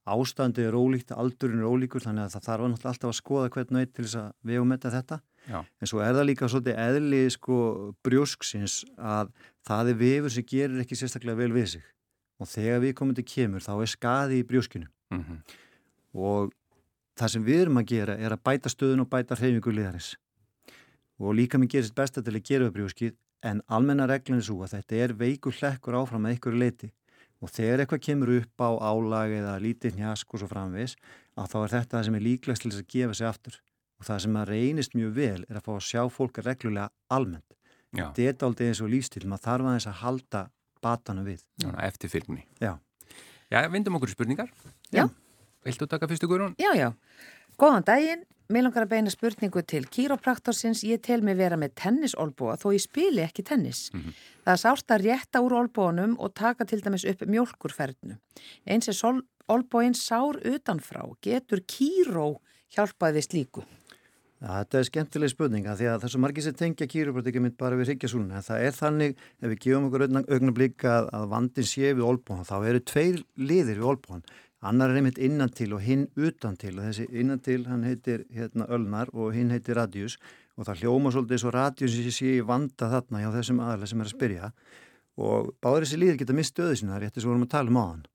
ástandi 0.07 0.63
er 0.63 0.75
ólíkt, 0.77 1.11
aldurinn 1.11 1.61
er 1.61 1.67
ólíkur 1.67 2.03
þannig 2.03 2.27
að 2.27 2.35
það 2.35 2.45
þarf 2.47 2.69
náttúrulega 2.71 2.91
alltaf 2.93 3.09
að 3.11 3.17
skoða 3.19 3.51
hvern 3.55 3.73
Já. 5.47 5.63
en 5.63 5.87
svo 5.87 6.01
er 6.03 6.13
það 6.15 6.27
líka 6.29 6.49
svolítið 6.51 6.79
eðli 6.83 7.21
sko 7.31 7.57
brjósksins 8.03 8.81
að 8.97 9.31
það 9.67 9.91
er 9.93 9.99
vefur 10.01 10.33
sem 10.35 10.47
gerir 10.47 10.83
ekki 10.83 10.99
sérstaklega 10.99 11.39
vel 11.39 11.53
við 11.55 11.67
sig. 11.77 11.85
Og 12.37 12.49
þegar 12.51 12.83
við 12.83 12.95
komum 12.99 13.15
til 13.17 13.25
kemur 13.25 13.63
þá 13.63 13.73
er 13.81 13.91
skadi 13.91 14.41
í 14.41 14.47
brjóskinu. 14.47 14.87
Mm 15.13 15.23
-hmm. 15.23 15.39
og 16.13 16.51
það 17.17 17.31
sem 17.33 17.43
við 17.43 17.61
erum 17.61 17.79
að 17.79 17.89
gera 17.93 18.17
er 18.17 18.33
að 18.35 18.43
bæta 18.43 18.69
stöðun 18.69 19.05
og 19.05 19.09
bæta 19.09 19.35
hreyfingu 19.35 19.71
liðarins. 19.71 20.15
Og 21.19 21.33
líka 21.33 21.57
mér 21.57 21.71
gerist 21.71 21.95
besta 21.95 22.21
til 22.21 22.35
að 22.35 22.43
gera 22.43 22.67
við 22.67 22.75
brjóskið 22.75 23.15
en 23.43 23.61
almenna 23.67 24.07
reglun 24.07 24.41
er 24.41 24.45
svo 24.45 24.61
að 24.65 24.77
þetta 24.77 24.95
er 24.95 25.13
veikur 25.13 25.53
hlekkur 25.53 25.97
áfram 25.97 26.25
að 26.25 26.35
einhverju 26.35 26.59
leiti 26.59 26.91
og 27.41 27.53
þegar 27.53 27.83
eitthvað 27.83 28.05
kemur 28.07 28.33
upp 28.39 28.63
á 28.65 28.69
álag 28.89 29.33
eða 29.37 29.57
lítið 29.61 29.99
njask 29.99 30.33
og 30.33 30.41
svo 30.41 30.49
framvis 30.49 30.95
að 31.37 31.51
þá 31.51 31.57
er 31.61 31.73
þetta 31.75 31.97
það 31.97 32.05
sem 32.07 32.17
er 32.17 32.25
líklegast 32.25 32.65
til 32.65 32.71
að 32.73 32.87
gefa 32.93 33.17
sig 33.17 33.29
aftur 33.29 33.59
og 33.97 34.07
það 34.07 34.23
sem 34.25 34.39
að 34.39 34.49
reynist 34.51 34.95
mjög 34.97 35.13
vel 35.17 35.45
er 35.47 35.59
að 35.59 35.65
fá 35.65 35.71
að 35.75 35.85
sjá 35.89 36.01
fólk 36.13 36.41
reglulega 36.45 36.89
almennt 37.09 37.57
Já. 37.95 38.11
þetta 38.13 38.43
er 38.43 38.47
aldrei 38.49 38.67
eins 38.67 38.81
og 38.83 38.91
lífstil 38.91 39.25
maður 39.25 39.45
þarf 39.47 39.69
aðeins 39.71 39.89
að 39.89 39.99
halda 40.03 40.41
batana 40.83 41.23
við 41.25 41.43
eftir 41.87 42.13
fylgni 42.13 42.43
Já, 42.61 42.77
já 43.49 43.61
vindum 43.73 43.97
okkur 43.99 44.13
spurningar 44.13 44.51
Já 44.93 45.07
Viltu 45.65 45.87
taka 45.89 46.07
fyrstu 46.07 46.29
guðrún? 46.29 46.53
Já, 46.61 46.71
já, 46.77 46.93
góðan 47.59 47.83
daginn 47.87 48.23
Mér 48.47 48.63
langar 48.63 48.85
að 48.85 48.93
beina 48.93 49.11
spurningu 49.11 49.59
til 49.67 49.81
kýrópraktorsins. 49.91 50.79
Ég 50.87 51.01
tel 51.03 51.19
mig 51.19 51.35
vera 51.35 51.57
með 51.59 51.73
tennisólbúa 51.81 52.53
þó 52.55 52.69
ég 52.71 52.79
spili 52.79 53.19
ekki 53.19 53.43
tennis. 53.43 53.89
Mm 53.91 53.99
-hmm. 53.99 54.13
Það 54.45 54.53
er 54.53 54.61
sárt 54.61 54.91
að 54.95 55.03
rétta 55.03 55.41
úr 55.43 55.53
olbónum 55.59 56.15
og 56.19 56.33
taka 56.33 56.65
til 56.65 56.79
dæmis 56.79 57.03
upp 57.03 57.21
mjölkurferðnu. 57.27 58.15
Eins 58.65 58.87
er 58.87 59.21
olbóin 59.49 59.93
sár 59.93 60.39
utanfrá. 60.45 61.03
Getur 61.21 61.59
kýró 61.59 62.39
hjálpaði 62.71 63.21
slíku? 63.21 63.63
Ja, 64.37 64.59
þetta 64.59 64.77
er 64.77 64.87
skemmtileg 64.91 65.31
spurninga 65.33 65.73
því 65.77 65.87
að 65.89 66.01
það 66.03 66.11
svo 66.13 66.19
margir 66.21 66.45
sem 66.45 66.57
tengja 66.57 66.87
kýrópraktikið 66.91 67.41
mynd 67.41 67.55
bara 67.57 67.77
við 67.79 67.87
hryggjarsúluna. 67.89 68.41
Það 68.45 68.65
er 68.67 68.75
þannig 68.77 69.15
ef 69.17 69.47
við 69.47 69.61
gefum 69.63 69.87
okkur 69.87 70.03
augnablík 70.05 70.85
að, 70.85 71.07
að 71.17 71.29
vandin 71.31 71.69
sé 71.71 71.93
við 71.93 72.05
olbóan 72.05 72.45
þá 72.45 72.57
eru 72.59 72.83
tveir 72.85 73.23
liðir 73.41 73.81
við 73.81 73.89
olbóan 73.95 74.27
annar 74.65 74.91
er 74.91 74.99
einmitt 74.99 75.19
innantil 75.21 75.69
og 75.77 75.83
hinn 75.85 76.07
utantil 76.17 76.73
og 76.79 76.87
þessi 76.87 77.07
innantil 77.21 77.61
hann 77.69 77.85
heitir 77.85 78.25
hérna 78.33 78.67
Ölnar 78.73 79.11
og 79.13 79.35
hinn 79.35 79.53
heitir 79.53 79.77
Radius 79.77 80.17
og 80.57 80.65
það 80.65 80.83
hljóma 80.83 81.13
svolítið 81.13 81.41
svo 81.43 81.53
Radius 81.53 81.95
sem 81.95 82.13
sé 82.15 82.35
vanda 82.45 82.89
þarna 82.89 83.21
hjá 83.21 83.29
þessum 83.37 83.61
aðalega 83.61 83.91
sem 83.91 84.01
er 84.01 84.09
að 84.09 84.15
spyrja 84.15 84.51
og 85.17 85.51
báður 85.61 85.85
þessi 85.85 85.99
líður 86.01 86.21
geta 86.21 86.37
mist 86.37 86.55
stöðu 86.55 86.79
sinna 86.79 87.01
rétti 87.01 87.21
sem 87.21 87.29
vorum 87.29 87.45
að 87.45 87.53
tala 87.53 87.73
um 87.73 87.81
á 87.81 87.85
hann 87.85 88.05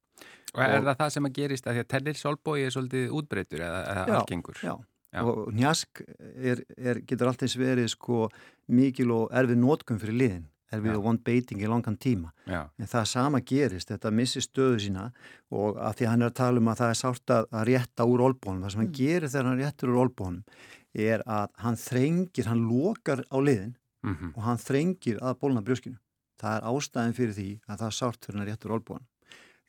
Og 0.52 0.60
er 0.60 0.74
og, 0.82 0.84
það 0.84 0.96
það 0.98 1.12
sem 1.14 1.26
að 1.26 1.36
gerist 1.38 1.66
að 1.66 1.76
því 1.76 1.82
að 1.82 1.90
Tellir 1.92 2.16
Solbói 2.18 2.56
er 2.60 2.72
svolítið 2.74 3.12
útbreytur 3.16 3.62
eða, 3.64 4.02
algengur? 4.18 4.58
Já, 4.60 4.74
já, 5.12 5.22
og 5.22 5.52
njask 5.54 6.02
er, 6.34 6.62
er, 6.76 7.02
getur 7.06 7.30
alltaf 7.30 7.54
verið 7.58 7.90
sko 7.92 8.26
mikil 8.72 9.12
og 9.14 9.36
erfið 9.36 9.60
nótgum 9.62 10.00
fyrir 10.02 10.18
liðin. 10.18 10.48
Er 10.72 10.80
við 10.80 10.94
að 10.94 11.02
vond 11.04 11.20
beiting 11.20 11.60
í 11.60 11.68
langan 11.68 11.98
tíma. 12.00 12.30
Já. 12.48 12.62
en 12.80 12.88
það 12.88 13.08
sama 13.10 13.42
gerist, 13.44 13.90
þetta 13.92 14.10
missir 14.10 14.40
stöðu 14.40 14.78
sína 14.80 15.10
og 15.52 15.76
að 15.76 15.98
því 15.98 16.06
hann 16.08 16.22
er 16.22 16.30
að 16.30 16.38
tala 16.38 16.62
um 16.62 16.70
að 16.72 16.78
það 16.80 16.92
er 16.92 16.98
sárt 17.02 17.32
að 17.34 17.66
rétta 17.68 18.06
úr 18.08 18.22
olbónum 18.24 18.62
það 18.64 18.72
sem 18.72 18.80
hann 18.80 18.88
mm. 18.88 18.96
gerir 18.96 19.28
þegar 19.28 19.50
hann 19.50 19.60
réttur 19.60 19.92
úr 19.92 20.00
olbónum 20.06 20.56
er 20.96 21.24
að 21.28 21.52
hann 21.60 21.76
þrengir, 21.76 22.48
hann 22.48 22.64
lokar 22.70 23.20
á 23.28 23.36
liðin 23.36 23.76
mm 24.00 24.14
-hmm. 24.14 24.32
og 24.32 24.42
hann 24.48 24.64
þrengir 24.64 25.20
að 25.20 25.38
bólna 25.44 25.60
brjóskinu. 25.60 26.00
Það 26.40 26.56
er 26.56 26.68
ástæðin 26.72 27.18
fyrir 27.20 27.36
því 27.36 27.50
að 27.68 27.78
það 27.78 27.88
er 27.90 27.98
sárt 28.00 28.24
fyrir 28.24 28.38
hann 28.40 28.48
réttur 28.48 28.72
olbónum 28.72 29.08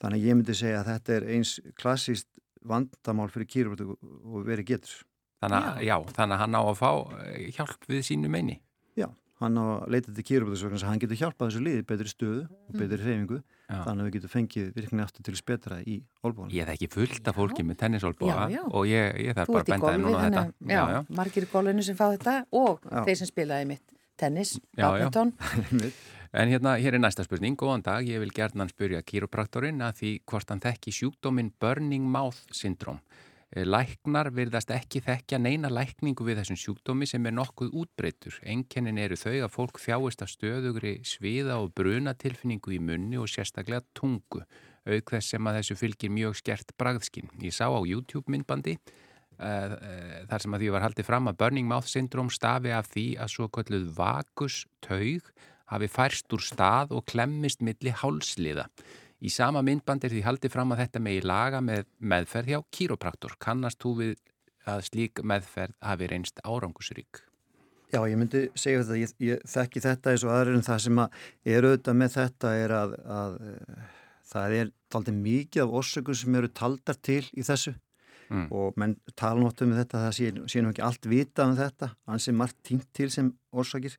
þannig 0.04 0.20
að 0.20 0.28
ég 0.28 0.38
myndi 0.38 0.56
segja 0.58 0.80
að 0.82 0.90
þetta 0.92 1.16
er 1.16 1.26
eins 1.36 1.52
klassíst 1.80 2.28
vandamál 2.68 3.30
fyrir 3.32 3.48
kýrubötu 3.48 3.96
og 3.96 4.46
verið 4.48 4.74
getur 4.74 5.04
Þannig 5.44 5.60
að, 5.60 5.84
já. 5.84 5.94
Já, 5.94 6.14
þannig 6.18 6.38
að 6.38 6.44
hann 6.46 6.58
á 6.58 6.62
að 6.64 6.80
fá 6.80 6.92
eh, 7.24 7.44
hjálp 7.58 7.90
við 7.92 8.08
sínu 8.10 8.32
meini. 8.32 8.58
Já 9.00 9.10
hann 9.44 9.60
á 9.60 9.64
að 9.64 9.94
leita 9.94 10.14
til 10.16 10.26
kýruböðsvögn 10.28 10.86
hann 10.88 11.02
getur 11.02 11.20
hjálpað 11.20 11.50
þessu 11.50 11.64
liði 11.64 11.86
betri 11.90 12.12
stöðu 12.12 12.44
og 12.48 12.78
betri 12.78 12.98
mm. 12.98 13.04
hreyfingu 13.04 13.40
já. 13.40 13.78
þannig 13.86 14.04
að 14.04 14.08
við 14.08 14.16
getum 14.18 14.34
fengið 14.34 14.70
virkni 14.78 15.04
aftur 15.04 15.28
til 15.28 15.36
spetra 15.40 15.80
í 15.82 15.98
olbóðan 16.24 16.54
Ég 16.54 16.70
þekki 16.70 16.90
fullt 16.94 17.30
af 17.30 17.40
fólki 17.40 17.66
með 17.68 17.80
tennisolbóða 17.84 18.48
og 18.70 18.90
ég, 18.90 19.20
ég 19.28 19.38
þarf 19.38 19.54
bara 19.54 19.66
að 19.66 19.72
benda 19.74 19.94
þeim 19.94 20.08
núna 20.08 20.22
á 20.22 20.24
þetta. 20.24 20.46
Já, 20.70 20.82
já, 20.94 21.00
margir 21.20 21.48
í 21.48 21.52
gólinu 21.52 21.86
sem 21.86 22.00
fá 22.00 22.06
þetta 22.14 22.36
og 22.64 22.90
þeir 22.92 23.22
sem 23.22 23.32
spilaði 23.32 23.70
mitt 23.74 23.96
tennis, 24.20 24.58
badminton. 24.78 25.34
En 26.34 26.50
hérna, 26.50 26.72
hér 26.82 26.96
er 26.98 27.02
næsta 27.04 27.22
spurning, 27.22 27.54
góðan 27.54 27.84
dag, 27.86 28.08
ég 28.10 28.18
vil 28.18 28.32
gerðan 28.34 28.72
spyrja 28.72 29.04
kýropraktorinn 29.06 29.84
að 29.86 30.00
því 30.00 30.14
hvort 30.32 30.50
hann 30.50 30.64
þekki 30.64 30.90
sjúkdóminn 30.98 31.52
Burning 31.62 32.08
Mouth 32.10 32.40
Syndrome 32.50 33.04
læknar 33.54 34.32
virðast 34.34 34.72
ekki 34.74 35.04
þekkja 35.06 35.38
neina 35.38 35.70
lækningu 35.70 36.26
við 36.26 36.40
þessum 36.42 36.58
sjúkdómi 36.58 37.06
sem 37.10 37.26
er 37.30 37.36
nokkuð 37.38 37.74
útbreytur. 37.84 38.40
Enkennin 38.50 38.98
eru 39.02 39.18
þau 39.20 39.36
að 39.36 39.54
fólk 39.54 39.80
þjáist 39.84 40.26
að 40.26 40.32
stöðugri 40.34 40.94
sviða 41.06 41.60
og 41.62 41.74
brunatilfinningu 41.78 42.74
í 42.74 42.82
munni 42.82 43.20
og 43.22 43.30
sérstaklega 43.30 43.86
tungu, 43.94 44.42
auk 44.90 45.14
þess 45.14 45.36
sem 45.36 45.50
að 45.50 45.60
þessu 45.60 45.80
fylgir 45.80 46.14
mjög 46.16 46.40
skert 46.42 46.74
bragðskinn. 46.82 47.30
Ég 47.46 47.54
sá 47.54 47.70
á 47.70 47.82
YouTube 47.86 48.26
myndbandi 48.34 48.80
uh, 48.80 49.46
uh, 49.46 50.20
þar 50.32 50.46
sem 50.48 50.58
að 50.58 50.66
því 50.66 50.74
var 50.74 50.88
haldið 50.88 51.10
fram 51.12 51.30
að 51.30 51.40
Burning 51.44 51.70
Mouth 51.70 51.92
Syndrome 51.92 52.34
stafi 52.34 52.74
af 52.74 52.90
því 52.90 53.08
að 53.22 53.34
svo 53.36 53.50
kalluð 53.54 53.90
vakus 54.00 54.64
taug 54.82 55.30
hafi 55.70 55.90
færst 55.90 56.34
úr 56.34 56.44
stað 56.44 56.98
og 56.98 57.06
klemmist 57.10 57.62
milli 57.62 57.94
hálsliða. 57.94 58.68
Í 59.24 59.32
sama 59.32 59.62
myndband 59.64 60.04
er 60.04 60.12
því 60.12 60.24
haldið 60.26 60.52
fram 60.52 60.74
að 60.76 60.84
þetta 60.84 61.02
megi 61.04 61.22
laga 61.24 61.62
með 61.64 61.86
meðferð 62.04 62.50
hjá 62.52 62.60
kýropraktor. 62.76 63.38
Kannast 63.40 63.80
þú 63.84 63.94
við 64.02 64.16
að 64.68 64.82
slík 64.90 65.22
meðferð 65.24 65.78
hafi 65.84 66.10
reynst 66.12 66.42
árangusrík? 66.44 67.24
Já, 67.94 68.02
ég 68.10 68.18
myndi 68.18 68.48
segja 68.58 68.82
þetta, 68.82 68.98
ég, 68.98 69.12
ég 69.22 69.42
þekki 69.48 69.84
þetta 69.84 70.12
eins 70.12 70.24
og 70.26 70.34
aðrir 70.34 70.58
en 70.58 70.66
það 70.66 70.80
sem 70.88 71.02
að 71.04 71.18
er 71.54 71.68
auðvitað 71.68 71.98
með 72.00 72.16
þetta 72.16 72.54
er 72.58 72.74
að, 72.74 72.96
að 73.16 73.36
það 74.34 74.56
er 74.58 74.72
aldrei 74.98 75.18
mikið 75.20 75.64
af 75.64 75.76
orsökum 75.80 76.18
sem 76.18 76.38
eru 76.40 76.50
taldar 76.58 76.98
til 77.06 77.22
í 77.38 77.46
þessu 77.46 77.76
mm. 78.34 78.48
og 78.50 78.80
menn 78.82 78.96
tala 79.14 79.44
náttúrulega 79.44 79.70
um 79.70 79.80
þetta 79.82 80.02
það 80.08 80.18
sé, 80.18 80.64
nú 80.64 80.74
ekki 80.74 80.86
allt 80.88 81.08
vita 81.12 81.48
um 81.48 81.56
þetta 81.58 81.92
ansið 82.10 82.38
margt 82.40 82.60
tínt 82.66 82.90
til 82.98 83.10
sem 83.14 83.32
orsakir 83.54 83.98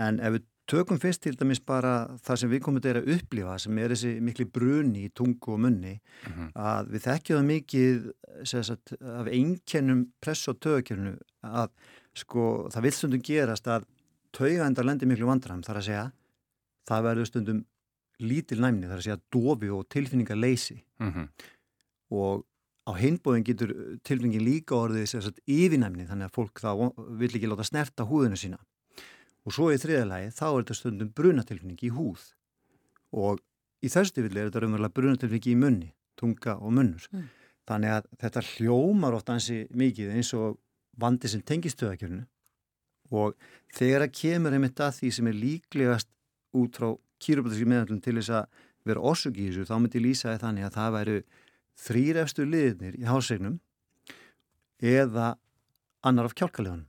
en 0.00 0.20
ef 0.24 0.38
við 0.38 0.48
tökum 0.70 1.00
fyrst 1.00 1.22
til 1.24 1.36
dæmis 1.36 1.60
bara 1.60 2.06
það 2.24 2.40
sem 2.40 2.52
við 2.52 2.62
komum 2.64 2.82
til 2.84 2.94
að 2.96 3.08
upplifa 3.16 3.56
sem 3.60 3.78
er 3.78 3.92
þessi 3.92 4.12
miklu 4.24 4.46
bruni 4.52 5.06
í 5.08 5.12
tungu 5.12 5.52
og 5.56 5.60
munni 5.60 5.94
mm 5.94 6.32
-hmm. 6.32 6.48
að 6.54 6.90
við 6.94 7.04
þekkjum 7.08 7.50
mikið 7.52 8.06
sagt, 8.44 8.94
af 9.00 9.26
einkennum 9.28 10.06
press 10.20 10.48
og 10.48 10.60
tögakjörnu 10.60 11.16
að 11.42 11.68
sko 12.14 12.68
það 12.72 12.82
vil 12.82 12.92
stundum 12.92 13.22
gerast 13.22 13.68
að 13.68 13.84
taugaendar 14.32 14.84
lendir 14.84 15.08
miklu 15.08 15.26
vandram 15.26 15.62
þar 15.62 15.76
að 15.76 15.86
segja 15.88 16.12
það 16.88 17.06
verður 17.08 17.26
stundum 17.26 17.64
lítil 18.20 18.60
næmni 18.60 18.88
þar 18.88 18.98
að 18.98 19.06
segja 19.06 19.22
dofi 19.32 19.70
og 19.70 19.88
tilfinningar 19.88 20.36
leysi 20.36 20.84
mm 21.00 21.10
-hmm. 21.10 21.28
og 22.10 22.44
á 22.88 22.92
hinbóðin 23.00 23.44
getur 23.44 23.70
tilfinningin 24.04 24.44
líka 24.44 24.76
orðið 24.76 25.08
sérstaklega 25.08 25.64
yfirnæmni 25.64 26.06
þannig 26.08 26.28
að 26.28 26.36
fólk 26.36 26.60
þá 26.60 26.70
vil 27.20 27.30
ekki 27.32 27.48
láta 27.48 27.64
snerta 27.64 28.04
húðinu 28.04 28.36
sína 28.36 28.58
og 29.44 29.54
svo 29.54 29.70
í 29.72 29.80
þriðalagi 29.80 30.32
þá 30.34 30.46
er 30.48 30.58
þetta 30.62 30.76
stundum 30.78 31.12
brunatilfinning 31.16 31.84
í 31.84 31.92
húð. 31.94 32.22
Og 33.14 33.40
í 33.84 33.90
þessu 33.92 34.16
tilfelli 34.16 34.40
er 34.40 34.50
þetta 34.50 34.64
raunverulega 34.64 34.96
brunatilfinning 34.96 35.50
í 35.52 35.58
munni, 35.60 35.90
tunga 36.18 36.56
og 36.58 36.76
munnur. 36.76 37.08
Mm. 37.12 37.26
þannig 37.68 37.94
að 37.96 38.06
þetta 38.20 38.44
hljómar 38.44 39.16
oft 39.16 39.30
ansi 39.32 39.62
mikið 39.72 40.10
eins 40.18 40.32
og 40.36 40.58
vandi 41.00 41.30
sem 41.32 41.42
tengistöðakjörnu 41.48 42.24
og 43.14 43.36
þegar 43.74 44.06
að 44.06 44.14
kemur 44.20 44.56
einmitt 44.56 44.80
að 44.84 44.98
því 44.98 45.10
sem 45.16 45.30
er 45.30 45.38
líklegast 45.38 46.10
út 46.60 46.78
frá 46.78 46.90
kýrupatíski 47.24 47.68
meðanlun 47.68 48.02
til 48.04 48.16
þess 48.18 48.34
að 48.40 48.64
vera 48.88 49.04
orsök 49.12 49.38
í 49.40 49.48
þessu 49.48 49.68
þá 49.68 49.74
myndi 49.78 50.02
lýsa 50.02 50.36
þannig 50.40 50.68
að 50.68 50.76
það 50.76 50.96
væru 50.98 51.16
þrýrefstu 51.84 52.46
liðnir 52.48 52.98
í 53.00 53.06
hásegnum 53.08 53.60
eða 54.84 55.34
annar 56.04 56.28
af 56.28 56.36
kjálkalegunum 56.36 56.88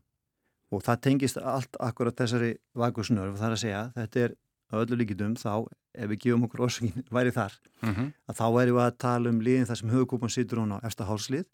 og 0.74 0.84
það 0.86 1.02
tengist 1.08 1.38
allt 1.38 1.78
akkurat 1.84 2.18
þessari 2.18 2.56
vagusnörf 2.78 3.38
þar 3.40 3.56
að 3.56 3.62
segja 3.62 3.84
þetta 3.96 4.24
er 4.26 4.36
á 4.74 4.76
öllu 4.82 5.00
líkitum 5.02 5.36
þá 5.38 5.68
ef 5.96 6.10
við 6.12 6.22
gefum 6.26 6.48
okkur 6.48 6.66
orsökin 6.68 7.06
væri 7.16 7.34
þar 7.36 7.54
mm 7.82 7.94
-hmm. 7.94 8.12
að 8.30 8.40
þá 8.40 8.46
væri 8.58 8.72
við 8.72 8.86
að 8.86 8.98
tala 9.06 9.30
um 9.30 9.42
liðin 9.42 9.70
þar 9.70 9.82
sem 9.82 9.94
höfukúpan 9.94 10.34
sýtur 10.34 10.62
hún 10.64 10.76
á 10.76 10.78
efsta 10.84 11.06
háslið 11.06 11.46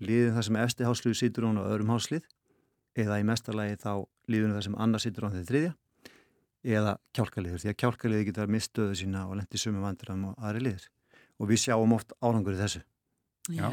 liðin 0.00 0.34
þar 0.34 0.46
sem 0.48 0.56
efsti 0.56 0.84
háslið 0.84 1.18
sýtur 1.18 1.48
hún 1.48 1.60
á 1.60 1.64
öðrum 1.66 1.92
háslið 1.94 2.24
eða 2.96 3.20
í 3.20 3.26
mestarlagi 3.26 3.76
þá 3.76 4.06
liðin 4.28 4.54
þar 4.54 4.66
sem 4.68 4.78
annar 4.78 5.00
sýtur 5.00 5.26
hún 5.26 5.34
þegar 5.34 5.50
þriðja 5.50 5.74
eða 6.60 6.96
kjálkaliður 7.16 7.60
því 7.62 7.68
að 7.70 7.78
kjálkaliður 7.82 8.24
getur 8.28 8.44
að 8.44 8.54
mistöðu 8.54 8.96
sína 9.00 9.26
og 9.26 9.36
lendi 9.40 9.58
sumi 9.58 9.80
vandurum 9.80 10.24
og 10.30 10.34
aðri 10.44 10.64
liður 10.66 10.88
og 11.40 11.48
við 11.48 11.62
sjáum 11.64 11.96
oft 11.96 12.12
árangur 12.20 12.56
í 12.56 12.60
þessu. 12.60 12.82
Já. 13.50 13.70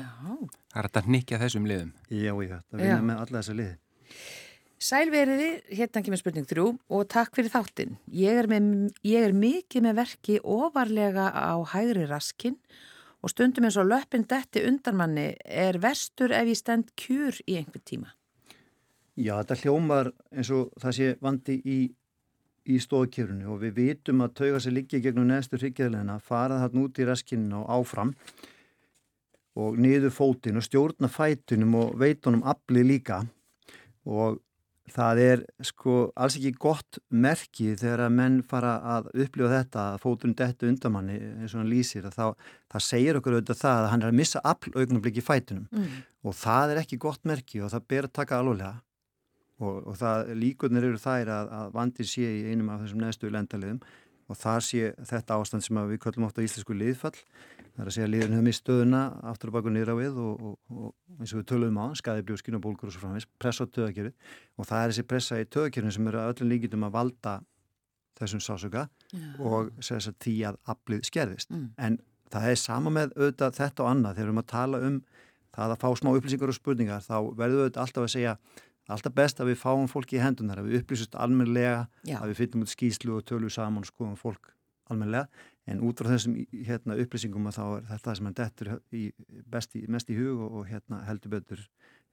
Það 0.72 0.80
er 0.82 0.90
að 0.90 1.10
nikja 1.12 1.40
þessum 1.42 1.68
liðum. 1.68 1.92
Já, 2.08 2.32
já, 2.32 2.58
það 2.72 2.84
vinna 2.84 3.02
með 3.10 3.24
alla 3.24 3.42
þessa 3.42 3.56
liði. 3.58 3.76
Sælveriði, 4.78 5.50
hérna 5.74 6.04
kemur 6.06 6.20
spurning 6.22 6.46
þrjú 6.46 6.68
og 6.94 7.08
takk 7.10 7.34
fyrir 7.34 7.50
þáttinn. 7.50 7.96
Ég 8.14 8.46
með, 8.52 8.68
ég 9.02 9.26
er 9.26 9.34
mikið 9.34 9.88
með 9.88 9.98
verki 10.04 10.38
ofarlega 10.44 11.32
á 11.34 11.58
hægri 11.74 12.06
raskin 12.06 12.60
og 13.26 13.34
stundum 13.34 13.66
eins 13.66 13.80
og 13.82 13.90
löppin 13.90 14.28
detti 14.30 14.62
undanmanni 14.70 15.32
er 15.42 15.80
verstur 15.82 16.30
ef 16.36 16.52
ég 16.52 16.60
stend 16.60 16.94
kjur 16.94 17.40
í 17.50 17.58
einhver 17.58 17.82
tíma. 17.82 18.14
Já, 19.18 19.40
þetta 19.42 19.58
hljómar 19.64 20.12
eins 20.30 20.54
og 20.54 20.70
það 20.78 20.98
sé 21.00 21.10
vandi 21.26 21.58
í 21.66 21.80
í 22.68 22.78
stóðkjörunni 22.84 23.48
og 23.48 23.62
við 23.62 23.78
vitum 23.78 24.24
að 24.26 24.34
tauga 24.42 24.60
sér 24.64 24.76
líkja 24.76 25.00
gegnum 25.04 25.30
neðstu 25.30 25.60
hryggjaðleina, 25.60 26.18
fara 26.20 26.60
þarna 26.64 26.84
út 26.84 27.00
í 27.00 27.06
raskinu 27.08 27.62
og 27.62 27.70
áfram 27.78 28.12
og 29.58 29.78
niður 29.82 30.14
fótinn 30.14 30.60
og 30.60 30.66
stjórna 30.68 31.10
fætunum 31.12 31.78
og 31.80 31.96
veitunum 32.02 32.44
afli 32.48 32.84
líka 32.86 33.22
og 34.08 34.42
það 34.94 35.22
er 35.24 35.44
sko 35.68 35.96
alls 36.16 36.38
ekki 36.40 36.54
gott 36.62 37.00
merki 37.12 37.74
þegar 37.78 38.06
að 38.06 38.16
menn 38.20 38.40
fara 38.48 38.78
að 38.96 39.10
upplifa 39.26 39.52
þetta 39.52 39.84
að 39.92 40.00
fótunum 40.04 40.36
dettu 40.40 40.70
undamanni 40.72 41.18
eins 41.20 41.54
og 41.54 41.62
hann 41.62 41.72
lýsir 41.72 42.08
að 42.08 42.18
þá, 42.18 42.50
það 42.74 42.86
segir 42.88 43.20
okkur 43.20 43.38
auðvitað 43.38 43.62
það 43.64 43.84
að 43.84 43.90
hann 43.92 44.06
er 44.06 44.12
að 44.12 44.20
missa 44.22 44.44
afl 44.48 44.74
augnablik 44.74 45.20
í 45.20 45.26
fætunum 45.26 45.68
mm. 45.72 46.02
og 46.24 46.38
það 46.40 46.74
er 46.74 46.82
ekki 46.84 47.02
gott 47.04 47.24
merki 47.28 47.62
og 47.62 47.74
það 47.74 47.88
ber 47.94 48.08
að 48.08 48.16
taka 48.22 48.40
alveglega 48.40 48.76
og, 49.58 49.78
og 49.84 49.96
það 50.00 50.34
líkurnir 50.42 50.90
eru 50.90 51.02
þær 51.02 51.34
að, 51.36 51.54
að 51.60 51.72
vandir 51.78 52.10
sé 52.10 52.28
í 52.28 52.44
einum 52.52 52.72
af 52.74 52.84
þessum 52.86 53.04
neðstu 53.04 53.32
lendaliðum 53.34 53.82
og 54.28 54.38
það 54.40 54.60
sé 54.68 54.92
þetta 55.10 55.38
ástand 55.40 55.66
sem 55.66 55.80
við 55.92 56.02
köllum 56.04 56.28
ofta 56.28 56.44
íslensku 56.46 56.76
liðfall 56.76 57.16
það 57.16 57.84
er 57.84 57.92
að 57.92 57.96
segja 57.96 58.10
liðin 58.10 58.36
hefur 58.36 58.48
mist 58.48 58.64
stöðuna 58.64 59.02
aftur 59.30 59.52
og 59.52 59.58
baka 59.58 59.74
nýra 59.74 59.96
við 59.98 60.18
og, 60.22 60.48
og, 60.50 60.56
og 60.74 61.20
eins 61.22 61.34
og 61.34 61.42
við 61.42 61.48
töluðum 61.52 61.78
á, 61.78 61.86
skæði 62.00 62.26
bljóskinn 62.28 62.58
og 62.58 62.64
bólkur 62.66 62.90
og 62.90 62.96
svo 62.96 63.04
framvegs, 63.04 63.30
pressa 63.38 63.68
á 63.68 63.74
töðakerfið 63.78 64.34
og 64.58 64.70
það 64.70 64.82
er 64.82 64.94
þessi 64.94 65.08
pressa 65.12 65.40
í 65.40 65.48
töðakerfinu 65.54 65.96
sem 65.96 66.10
eru 66.12 66.24
öllum 66.24 66.52
líkitum 66.52 66.88
að 66.88 66.98
valda 66.98 67.36
þessum 68.18 68.42
sásöka 68.42 68.88
yeah. 69.14 69.38
og 69.38 69.72
þess 69.78 70.10
að 70.10 70.20
tí 70.26 70.36
að 70.48 70.58
aflið 70.74 71.06
skerðist 71.06 71.54
mm. 71.54 71.70
en 71.78 72.00
það 72.34 72.50
er 72.52 72.62
sama 72.62 72.94
með 72.94 73.14
auðvitað 73.16 73.60
þetta 73.62 73.86
og 73.86 73.92
annað 73.92 74.18
þegar 74.18 74.26
við 74.26 74.32
erum 74.32 74.42
að 74.44 74.52
tala 74.52 74.82
um 74.88 74.98
það 75.58 75.74
að 75.74 75.82
fá 75.84 75.88
smá 76.02 76.10
upplýsingar 76.14 76.52
og 76.52 76.58
spurningar 76.58 77.06
þá 77.06 77.18
verður 77.38 77.64
auðvitað 77.64 77.84
alltaf 77.84 78.08
að 78.08 78.14
segja 78.14 78.34
alltaf 78.88 79.16
best 79.18 79.42
að 79.42 79.52
við 79.52 79.60
fáum 79.62 79.90
fólki 79.92 80.18
í 80.18 80.24
hendunar, 80.24 80.62
að 80.62 80.72
við 80.72 80.82
upplýsust 80.82 81.18
almenlega, 81.20 81.88
Já. 82.08 82.20
að 82.22 82.32
við 82.32 82.40
finnum 82.42 82.66
út 82.66 82.74
skýslu 82.74 83.18
og 83.18 83.26
tölu 83.28 83.52
saman 83.52 83.84
og 83.84 83.90
skoðum 83.90 84.18
fólk 84.20 84.54
almenlega, 84.92 85.28
en 85.68 85.84
út 85.84 86.00
frá 86.00 86.14
þessum 86.14 86.38
hérna, 86.68 86.96
upplýsingum 87.04 87.50
að 87.50 87.60
þá 87.60 87.64
er 87.68 87.86
þetta 87.92 88.16
sem 88.16 88.30
hann 88.30 88.38
dettur 88.40 88.74
í, 88.96 89.04
besti, 89.52 89.84
mest 89.92 90.12
í 90.14 90.18
hug 90.20 90.46
og, 90.46 90.60
og 90.62 90.70
hérna, 90.72 91.02
heldur 91.10 91.36
betur 91.36 91.64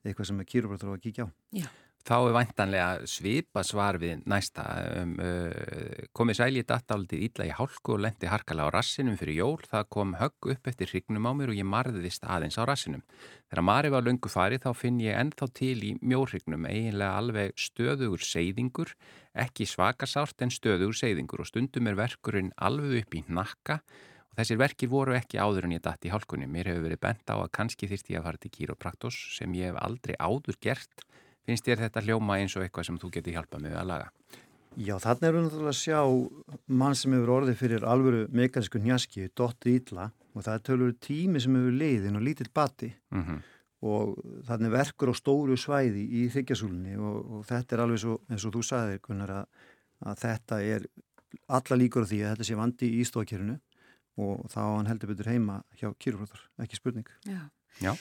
eitthvað 0.04 0.30
sem 0.30 0.40
er 0.42 0.50
kýrubrátur 0.50 0.90
á 0.90 0.94
að 0.96 1.04
kíkja 1.06 1.26
á. 1.26 1.28
Já. 1.54 1.68
Þá 2.04 2.16
er 2.18 2.34
væntanlega 2.36 3.06
svipa 3.08 3.62
svar 3.64 3.96
við 3.96 4.26
næsta. 4.28 4.64
Um, 5.00 5.14
uh, 5.24 6.02
komið 6.12 6.36
sæli 6.36 6.64
dattaldið 6.68 7.22
ítla 7.30 7.46
í 7.48 7.54
hálku 7.56 7.94
og 7.94 8.02
lendi 8.04 8.28
harkala 8.28 8.66
á 8.68 8.74
rassinum 8.74 9.16
fyrir 9.16 9.38
jól. 9.38 9.62
Það 9.70 9.86
kom 9.96 10.12
högg 10.20 10.50
upp 10.52 10.68
eftir 10.68 10.92
hrygnum 10.92 11.24
á 11.24 11.32
mér 11.32 11.54
og 11.54 11.56
ég 11.56 11.64
marðist 11.64 12.26
aðeins 12.28 12.60
á 12.60 12.68
rassinum. 12.68 13.00
Þegar 13.48 13.64
Mari 13.70 13.92
var 13.94 14.04
lungu 14.04 14.28
farið 14.28 14.66
þá 14.66 14.70
finn 14.76 14.98
ég 15.00 15.16
ennþá 15.16 15.48
til 15.56 15.78
í 15.80 15.94
mjórhrygnum 16.04 16.68
eiginlega 16.68 17.22
alveg 17.22 17.56
stöðugur 17.56 18.28
seyðingur, 18.28 18.92
ekki 19.32 19.64
svakasárt 19.64 20.44
en 20.44 20.52
stöðugur 20.52 21.00
seyðingur 21.00 21.40
og 21.40 21.48
stundum 21.48 21.88
er 21.88 21.96
verkurinn 22.02 22.52
alveg 22.60 23.06
upp 23.06 23.16
í 23.16 23.24
nakka 23.32 23.78
og 23.80 24.42
þessir 24.42 24.60
verkir 24.60 24.92
voru 24.92 25.16
ekki 25.16 25.40
áður 25.40 25.70
en 25.70 25.78
ég 25.78 25.86
dætt 25.88 26.04
í 26.04 26.12
hálkunni. 26.12 26.52
Mér 26.52 26.74
hefur 26.74 26.84
verið 26.90 27.04
bent 27.08 27.32
á 27.32 27.40
að 27.40 27.52
kannski 27.56 27.88
þýrti 27.88 28.18
ég 28.18 28.20
að 28.20 28.28
fara 28.28 28.44
til 28.44 28.54
kýropraktos 28.58 29.24
sem 29.38 29.56
ég 29.56 29.72
hef 29.72 29.80
aldrei 29.80 30.18
áður 30.20 30.60
gert 30.60 31.08
Finnst 31.44 31.66
þér 31.68 31.86
þetta 31.86 32.02
hljóma 32.06 32.38
eins 32.40 32.56
og 32.56 32.64
eitthvað 32.64 32.88
sem 32.88 32.98
þú 33.00 33.10
geti 33.14 33.34
hjálpað 33.34 33.64
með 33.66 33.78
að 33.80 33.88
laga? 33.90 34.10
Já, 34.74 34.96
þarna 34.98 35.28
erum 35.28 35.38
við 35.38 35.44
náttúrulega 35.46 35.72
að 35.72 35.80
sjá 35.80 36.60
mann 36.80 36.96
sem 36.98 37.12
hefur 37.14 37.32
orðið 37.36 37.58
fyrir 37.60 37.84
alvöru 37.86 38.22
mekanísku 38.34 38.80
njaski, 38.82 39.28
dotti 39.36 39.76
ítla 39.78 40.08
og 40.34 40.42
það 40.42 40.54
er 40.54 40.64
tölur 40.66 40.94
tími 41.04 41.42
sem 41.42 41.54
hefur 41.54 41.76
leiðin 41.78 42.18
og 42.18 42.24
lítill 42.26 42.50
bati 42.54 42.90
mm 42.90 43.22
-hmm. 43.22 43.42
og 43.86 44.16
þarna 44.48 44.70
verkur 44.74 45.12
á 45.12 45.14
stóru 45.14 45.56
svæði 45.56 46.02
í 46.02 46.26
þykjasúlunni 46.34 46.96
og, 46.98 47.16
og 47.32 47.46
þetta 47.46 47.76
er 47.76 47.82
alveg 47.84 48.00
svo, 48.02 48.18
eins 48.30 48.44
og 48.44 48.54
þú 48.54 48.62
sagði 48.62 48.98
Gunnar 49.06 49.30
að, 49.30 49.46
að 50.00 50.18
þetta 50.24 50.62
er 50.62 50.88
alla 51.48 51.76
líkur 51.76 52.02
á 52.02 52.10
því 52.10 52.18
að 52.22 52.30
þetta 52.32 52.44
sé 52.44 52.54
vandi 52.54 52.90
í 52.98 53.04
stókjörunu 53.04 53.58
og 54.16 54.50
þá 54.50 54.60
hann 54.76 54.86
heldur 54.86 55.10
betur 55.10 55.30
heima 55.30 55.62
hjá 55.78 55.90
kýruflótar, 55.98 56.42
ekki 56.62 56.78
spurning. 56.78 57.06
Já. 57.26 57.50
Já. 57.82 57.92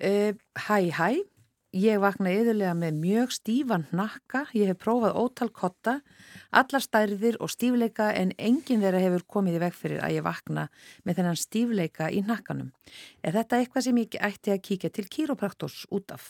Uh, 0.00 0.32
hæ, 0.56 0.90
hæ. 0.92 1.24
Ég 1.72 2.02
vakna 2.04 2.28
yðurlega 2.28 2.74
með 2.76 2.96
mjög 3.00 3.30
stífan 3.32 3.86
nakka, 3.96 4.42
ég 4.52 4.68
hef 4.68 4.76
prófað 4.82 5.14
ótal 5.16 5.46
kotta, 5.56 5.94
allar 6.52 6.82
stærðir 6.84 7.38
og 7.40 7.48
stífleika 7.48 8.10
en 8.12 8.34
enginn 8.36 8.82
þeirra 8.82 8.98
hefur 9.00 9.22
komið 9.24 9.54
í 9.56 9.60
veg 9.62 9.78
fyrir 9.78 10.02
að 10.04 10.18
ég 10.18 10.26
vakna 10.26 10.66
með 11.08 11.16
þennan 11.16 11.38
stífleika 11.40 12.10
í 12.12 12.20
nakkanum. 12.28 12.74
Er 13.24 13.32
þetta 13.38 13.56
eitthvað 13.56 13.86
sem 13.86 14.00
ég 14.02 14.16
ætti 14.20 14.52
að 14.52 14.60
kíkja 14.66 14.90
til 14.92 15.04
kýropraktors 15.14 15.86
út 15.88 16.12
af? 16.12 16.26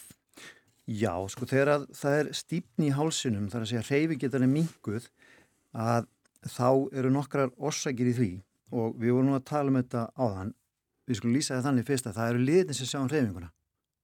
Já, 0.86 1.16
sko 1.34 1.48
þegar 1.50 1.88
það 1.90 2.18
er 2.20 2.30
stífni 2.38 2.92
í 2.92 2.94
hálsunum, 2.94 3.48
þar 3.50 3.64
að 3.64 3.72
segja 3.72 3.82
reyfi 3.88 4.18
getur 4.22 4.44
en 4.46 4.52
minguð, 4.54 5.08
að 5.74 6.06
þá 6.52 6.68
eru 7.00 7.10
nokkrar 7.16 7.50
orsakir 7.58 8.12
í 8.12 8.14
því 8.14 8.30
og 8.78 8.94
við 8.94 9.16
vorum 9.16 9.32
nú 9.32 9.34
að 9.40 9.50
tala 9.50 9.74
um 9.74 9.80
þetta 9.80 10.04
áðan, 10.14 10.54
við 11.10 11.18
skulum 11.18 11.34
lýsa 11.34 11.56
það 11.56 11.66
þannig 11.66 11.90
fyrst 11.90 12.08
að 12.12 12.16
það 12.20 12.30
eru 12.30 12.44
liðin 12.46 12.78
sem 12.78 12.90
sjá 12.92 13.00
um 13.02 13.10
reyfinguna. 13.10 13.50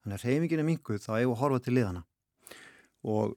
Þannig 0.08 0.22
að 0.22 0.30
reyfingin 0.30 0.60
er 0.62 0.64
minguð 0.64 1.02
þá 1.04 1.10
eigum 1.18 1.28
við 1.28 1.34
að 1.34 1.40
horfa 1.42 1.58
til 1.64 1.72
liðana 1.76 2.02
og 3.04 3.32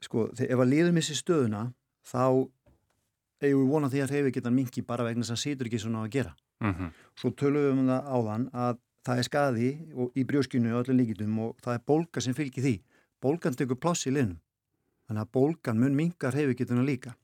sko 0.00 0.22
ef 0.32 0.60
að 0.62 0.70
liður 0.70 0.94
missi 0.96 1.16
stöðuna 1.18 1.66
þá 2.08 2.22
eigum 3.44 3.60
við 3.60 3.72
vonað 3.74 3.92
því 3.92 4.00
að 4.04 4.12
reyfi 4.14 4.32
geta 4.38 4.52
mingi 4.54 4.84
bara 4.88 5.04
vegna 5.04 5.26
þess 5.26 5.34
að 5.34 5.36
það 5.36 5.42
situr 5.42 5.68
ekki 5.68 5.80
svona 5.82 6.00
á 6.00 6.04
að 6.06 6.14
gera. 6.16 6.32
Mm 6.64 6.72
-hmm. 6.74 6.88
Svo 7.20 7.30
tölum 7.30 7.60
við 7.60 7.72
um 7.74 7.90
það 7.90 8.08
áðan 8.16 8.48
að 8.52 8.78
það 9.04 9.18
er 9.18 9.28
skadi 9.28 9.68
í 10.14 10.24
brjóskinu 10.24 10.72
og 10.72 10.80
öllum 10.80 10.98
líkitum 10.98 11.38
og 11.44 11.56
það 11.60 11.74
er 11.74 11.84
bólka 11.86 12.20
sem 12.20 12.34
fylgir 12.34 12.64
því. 12.64 12.74
Bólkan 13.20 13.54
tekur 13.54 13.76
pláss 13.76 14.06
í 14.06 14.10
liðnum. 14.10 14.40
Þannig 15.06 15.22
að 15.22 15.32
bólkan 15.32 15.78
mun 15.78 15.94
minga 15.94 16.30
reyfi 16.30 16.54
getuna 16.54 16.82
líka. 16.82 17.14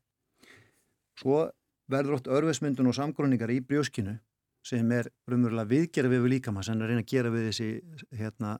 Svo 1.17 1.51
verður 1.89 2.21
ótt 2.21 2.29
örfesmyndun 2.29 2.87
og 2.87 2.95
samgróningar 2.95 3.51
í 3.51 3.61
brjóskinu 3.61 4.19
sem 4.65 4.95
er 4.97 5.11
raunverulega 5.29 5.71
viðgera 5.71 6.13
við 6.13 6.31
líkamann 6.37 6.65
sem 6.67 6.79
er 6.79 6.87
að 6.87 6.95
reyna 6.95 7.05
að 7.05 7.13
gera 7.13 7.35
við 7.35 7.51
þessi 7.51 7.69
hérna, 8.17 8.55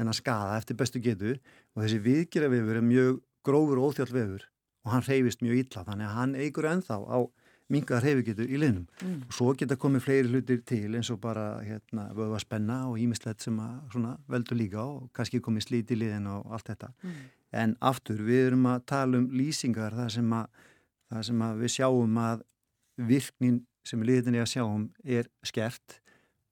hennar 0.00 0.16
skada 0.16 0.56
eftir 0.56 0.78
bestu 0.80 1.02
getu 1.04 1.36
og 1.36 1.84
þessi 1.84 2.00
viðgera 2.06 2.48
viður 2.52 2.80
er 2.80 2.88
mjög 2.88 3.20
grófur 3.44 3.80
og 3.80 3.92
óþjáll 3.92 4.12
viður 4.14 4.48
og 4.82 4.94
hann 4.94 5.06
reyfist 5.06 5.44
mjög 5.44 5.62
illa 5.64 5.86
þannig 5.86 6.08
að 6.08 6.18
hann 6.18 6.34
eigur 6.38 6.68
ennþá 6.72 6.98
á 7.04 7.18
mingaðar 7.72 8.06
reyfigetur 8.08 8.50
í 8.50 8.58
liðnum 8.60 8.86
mm. 9.00 9.18
og 9.28 9.36
svo 9.36 9.52
geta 9.58 9.78
komið 9.80 10.04
fleiri 10.06 10.30
hlutir 10.32 10.60
til 10.68 10.90
eins 10.98 11.10
og 11.12 11.20
bara 11.22 11.46
hérna, 11.64 12.08
vöða 12.16 12.40
spenna 12.42 12.78
og 12.90 12.98
ímislegt 13.00 13.44
sem 13.44 13.58
að 13.62 13.76
svona, 13.94 14.16
veldur 14.28 14.58
líka 14.58 14.82
og 14.82 15.10
kannski 15.16 15.40
komið 15.44 15.66
slít 15.68 15.92
í 15.94 15.98
liðin 16.00 16.28
og 16.32 16.52
allt 16.52 16.72
þetta 16.72 16.90
mm. 17.00 17.20
en 17.62 17.76
aftur 17.92 18.22
við 18.26 18.48
erum 18.50 18.68
að 18.72 18.86
tala 18.92 19.20
um 19.20 19.28
lýsingar 19.32 19.96
það 19.96 20.10
sem 20.16 20.34
að, 20.36 20.64
það 21.12 21.28
sem 21.30 21.44
að 21.48 21.62
við 21.62 21.74
sjáum 21.76 22.18
að 22.22 22.46
virknin 23.12 23.60
sem 23.86 24.02
liðinni 24.06 24.42
að 24.42 24.50
sjáum 24.54 24.88
er 25.04 25.28
skert 25.46 26.00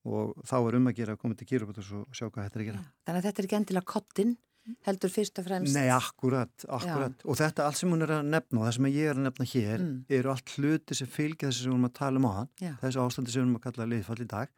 og 0.09 0.37
þá 0.49 0.57
er 0.61 0.79
um 0.79 0.89
að 0.91 0.97
gera 1.01 1.17
að 1.17 1.23
koma 1.25 1.37
til 1.37 1.49
kýrabótus 1.51 1.91
og 1.97 2.07
sjá 2.17 2.27
hvað 2.29 2.47
þetta 2.47 2.59
er 2.59 2.63
að 2.63 2.71
gera. 2.71 2.85
Þannig 3.05 3.21
að 3.21 3.27
þetta 3.29 3.43
er 3.43 3.49
ekki 3.49 3.59
endilega 3.61 3.91
kottin 3.91 4.39
heldur 4.87 5.13
fyrst 5.13 5.41
og 5.41 5.47
fremst 5.47 5.77
Nei, 5.77 5.89
akkurat, 5.93 6.53
akkurat 6.69 7.23
Já. 7.23 7.27
og 7.27 7.39
þetta 7.41 7.67
allt 7.67 7.79
sem 7.81 7.93
hún 7.93 8.05
er 8.05 8.13
að 8.19 8.29
nefna 8.31 8.61
og 8.61 8.67
það 8.67 8.75
sem 8.77 8.89
ég 8.91 9.11
er 9.11 9.19
að 9.19 9.25
nefna 9.27 9.47
hér 9.53 9.85
mm. 9.85 9.95
eru 10.19 10.33
allt 10.33 10.53
hluti 10.57 10.99
sem 10.99 11.11
fylgja 11.11 11.49
þessi 11.49 11.65
sem 11.65 11.71
við 11.71 11.77
erum 11.77 11.89
að 11.89 11.95
tala 11.97 12.21
um 12.21 12.29
á 12.29 12.33
hann 12.37 12.51
þessu 12.83 13.05
ástandi 13.05 13.33
sem 13.33 13.41
við 13.41 13.47
erum 13.47 13.57
að 13.59 13.65
kalla 13.67 13.89
liðfall 13.91 14.19
í 14.21 14.29
dag 14.31 14.53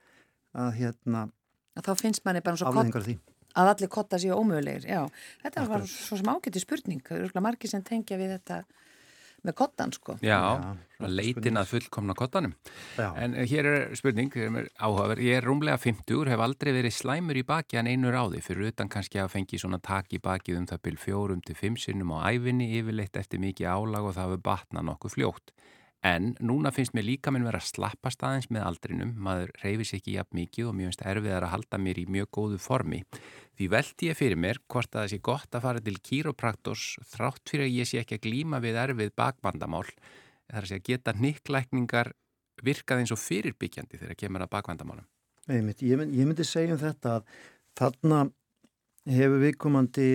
að 0.65 0.73
hérna 0.81 1.23
að 1.79 1.89
þá 1.89 1.93
finnst 2.03 2.27
manni 2.27 2.45
bara 2.45 2.61
svo 2.61 2.75
kott 2.75 3.09
að 3.53 3.71
allir 3.75 3.93
kotta 3.93 4.21
séu 4.21 4.37
ómögulegir 4.37 4.89
Já, 4.89 5.03
þetta 5.45 5.65
akkurat. 5.65 5.73
var 5.73 5.89
svo 5.93 6.19
sem 6.21 6.33
ágætti 6.33 6.63
spurning 6.63 7.13
eru 7.15 7.45
margir 7.45 7.73
sem 7.73 7.85
tengja 7.85 8.19
við 8.21 8.37
þetta 8.39 8.63
með 9.47 9.57
kottan 9.59 9.93
sko. 9.95 10.17
Já, 10.23 10.39
Já 11.03 11.09
leitin 11.11 11.59
að 11.59 11.73
fullkomna 11.73 12.15
kottanum. 12.19 12.55
Já. 12.99 13.09
En 13.19 13.35
eh, 13.35 13.47
hér 13.51 13.69
er 13.69 13.97
spurning, 13.99 14.31
áhugaverð, 14.79 15.25
ég 15.27 15.41
er 15.41 15.47
rúmlega 15.47 15.79
50, 15.81 16.31
hef 16.31 16.45
aldrei 16.45 16.73
verið 16.77 16.97
slæmur 16.97 17.41
í 17.41 17.45
baki 17.47 17.81
en 17.81 17.91
einu 17.91 18.13
ráði, 18.15 18.43
fyrir 18.45 18.71
utan 18.73 18.91
kannski 18.93 19.23
að 19.23 19.33
fengi 19.37 19.61
svona 19.61 19.81
tak 19.83 20.13
í 20.15 20.21
baki 20.23 20.57
um 20.59 20.69
það 20.71 20.85
byrj 20.87 21.03
fjórum 21.07 21.43
til 21.43 21.59
fimm 21.59 21.79
sinnum 21.81 22.15
á 22.15 22.31
æfinni, 22.31 22.71
yfirleitt 22.79 23.19
eftir 23.19 23.43
mikið 23.43 23.73
álag 23.73 24.11
og 24.11 24.17
það 24.19 24.29
hefur 24.31 24.45
batnað 24.51 24.89
nokkuð 24.91 25.17
fljótt. 25.17 25.55
En 26.03 26.33
núna 26.43 26.73
finnst 26.75 26.97
mér 26.97 27.05
líka 27.07 27.31
minn 27.31 27.45
vera 27.47 27.61
að 27.63 27.69
slappa 27.69 28.11
staðins 28.11 28.49
með 28.51 28.65
aldrinum, 28.67 29.13
maður 29.23 29.53
reyfis 29.63 29.93
ekki 29.95 30.17
jafn 30.17 30.35
mikið 30.41 30.71
og 30.71 30.75
mjög 30.75 30.91
finnst 30.91 31.05
erfiðar 31.13 31.47
að 31.47 31.53
halda 31.53 31.79
mér 31.79 32.01
í 32.03 32.07
mjög 32.11 32.31
góðu 32.35 32.59
formi. 32.59 32.99
Því 33.55 33.69
veldi 33.71 34.09
ég 34.09 34.19
fyrir 34.19 34.41
mér 34.43 34.59
hvort 34.67 34.91
að 34.91 35.05
það 35.05 35.13
sé 35.13 35.21
gott 35.31 35.55
að 35.55 35.65
fara 35.69 35.85
til 35.87 35.95
kýropraktors 36.09 36.89
þrátt 37.13 37.55
fyrir 37.55 37.69
að 37.69 37.77
ég 37.77 37.91
sé 37.91 38.03
ekki 38.03 38.19
að 38.19 38.27
glýma 38.27 38.61
við 38.65 38.81
erfið 38.83 39.15
bakvandamál. 39.23 39.85
Það 40.51 40.59
er 40.59 40.67
að 40.67 40.73
segja 40.73 40.87
geta 40.91 41.17
nikklækningar 41.23 42.13
virkað 42.67 43.05
eins 43.05 43.15
og 43.15 43.23
fyrirbyggjandi 43.23 44.03
þegar 44.03 44.19
kemur 44.19 44.47
að 44.47 44.53
bakvandamálum. 44.57 45.09
Ég 45.51 45.63
myndi, 45.63 45.87
ég 45.87 46.03
myndi, 46.03 46.19
ég 46.19 46.27
myndi 46.27 46.47
segja 46.47 46.75
um 46.75 46.83
þetta 46.83 47.17
að 47.21 47.33
þarna 47.79 48.21
hefur 49.07 49.43
viðkomandi 49.43 50.11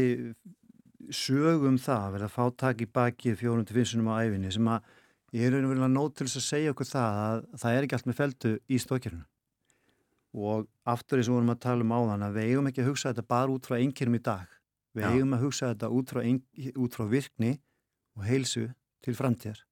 sögum 1.16 1.80
það 1.80 2.06
að 2.06 2.14
verða 2.18 2.28
að 2.28 2.36
fá 2.36 2.56
tak 2.60 2.84
í 2.84 2.92
bakið 2.92 3.40
fjórum 3.40 3.68
til 3.68 3.80
finsunum 3.80 4.12
á 4.12 4.20
æfinni 4.24 4.52
sem 4.52 4.68
að 4.72 4.96
ég 5.36 5.48
er 5.48 5.58
að 5.60 5.90
nót 5.92 6.16
til 6.16 6.28
þess 6.28 6.40
að 6.40 6.48
segja 6.48 6.76
okkur 6.76 6.88
það 6.92 7.24
að 7.24 7.42
það 7.64 7.74
er 7.74 7.88
ekki 7.88 7.98
allt 7.98 8.08
með 8.08 8.20
feldu 8.22 8.54
í 8.68 8.80
stókjörnum 8.80 9.26
og 10.38 10.68
aftur 10.88 11.20
eins 11.20 11.30
og 11.32 11.38
vorum 11.38 11.54
að 11.54 11.62
tala 11.64 11.86
um 11.86 11.94
áðan 11.96 12.26
að 12.28 12.38
við 12.38 12.52
eigum 12.52 12.68
ekki 12.70 12.84
að 12.84 12.90
hugsa 12.92 13.12
þetta 13.12 13.30
bara 13.32 13.54
út 13.54 13.68
frá 13.68 13.78
einnkjörnum 13.78 14.18
í 14.20 14.24
dag. 14.24 14.58
Við 14.98 15.06
Já. 15.06 15.10
eigum 15.14 15.34
að 15.38 15.46
hugsa 15.46 15.72
þetta 15.72 15.90
út 15.94 16.12
frá, 16.14 16.20
ein, 16.24 16.42
út 16.76 16.98
frá 16.98 17.06
virkni 17.10 17.54
og 18.18 18.28
heilsu 18.28 18.68
til 19.06 19.16
framtíðar. 19.18 19.64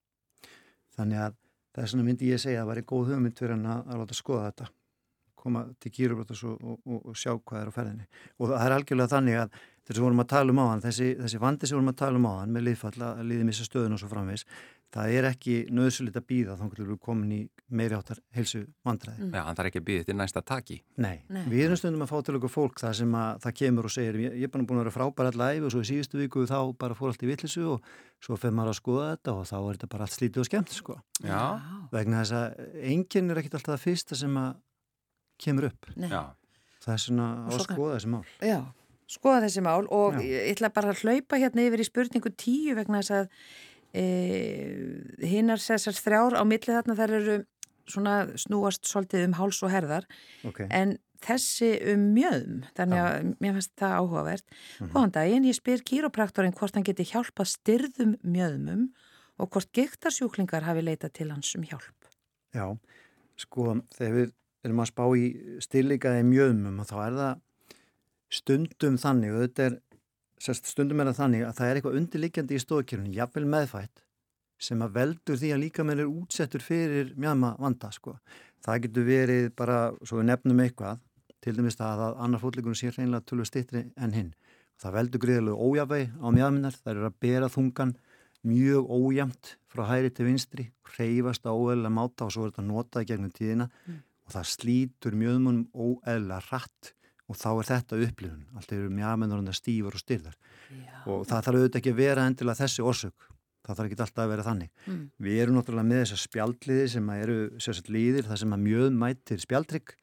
Þannig 0.96 1.22
að 1.26 1.38
það 1.76 1.84
er 1.84 1.91
svona 1.91 2.08
myndi 2.08 2.32
ég 2.32 2.39
að 2.39 2.44
segja 2.46 2.62
að 2.62 2.65
það 2.65 2.72
væri 2.72 2.88
góð 2.91 3.12
hugmynd 3.12 3.39
fyrir 3.39 3.56
hann 3.56 3.70
að, 3.70 3.86
að 3.86 4.02
láta 4.02 4.18
skoða 4.18 4.50
þetta. 4.50 4.68
Koma 5.46 5.63
til 5.82 5.91
kýrubrótus 5.94 6.44
og, 6.48 6.58
og, 6.63 6.78
og, 6.86 7.02
og 7.12 7.18
sjá 7.20 7.36
hvað 7.36 7.62
er 7.62 7.70
á 7.70 7.76
ferðinni. 7.76 8.08
Og 8.39 8.54
það 8.54 8.65
er 8.65 8.76
algjörlega 8.80 9.12
þannig 9.12 9.41
að 9.44 9.60
þess 9.86 10.00
að 10.00 10.06
vorum 10.08 10.24
að 10.24 10.32
tala 10.32 10.54
um 10.54 10.62
áðan 10.63 10.86
þessi, 10.88 11.10
þessi 11.20 11.41
vandi 11.44 11.70
sem 11.70 11.78
vorum 11.78 11.91
að 11.91 12.00
tala 12.00 12.22
um 12.22 12.30
áðan 12.32 12.56
með 12.56 12.65
liðfalla, 12.70 13.10
liðmissa 13.22 13.68
stöðun 13.68 13.98
og 13.98 14.02
svo 14.02 14.10
framvegs 14.10 14.48
það 14.93 15.13
er 15.17 15.28
ekki 15.32 15.56
nöðsulegt 15.76 16.17
að 16.19 16.26
býða 16.30 16.56
þá 16.60 16.63
erum 16.67 16.89
við 16.91 17.00
komin 17.04 17.32
í 17.36 17.39
meiri 17.76 17.98
áttar 17.98 18.19
helsu 18.36 18.62
vandræði. 18.86 19.26
Mm. 19.26 19.34
Já, 19.34 19.41
það 19.48 19.62
er 19.63 19.69
ekki 19.69 19.82
að 19.82 19.88
býða 19.89 20.06
til 20.08 20.15
næsta 20.19 20.43
taki. 20.45 20.78
Nei, 21.02 21.15
Nei. 21.34 21.41
við 21.50 21.63
erum 21.65 21.80
stundum 21.80 22.06
að 22.06 22.12
fá 22.12 22.19
til 22.28 22.36
okkur 22.39 22.54
fólk 22.54 22.80
það 22.84 22.93
sem 23.02 23.17
að 23.19 23.41
það 23.45 23.56
kemur 23.62 23.89
og 23.89 23.95
segir 23.95 24.19
ég, 24.21 24.38
ég 24.43 24.48
er 24.48 24.54
bara 24.54 24.67
búin 24.69 24.80
að 24.80 24.86
vera 24.86 24.95
frábæra 24.95 25.34
allæfi 25.34 25.65
og 25.65 25.74
svo 25.74 25.82
í 25.82 25.89
síðustu 25.89 26.21
viku 26.21 26.45
þá 26.52 26.60
bara 26.86 26.98
fór 26.98 27.12
allt 27.12 27.26
í 27.26 27.32
vittlisu 27.32 27.65
og 27.74 27.91
svo 28.24 28.39
fyrir 28.39 28.56
maður 28.60 28.76
að 28.76 28.80
skoða 28.80 29.10
þetta 29.15 29.36
og 29.36 29.50
þá 29.50 29.58
er 29.58 29.67
þetta 29.74 29.91
bara 29.95 30.08
allt 30.08 30.17
slítið 30.19 30.43
og 30.43 30.50
skemmt 30.52 30.78
sko. 30.78 30.98
Já. 31.26 31.43
Vegna 31.95 32.21
þess 32.21 32.38
að 32.39 32.80
enginn 32.93 33.34
er 33.34 33.41
ekkit 33.41 33.60
alltaf 33.60 33.74
það 33.76 33.86
fyrsta 33.89 34.21
sem 34.21 34.41
að 34.45 34.56
kemur 35.41 35.71
upp. 35.74 35.93
Nei. 35.98 36.10
Já. 36.13 36.24
Það 36.86 36.95
er 36.95 37.06
svona 37.10 37.30
að 37.50 37.63
skoða 37.65 37.93
þessi 37.98 38.13
mál. 38.13 38.26
Já 38.45 38.60
skoða 39.10 39.43
þessi 39.45 39.62
mál 39.62 39.86
og 39.93 40.17
Já. 40.17 40.26
ég 40.26 40.56
ætla 40.56 40.71
bara 40.74 40.93
að 40.93 41.04
hlaupa 41.06 41.38
hérna 41.38 41.65
yfir 41.67 41.84
í 41.84 41.88
spurningu 41.88 42.32
tíu 42.34 42.76
vegna 42.78 43.04
þess 43.04 43.13
að 43.19 43.28
hinnar 43.95 45.62
þessar 45.62 45.95
þrjár 45.95 46.38
á 46.39 46.43
milli 46.47 46.73
þarna 46.73 46.97
þar 46.99 47.13
eru 47.19 47.38
svona 47.89 48.15
snúast 48.39 48.88
svolítið 48.89 49.27
um 49.27 49.36
háls 49.38 49.62
og 49.63 49.71
herðar 49.73 50.08
okay. 50.47 50.67
en 50.73 50.97
þessi 51.25 51.71
um 51.93 52.08
mjöðum 52.15 52.63
þannig 52.77 53.01
að 53.01 53.12
ja. 53.15 53.34
mér 53.43 53.58
finnst 53.58 53.73
það 53.79 53.97
áhugavert 53.99 54.45
mm 54.45 54.55
-hmm. 54.55 54.91
Góðan 54.93 55.13
daginn, 55.17 55.45
ég 55.45 55.58
spyr 55.58 55.84
kýrópraktorinn 55.89 56.55
hvort 56.58 56.75
hann 56.75 56.88
geti 56.88 57.05
hjálpað 57.05 57.51
styrðum 57.53 58.15
mjöðumum 58.23 58.89
og 59.38 59.49
hvort 59.49 59.71
gektarsjúklingar 59.71 60.65
hafi 60.65 60.81
leitað 60.81 61.13
til 61.13 61.31
hans 61.31 61.55
um 61.55 61.63
hjálp 61.63 62.10
Já, 62.55 62.77
sko 63.38 63.81
þegar 63.95 64.13
við 64.13 64.34
erum 64.65 64.79
að 64.79 64.91
spá 64.91 65.05
í 65.15 65.25
styrleikaði 65.62 66.23
mjöðumum 66.23 66.79
og 66.79 66.88
þá 66.89 66.97
er 67.05 67.17
það 67.19 67.34
stundum 68.29 68.97
þannig 68.97 69.34
og 69.34 69.41
þetta 69.45 69.63
er 69.69 69.79
sérst, 70.41 70.67
stundum 70.71 71.02
er 71.02 71.12
það 71.12 71.21
þannig 71.21 71.45
að 71.45 71.56
það 71.60 71.69
er 71.69 71.80
eitthvað 71.80 72.00
undirlikjandi 72.02 72.58
í 72.58 72.63
stóðkjörunni, 72.63 73.15
jafnvel 73.15 73.45
meðfætt 73.54 74.04
sem 74.65 74.82
að 74.82 74.95
veldur 74.95 75.39
því 75.39 75.52
að 75.52 75.62
líka 75.62 75.84
með 75.84 76.06
er 76.06 76.12
útsettur 76.12 76.63
fyrir 76.63 77.12
mjögma 77.19 77.56
vanda 77.60 77.91
sko. 77.91 78.15
það 78.63 78.82
getur 78.86 79.06
verið 79.06 79.50
bara, 79.56 79.80
svo 80.04 80.21
við 80.21 80.30
nefnum 80.32 80.62
eitthvað, 80.63 81.02
til 81.43 81.56
dæmis 81.58 81.78
það 81.78 82.06
að 82.08 82.21
annar 82.26 82.41
fólkleikunum 82.41 82.78
sé 82.80 82.91
reynilega 82.91 83.28
tölur 83.28 83.48
stittri 83.50 83.84
en 83.95 84.15
hinn 84.15 84.32
það 84.82 84.95
veldur 84.98 85.24
greiðilegu 85.24 85.67
ójafvei 85.69 86.04
á 86.19 86.28
mjögminnar, 86.36 86.76
það 86.82 86.91
eru 86.93 87.08
að 87.08 87.19
bera 87.24 87.52
þungan 87.52 87.93
mjög 88.45 88.89
ójæmt 88.91 89.54
frá 89.71 89.86
hæri 89.89 90.12
til 90.13 90.28
vinstri, 90.28 90.67
reyfast 90.98 91.48
á 91.48 91.52
óeðla 91.52 91.91
máta 91.93 92.28
og 92.28 92.34
svo 92.36 92.45
er 92.45 92.54
þetta 92.54 92.67
notað 92.67 93.08
gegnum 93.10 93.34
tíðina 93.34 93.69
mm. 93.69 94.02
og 94.28 94.36
það 94.36 94.52
slítur 94.52 95.17
mjögmunum 95.17 95.65
óeðla 95.74 96.41
rætt 96.50 96.93
og 97.25 97.39
þá 97.39 97.47
er 97.51 97.69
þetta 97.69 98.01
upplifun, 98.05 98.43
allt 98.55 98.73
eru 98.75 98.91
mjög 98.93 99.53
stífur 99.57 99.95
og 99.97 100.01
styrðar 100.01 100.35
Já. 100.69 100.97
og 101.09 101.23
það 101.29 101.47
þarf 101.47 101.59
auðvitað 101.59 101.79
ekki 101.79 101.93
að 101.93 102.01
vera 102.01 102.27
endilega 102.29 102.61
þessi 102.61 102.85
orsök. 102.85 103.31
Það 103.65 103.79
þarf 103.79 103.89
ekki 103.89 104.03
alltaf 104.03 104.21
að 104.21 104.29
vera 104.29 104.45
þannig. 104.45 104.69
Mm. 104.85 105.05
við 105.25 105.39
erum 105.41 105.55
náttúrulega 105.57 105.89
með 105.89 106.01
þessar 106.03 106.21
spjaldliðir 106.21 106.91
sem 106.93 107.09
eru 107.15 107.38
sérstaklega 107.57 107.95
líðir, 107.97 108.27
það 108.27 108.41
sem 108.43 108.53
að 108.53 108.65
mjög 108.65 108.99
mætir 109.01 109.41
spjaldrygg, 109.41 109.95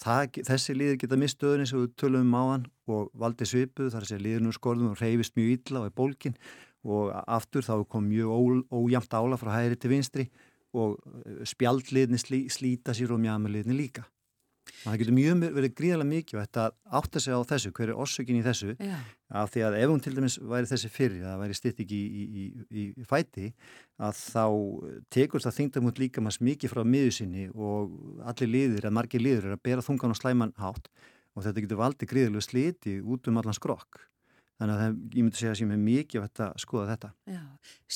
þessi 0.00 0.76
líðir 0.76 0.96
geta 1.02 1.18
mistöðun 1.20 1.64
eins 1.66 1.74
og 1.76 1.82
við 1.84 1.90
tölum 2.00 2.24
um 2.24 2.38
áðan 2.40 2.64
og 2.88 3.10
valdi 3.20 3.44
svipuð, 3.44 3.90
þar 3.92 4.06
sé 4.08 4.16
líðinu 4.16 4.54
skorðum 4.56 4.94
og 4.94 5.02
reyfist 5.02 5.36
mjög 5.36 5.50
illa 5.58 5.82
og 5.82 5.90
er 5.90 5.96
bólkin 6.00 6.38
og 6.88 7.10
aftur 7.28 7.66
þá 7.66 7.74
kom 7.92 8.06
mjög 8.08 8.32
ó, 8.32 8.40
ójæmt 8.72 9.12
ála 9.12 9.36
frá 9.36 9.52
hægri 9.58 9.76
til 9.76 9.92
vinstri 9.92 10.26
og 10.72 10.96
spjaldliðni 11.44 12.16
slí, 12.16 12.46
slíta 12.48 12.94
sér 12.96 13.12
og 13.12 13.20
mjögmaliðni 13.20 13.76
líka 13.76 14.06
Það 14.80 14.96
getur 15.02 15.16
mjög 15.16 15.42
verið 15.56 15.72
gríðarlega 15.76 16.10
mikið 16.10 16.38
og 16.38 16.44
þetta 16.46 16.64
átt 16.98 17.16
að 17.18 17.24
segja 17.24 17.38
á 17.40 17.50
þessu, 17.50 17.72
hver 17.76 17.90
er 17.92 18.00
orsökin 18.00 18.38
í 18.38 18.44
þessu 18.46 18.74
Já. 18.80 18.96
af 19.42 19.52
því 19.52 19.64
að 19.66 19.76
ef 19.80 19.92
hún 19.92 20.02
til 20.04 20.12
dæmis 20.16 20.36
væri 20.40 20.70
þessi 20.70 20.90
fyrir, 20.94 21.20
að 21.20 21.28
það 21.34 21.42
væri 21.42 21.58
stitt 21.58 21.82
ekki 21.84 21.98
í, 22.00 22.24
í, 22.24 22.44
í, 22.70 22.84
í 22.96 23.06
fæti 23.08 23.50
að 24.00 24.22
þá 24.24 24.44
tekur 25.12 25.44
það 25.44 25.56
þingdamund 25.58 26.00
líka 26.00 26.24
maður 26.24 26.46
mikið 26.48 26.72
frá 26.72 26.82
miður 26.96 27.16
sinni 27.18 27.48
og 27.52 27.92
allir 28.32 28.52
liðir, 28.54 28.84
eða 28.86 28.96
margir 28.96 29.24
liðir 29.24 29.50
er 29.50 29.58
að 29.58 29.64
bera 29.68 29.84
þungan 29.84 30.16
og 30.16 30.20
slæman 30.20 30.56
hátt 30.60 30.88
og 31.36 31.44
þetta 31.44 31.66
getur 31.66 31.82
valdið 31.82 32.12
gríðarlega 32.14 32.48
sliti 32.48 32.96
út 33.04 33.28
um 33.28 33.42
allan 33.42 33.56
skrokk 33.56 34.06
Þannig 34.60 34.74
að 34.74 34.80
það, 34.82 34.96
ég 35.16 35.24
myndi 35.24 35.40
segja 35.40 35.50
að 35.54 35.58
sem 35.62 35.70
er 35.72 35.78
mikið 35.80 36.24
að 36.28 36.56
skoða 36.60 36.88
þetta. 36.90 37.08
Já. 37.32 37.42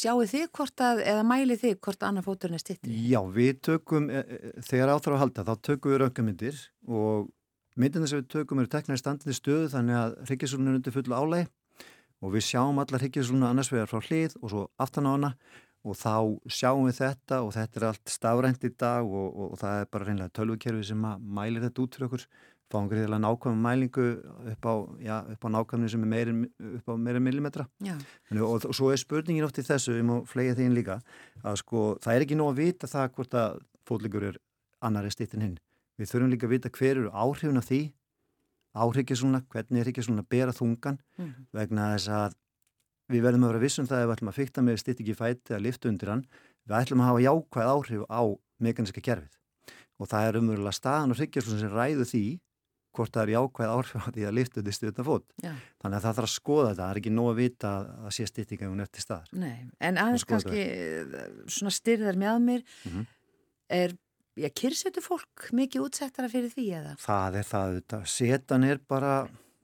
Sjáu 0.01 0.27
þið 0.31 0.45
hvort 0.57 0.83
að, 0.87 1.01
eða 1.12 1.25
mæli 1.29 1.57
þið 1.61 1.75
hvort 1.85 2.07
annar 2.09 2.25
fóturinn 2.25 2.57
er 2.57 2.62
stittri? 2.62 3.01
Já, 3.11 3.19
við 3.35 3.59
tökum, 3.69 4.07
e, 4.09 4.23
e, 4.25 4.53
þegar 4.65 4.95
áþráð 4.95 5.17
að 5.19 5.23
halda, 5.25 5.45
þá 5.45 5.67
tökum 5.69 5.93
við 5.93 6.01
röngamindir 6.01 6.62
og 6.89 7.29
myndina 7.81 8.09
sem 8.09 8.23
við 8.23 8.31
tökum 8.33 8.62
eru 8.62 8.71
teknar 8.73 8.99
í 8.99 9.03
standinni 9.03 9.37
stöðu 9.37 9.69
þannig 9.75 9.99
að 9.99 10.17
hryggjasólun 10.29 10.71
er 10.71 10.79
undir 10.79 10.95
fullu 10.95 11.19
álæg 11.19 11.53
og 12.25 12.35
við 12.35 12.47
sjáum 12.49 12.81
allar 12.81 13.03
hryggjasóluna 13.03 13.51
annars 13.53 13.71
vegar 13.73 13.91
frá 13.91 14.01
hlið 14.09 14.37
og 14.41 14.53
svo 14.53 14.67
aftan 14.81 15.09
á 15.11 15.12
hana 15.15 15.33
og 15.85 15.99
þá 16.01 16.15
sjáum 16.49 16.87
við 16.89 17.01
þetta 17.03 17.41
og 17.45 17.53
þetta 17.57 17.81
er 17.81 17.87
allt 17.91 18.12
stafrænt 18.12 18.65
í 18.65 18.71
dag 18.73 19.05
og, 19.05 19.27
og, 19.27 19.51
og 19.53 19.61
það 19.61 19.81
er 19.83 19.91
bara 19.93 20.09
reynilega 20.09 20.37
tölvukerfi 20.39 20.87
sem 20.89 21.07
mælir 21.21 21.67
þetta 21.67 21.85
út 21.85 21.99
fyrir 21.99 22.09
okkur 22.09 22.27
fáum 22.75 22.89
greiðilega 22.91 23.22
nákvæmum 23.22 23.62
mælingu 23.64 24.07
upp 24.53 24.66
á, 24.66 24.75
já, 25.01 25.16
upp 25.35 25.47
á 25.47 25.49
nákvæmni 25.55 25.91
sem 25.93 26.05
er 26.05 26.11
meiri, 26.11 26.35
upp 26.79 26.91
á 26.91 26.95
meira 26.99 27.22
millimetra. 27.22 27.68
Þannig, 28.29 28.45
og, 28.45 28.66
og 28.68 28.75
svo 28.77 28.91
er 28.93 29.01
spurningin 29.01 29.47
oft 29.47 29.61
í 29.62 29.66
þessu 29.66 29.97
ég 29.97 30.07
má 30.09 30.16
flega 30.29 30.57
því 30.59 30.68
inn 30.68 30.79
líka 30.79 30.99
að 31.43 31.61
sko 31.62 31.85
það 32.03 32.16
er 32.18 32.27
ekki 32.27 32.39
nóg 32.41 32.53
að 32.53 32.62
vita 32.64 32.91
það 32.91 33.12
hvort 33.16 33.39
að 33.39 33.61
fótleikur 33.89 34.29
er 34.33 34.41
annari 34.85 35.12
stýttin 35.14 35.45
hinn. 35.45 35.59
Við 36.01 36.11
þurfum 36.11 36.33
líka 36.33 36.49
að 36.49 36.55
vita 36.57 36.72
hver 36.75 36.97
eru 36.99 37.11
áhrifin 37.14 37.61
af 37.61 37.68
því, 37.68 37.83
áhrifkessluna, 38.75 39.45
hvernig 39.53 39.81
er 39.85 39.91
ekki 39.93 40.03
svona 40.03 40.25
að 40.25 40.33
bera 40.35 40.55
þungan 40.55 40.99
mm. 41.18 41.35
vegna 41.55 41.93
þess 41.95 42.11
að 42.11 42.35
við 43.12 43.22
verðum 43.27 43.47
að 43.47 43.53
vera 43.53 43.62
vissum 43.62 43.87
það 43.87 44.03
ef 44.03 44.09
við 44.09 44.14
ætlum 44.16 44.31
að 44.33 44.39
fykta 44.41 44.64
með 44.64 44.81
stitt 44.81 45.03
ekki 45.05 45.16
fæti 45.18 45.55
að 45.55 45.64
lifta 45.66 45.91
undir 45.91 46.11
hann, 46.11 46.25
við 46.64 46.77
ætlum 46.81 47.03
að 47.05 47.11
hafa 47.11 47.25
jákvæð 47.25 47.70
áhrif 47.75 48.07
á 48.09 48.22
mekaniska 48.64 49.05
kerfið. 49.05 49.37
Og 50.01 50.11
það 50.11 50.29
er 50.29 50.39
umverulega 50.41 50.75
staðan 50.75 51.14
og 51.14 51.20
hryggjarslun 51.20 51.61
sem 51.61 51.75
ræðu 51.75 52.09
því 52.11 52.25
hvort 52.95 53.14
það 53.14 53.24
er 53.24 53.32
jákvæð 53.34 53.72
áhrif 53.74 53.95
á 53.99 54.09
því 54.14 54.24
að 54.28 54.36
lifta 54.38 54.61
undir 54.62 54.76
styrta 54.76 55.05
fót. 55.07 55.26
Já. 55.42 55.53
Þannig 55.82 55.99
að 55.99 56.07
það 56.07 56.16
þarf 56.18 56.28
að 56.28 56.34
skoða 56.34 56.70
þetta, 56.70 56.80
það 56.80 56.92
er 56.92 57.01
ekki 57.03 57.12
nóg 57.14 57.28
að 57.32 57.40
vita 57.40 57.74
að 57.82 58.14
sé 58.16 58.26
styrtinga 58.30 58.70
um 58.70 58.80
nefti 58.80 59.05
staðar. 59.05 59.30
Nei, 59.45 59.55
en 59.88 60.01
aðeins 60.05 60.26
kannski 60.30 60.64
það. 60.64 61.28
svona 61.59 61.74
styrðar 61.78 62.20
með 62.24 62.40
mér 62.49 62.64
mm 62.64 62.90
-hmm. 62.95 63.07
er, 63.78 63.97
já, 64.40 64.49
kyrsetu 64.62 65.05
fólk 65.05 65.49
mikið 65.53 65.86
útsettara 65.88 66.32
fyrir 66.32 66.53
því 66.55 66.66
eða? 66.80 66.99
Það 67.05 67.40
er 67.40 67.49
það, 67.53 67.78
þetta. 67.80 68.05
setan 68.07 68.64
er 68.64 68.82
bara 68.88 69.14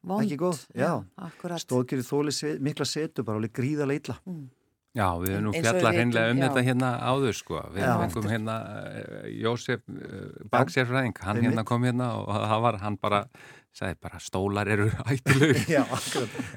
Vond, 0.01 0.25
ekki 0.25 0.39
góð, 0.41 0.65
já, 0.73 1.05
já 1.05 1.59
stóðkjörið 1.61 2.07
þóli 2.09 2.33
mikla 2.65 2.87
setu 2.89 3.23
bara 3.23 3.37
alveg 3.37 3.53
gríða 3.53 3.87
leitla. 3.87 4.17
Mm. 4.25 4.49
Já, 4.91 5.07
við 5.23 5.37
erum 5.37 5.45
nú 5.47 5.55
fjallar 5.55 5.95
hreinlega 5.95 6.33
um 6.33 6.41
já. 6.41 6.45
þetta 6.49 6.63
hérna 6.67 6.91
áður 6.99 7.37
sko, 7.39 7.61
við 7.77 7.87
fengum 8.01 8.27
hérna 8.33 8.57
uh, 8.91 9.29
Jósef 9.31 9.85
uh, 9.87 10.25
Baksérfræðing, 10.51 11.15
hann 11.23 11.43
hérna 11.45 11.65
kom 11.69 11.87
hérna 11.87 12.11
og 12.19 12.31
það 12.35 12.65
var, 12.67 12.79
hann 12.83 12.99
bara 12.99 13.21
sagði 13.77 13.99
bara 14.03 14.19
stólar 14.23 14.69
eru 14.71 14.89
ættilug 15.13 15.61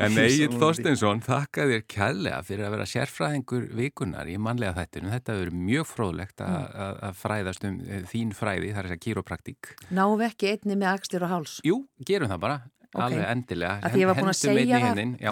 en 0.02 0.18
Egil 0.24 0.58
Þorstinsson 0.58 1.22
þakka 1.24 1.68
þér 1.70 1.84
kærlega 1.94 2.40
fyrir 2.48 2.68
að 2.68 2.76
vera 2.76 2.88
sérfræðingur 2.90 3.68
vikunar 3.78 4.30
í 4.32 4.40
manlega 4.42 4.74
þættinu 4.80 5.14
þetta 5.14 5.38
verið 5.38 5.60
mjög 5.70 5.90
fróðlegt 5.92 6.42
mm. 6.42 6.78
að 7.06 7.20
fræðast 7.22 7.68
um 7.70 7.80
eh, 7.86 8.02
þín 8.10 8.34
fræði, 8.38 8.72
það 8.74 8.82
er 8.82 8.90
þess 8.90 8.98
að 8.98 9.04
kýropraktík 9.06 9.74
Náum 9.94 10.18
við 10.18 10.30
ekki 10.32 10.54
einni 10.56 10.80
með 10.80 10.94
axlir 10.96 11.28
og 11.28 11.36
háls? 11.36 11.60
Jú, 11.68 11.84
gerum 12.02 12.34
það 12.34 12.46
bara 12.48 12.62
Okay. 12.94 13.06
Alveg 13.08 13.24
endilega. 13.26 13.78
Að 13.82 13.96
því 13.96 14.02
ég 14.04 14.10
var 14.10 14.18
búin 14.20 14.30
að 14.30 14.36
segja 14.38 14.80
það. 14.84 15.00
Já. 15.18 15.32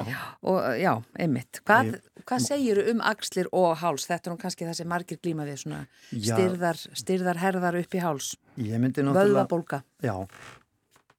Og, 0.49 0.59
já, 0.81 0.91
einmitt. 1.21 1.59
Hvað, 1.69 1.91
hvað 2.25 2.45
segir 2.47 2.79
um 2.89 3.03
axlir 3.05 3.49
og 3.53 3.75
háls? 3.83 4.07
Þetta 4.09 4.29
er 4.29 4.33
nú 4.33 4.41
kannski 4.41 4.65
það 4.65 4.79
sem 4.79 4.89
margir 4.89 5.19
glíma 5.21 5.45
við, 5.45 5.59
svona 5.61 5.81
styrðar, 6.09 6.81
styrðar 7.03 7.41
herðar 7.43 7.77
upp 7.83 7.93
í 7.93 8.01
háls. 8.01 8.31
Ég 8.57 8.81
myndi 8.81 9.05
náttúrulega... 9.05 9.27
Vöðvabólka. 9.29 9.83
Já, 10.01 10.15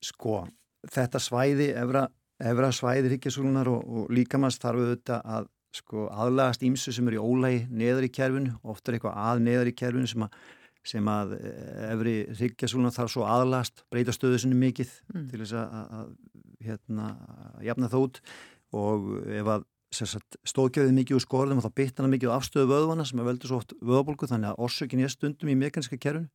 sko, 0.02 0.40
þetta 0.90 1.22
svæði, 1.22 1.68
efra, 1.84 2.08
efra 2.42 2.72
svæði 2.74 3.14
ríkjasúlunar 3.14 3.70
og, 3.70 3.84
og 3.86 4.10
líkamast 4.18 4.66
þarf 4.66 4.82
auðvitað 4.82 5.30
að 5.36 5.46
sko, 5.78 6.08
aðlagast 6.10 6.66
ímsu 6.66 6.92
sem 6.92 7.06
er 7.08 7.20
í 7.20 7.22
ólægi 7.22 7.62
neður 7.70 8.08
í 8.08 8.10
kerfinu, 8.12 8.56
ofta 8.66 8.90
er 8.90 8.98
eitthvað 8.98 9.22
að 9.30 9.46
neður 9.46 9.70
í 9.70 9.76
kerfinu 9.78 10.10
sem 10.10 10.26
að 10.26 10.42
sem 10.86 11.08
að 11.10 11.36
efri 11.88 12.14
ríkjasúluna 12.38 12.92
þarf 12.94 13.12
svo 13.14 13.26
aðlast, 13.28 13.84
breyta 13.92 14.14
stöðu 14.14 14.40
sinni 14.42 14.58
mikið 14.58 14.90
mm. 15.12 15.26
til 15.30 15.42
þess 15.44 15.58
að, 15.60 15.76
að 15.98 16.08
hérna, 16.66 17.10
jafna 17.62 17.90
það 17.92 18.06
út 18.08 18.22
og 18.82 19.08
ef 19.30 19.52
að 19.56 19.68
stóðgjöfið 19.92 20.94
mikið 20.96 21.18
úr 21.18 21.24
skorðum 21.26 21.58
og 21.60 21.66
þá 21.66 21.74
byttar 21.76 22.06
það 22.06 22.14
mikið 22.14 22.30
á 22.32 22.38
afstöðu 22.38 22.70
vöðvana 22.70 23.04
sem 23.08 23.20
er 23.20 23.26
veldur 23.28 23.50
svo 23.50 23.58
oft 23.60 23.74
vöðabólku 23.82 24.28
þannig 24.30 24.52
að 24.52 24.62
orsökin 24.64 25.02
er 25.04 25.12
stundum 25.12 25.50
í 25.52 25.58
mekaniska 25.58 25.98
kerfinu 26.00 26.30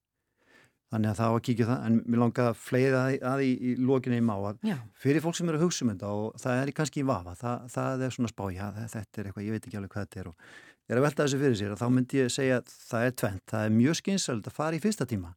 þannig 0.91 1.12
að 1.12 1.18
það 1.20 1.32
var 1.34 1.41
að 1.41 1.45
kíkja 1.48 1.68
það 1.68 1.86
en 1.88 1.98
mér 2.06 2.22
langar 2.22 2.50
að 2.52 2.60
fleiða 2.64 3.02
að 3.34 3.41
í, 3.43 3.50
í 3.60 3.72
lókinu 3.82 4.20
í 4.20 4.24
má 4.24 4.36
að 4.38 4.62
Já. 4.70 4.78
fyrir 5.02 5.24
fólk 5.26 5.36
sem 5.36 5.50
eru 5.52 5.60
að 5.60 5.66
hugsa 5.66 5.84
um 5.84 5.91
þetta 5.91 6.12
og 6.16 6.38
það 6.43 6.62
er 6.62 6.72
kannski 6.78 7.02
í 7.02 7.08
vafa, 7.08 7.34
það, 7.41 7.66
það 7.74 8.06
er 8.06 8.16
svona 8.16 8.32
spá 8.32 8.43
já 8.56 8.66
þetta 8.78 9.02
er 9.02 9.30
eitthvað, 9.30 9.48
ég 9.48 9.58
veit 9.58 9.68
ekki 9.68 9.80
alveg 9.82 9.95
hvað 9.95 10.08
þetta 10.08 10.22
er 10.22 10.30
og 10.32 10.54
ég 10.88 10.95
er 10.95 11.01
að 11.01 11.07
velta 11.07 11.25
þessu 11.25 11.41
fyrir 11.41 11.59
sér 11.59 11.73
og 11.75 11.81
þá 11.81 11.88
myndi 11.93 12.21
ég 12.21 12.31
segja 12.33 12.61
að 12.61 12.71
það 12.88 13.07
er 13.07 13.17
tvent, 13.21 13.43
það 13.51 13.65
er 13.65 13.75
mjög 13.75 13.99
skynsöld 14.01 14.47
að 14.47 14.57
fara 14.57 14.77
í 14.77 14.83
fyrsta 14.83 15.07
tíma 15.09 15.33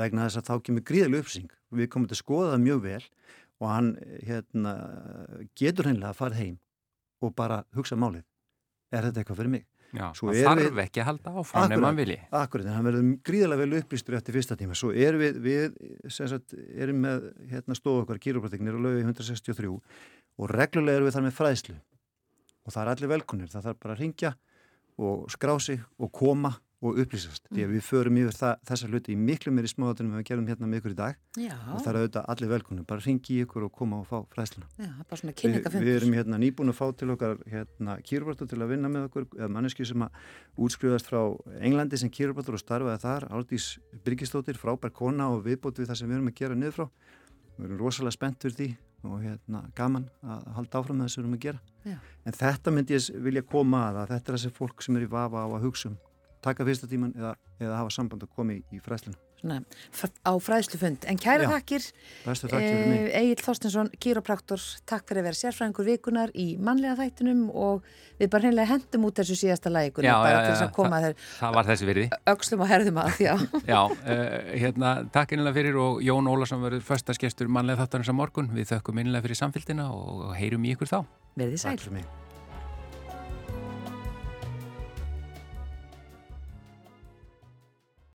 vegna 0.00 0.26
þess 0.26 0.40
að 0.40 0.48
þá 0.50 0.54
kemur 0.66 0.86
gríðileg 0.90 1.24
uppsing 1.24 1.50
og 1.54 1.80
við 1.80 1.90
komum 1.94 2.10
til 2.10 2.18
að 2.18 2.22
skoða 2.24 2.52
það 2.52 2.64
mjög 2.66 2.84
vel 2.84 3.02
og 3.62 3.68
hann 3.70 3.90
hérna, 4.26 4.74
getur 5.56 5.88
hennilega 5.88 6.12
að 6.12 6.20
fara 6.20 6.40
heim 6.40 6.58
og 7.24 7.34
bara 7.38 7.62
hugsa 7.76 7.96
málið 7.96 8.24
er 8.94 9.08
þetta 9.08 9.22
eitthvað 9.22 9.40
fyrir 9.40 9.54
mig? 9.54 9.64
Já, 9.94 10.08
það 10.18 10.38
þarf 10.42 10.60
við, 10.64 10.78
ekki 10.82 11.00
að 11.02 11.06
halda 11.06 11.32
áfram 11.38 11.72
ef 11.76 11.80
mann 11.84 11.98
vilji. 12.00 12.16
Akkurat, 12.34 12.66
en 12.66 12.74
hann 12.74 12.86
verður 12.88 13.10
gríðilega 13.28 13.60
vel 13.60 13.78
upplýstur 13.78 14.16
eftir 14.18 14.34
fyrsta 14.34 14.56
tíma. 14.58 14.74
Svo 14.78 14.90
erum 14.90 15.22
við, 15.22 15.36
við 15.44 15.76
sagt, 16.10 16.56
erum 16.74 17.04
með 17.04 17.28
hérna, 17.52 17.76
stofu 17.78 18.02
okkar 18.02 18.18
kýróprateknir 18.24 18.74
og 18.74 18.82
lögu 18.88 19.04
í 19.04 19.06
163 19.06 19.70
og 19.70 20.50
reglulega 20.50 20.98
erum 20.98 21.06
við 21.06 21.14
þar 21.14 21.26
með 21.28 21.36
fræðslu 21.38 21.76
og 21.78 22.74
það 22.74 22.82
er 22.82 22.92
allir 22.94 23.12
velkonir. 23.14 23.52
Það 23.54 23.68
þarf 23.68 23.80
bara 23.84 23.94
að 23.94 24.02
ringja 24.02 24.32
og 24.98 25.26
skrá 25.32 25.56
sig 25.62 25.82
og 25.98 26.12
koma 26.14 26.54
og 26.84 26.98
upplýsast. 27.00 27.46
Mm. 27.48 27.56
Því 27.56 27.64
að 27.64 27.70
við 27.72 27.84
förum 27.86 28.18
yfir 28.20 28.34
þessa 28.68 28.88
hluti 28.90 29.14
í 29.14 29.16
miklu 29.16 29.52
meiri 29.54 29.70
smáðatunum 29.70 30.12
en 30.12 30.20
við 30.20 30.26
gerum 30.28 30.48
hérna 30.50 30.68
með 30.68 30.82
ykkur 30.82 30.92
í 30.92 30.98
dag 30.98 31.16
Já. 31.40 31.54
og 31.72 31.80
það 31.80 31.88
er 31.90 31.98
auðvitað 32.00 32.28
allir 32.34 32.50
velkunum. 32.52 32.86
Bara 32.90 33.04
ringi 33.06 33.38
ykkur 33.44 33.66
og 33.68 33.72
koma 33.78 34.00
og 34.02 34.08
fá 34.10 34.18
fræsluna. 34.34 34.68
Já, 34.76 34.90
bara 35.08 35.20
svona 35.20 35.36
kynningafundur. 35.38 35.86
Vi, 35.86 35.88
við 35.88 36.00
erum 36.02 36.16
hérna 36.18 36.40
nýbúin 36.42 36.74
að 36.74 36.78
fá 36.80 36.84
til 37.00 37.10
okkar 37.14 37.40
hérna 37.48 37.96
kýrvartur 38.04 38.50
til 38.50 38.60
að 38.60 38.74
vinna 38.74 38.92
með 38.92 39.08
okkur 39.08 39.28
eða 39.38 39.50
manneski 39.56 39.88
sem 39.88 40.04
að 40.04 40.20
útskrifast 40.66 41.08
frá 41.08 41.22
Englandi 41.64 42.00
sem 42.04 42.12
kýrvartur 42.12 42.58
og 42.58 42.64
starfaði 42.64 43.00
þar. 43.06 43.28
Aldís 43.32 43.70
Byrkistóttir, 44.04 44.60
frábær 44.60 44.92
kona 44.92 45.32
og 45.32 45.46
viðbót 45.48 45.80
við 45.80 45.88
það 45.88 46.02
sem 46.02 46.12
við 46.12 46.20
erum 46.20 46.32
að 46.34 46.40
gera 46.42 46.58
niður 46.58 46.80
frá. 46.82 46.88
Við 47.54 47.70
erum 47.70 47.80
rosalega 47.80 48.18
spennt 48.18 48.44
fyrir 48.44 48.60
því 48.60 48.72
og 49.08 49.20
hérna 49.22 49.62
gaman 49.76 50.08
að 50.22 50.48
halda 50.56 50.80
áfram 50.80 51.00
með 51.00 51.08
þessu 51.08 51.20
við 51.20 51.24
erum 51.24 51.36
að 51.36 51.44
gera. 51.44 51.62
Já. 51.84 51.96
En 52.24 52.38
þetta 52.40 52.74
myndi 52.74 52.96
ég 52.96 53.22
vilja 53.26 53.44
koma 53.54 53.84
að 53.90 54.00
að 54.02 54.12
þetta 54.14 54.32
er 54.32 54.38
þessi 54.38 54.56
fólk 54.58 54.84
sem 54.84 54.98
er 54.98 55.06
í 55.06 55.12
vafa 55.12 55.44
á 55.44 55.48
að 55.48 55.64
hugsa 55.66 55.90
um 55.92 55.98
taka 56.44 56.66
fyrsta 56.68 56.88
tíman 56.90 57.14
eða, 57.16 57.34
eða 57.60 57.78
hafa 57.80 57.94
samband 57.94 58.24
að 58.26 58.34
koma 58.36 58.56
í, 58.56 58.62
í 58.74 58.80
fræslinu. 58.84 59.16
Svona, 59.44 59.60
á 60.24 60.32
fræslufund. 60.40 61.04
En 61.06 61.18
kæra 61.20 61.48
takkir, 61.50 61.84
eh, 62.24 63.10
Egil 63.20 63.42
Þorstinsson, 63.44 63.90
kýropraktor, 64.00 64.60
takk 64.86 65.04
fyrir 65.08 65.20
að 65.20 65.28
vera 65.28 65.40
sérfræðingur 65.40 65.84
vikunar 65.84 66.32
í 66.32 66.56
mannlega 66.58 66.96
þættinum 66.96 67.50
og 67.54 67.84
við 68.18 68.30
bara 68.30 68.48
hreinlega 68.48 68.70
hendum 68.70 69.04
út 69.04 69.20
þessu 69.20 69.36
síðasta 69.36 69.72
lækunum 69.72 70.08
já, 70.08 70.16
bara 70.16 70.32
já, 70.32 70.40
til 70.40 70.54
þess 70.54 70.66
að 70.66 70.72
koma 70.78 71.02
þér. 71.04 71.14
Það 71.40 71.54
var 71.58 71.70
þessi 71.70 71.90
virði. 71.90 72.08
Ökslum 72.34 72.64
og 72.64 72.72
herðum 72.72 73.00
að, 73.04 73.20
já. 73.20 73.34
já, 73.74 73.80
uh, 73.84 74.50
hérna, 74.64 74.96
takk 75.12 75.36
einlega 75.36 75.58
fyrir 75.60 75.80
og 75.84 76.02
Jón 76.04 76.30
Ólarsson 76.30 76.64
verður 76.64 76.88
förstaskestur 76.88 77.52
mannlega 77.52 77.84
þáttanins 77.84 78.12
á 78.12 78.14
morgun. 78.16 78.52
Við 78.54 78.72
þökkum 78.72 79.04
einlega 79.04 79.28
fyrir 79.28 79.42
samfélgina 79.44 79.90
og 79.92 80.36
heyrum 80.38 80.64
í 80.64 80.76
ykkur 80.76 80.94
þá. 80.96 81.00
Verði 81.36 81.60
sæl. 81.60 82.23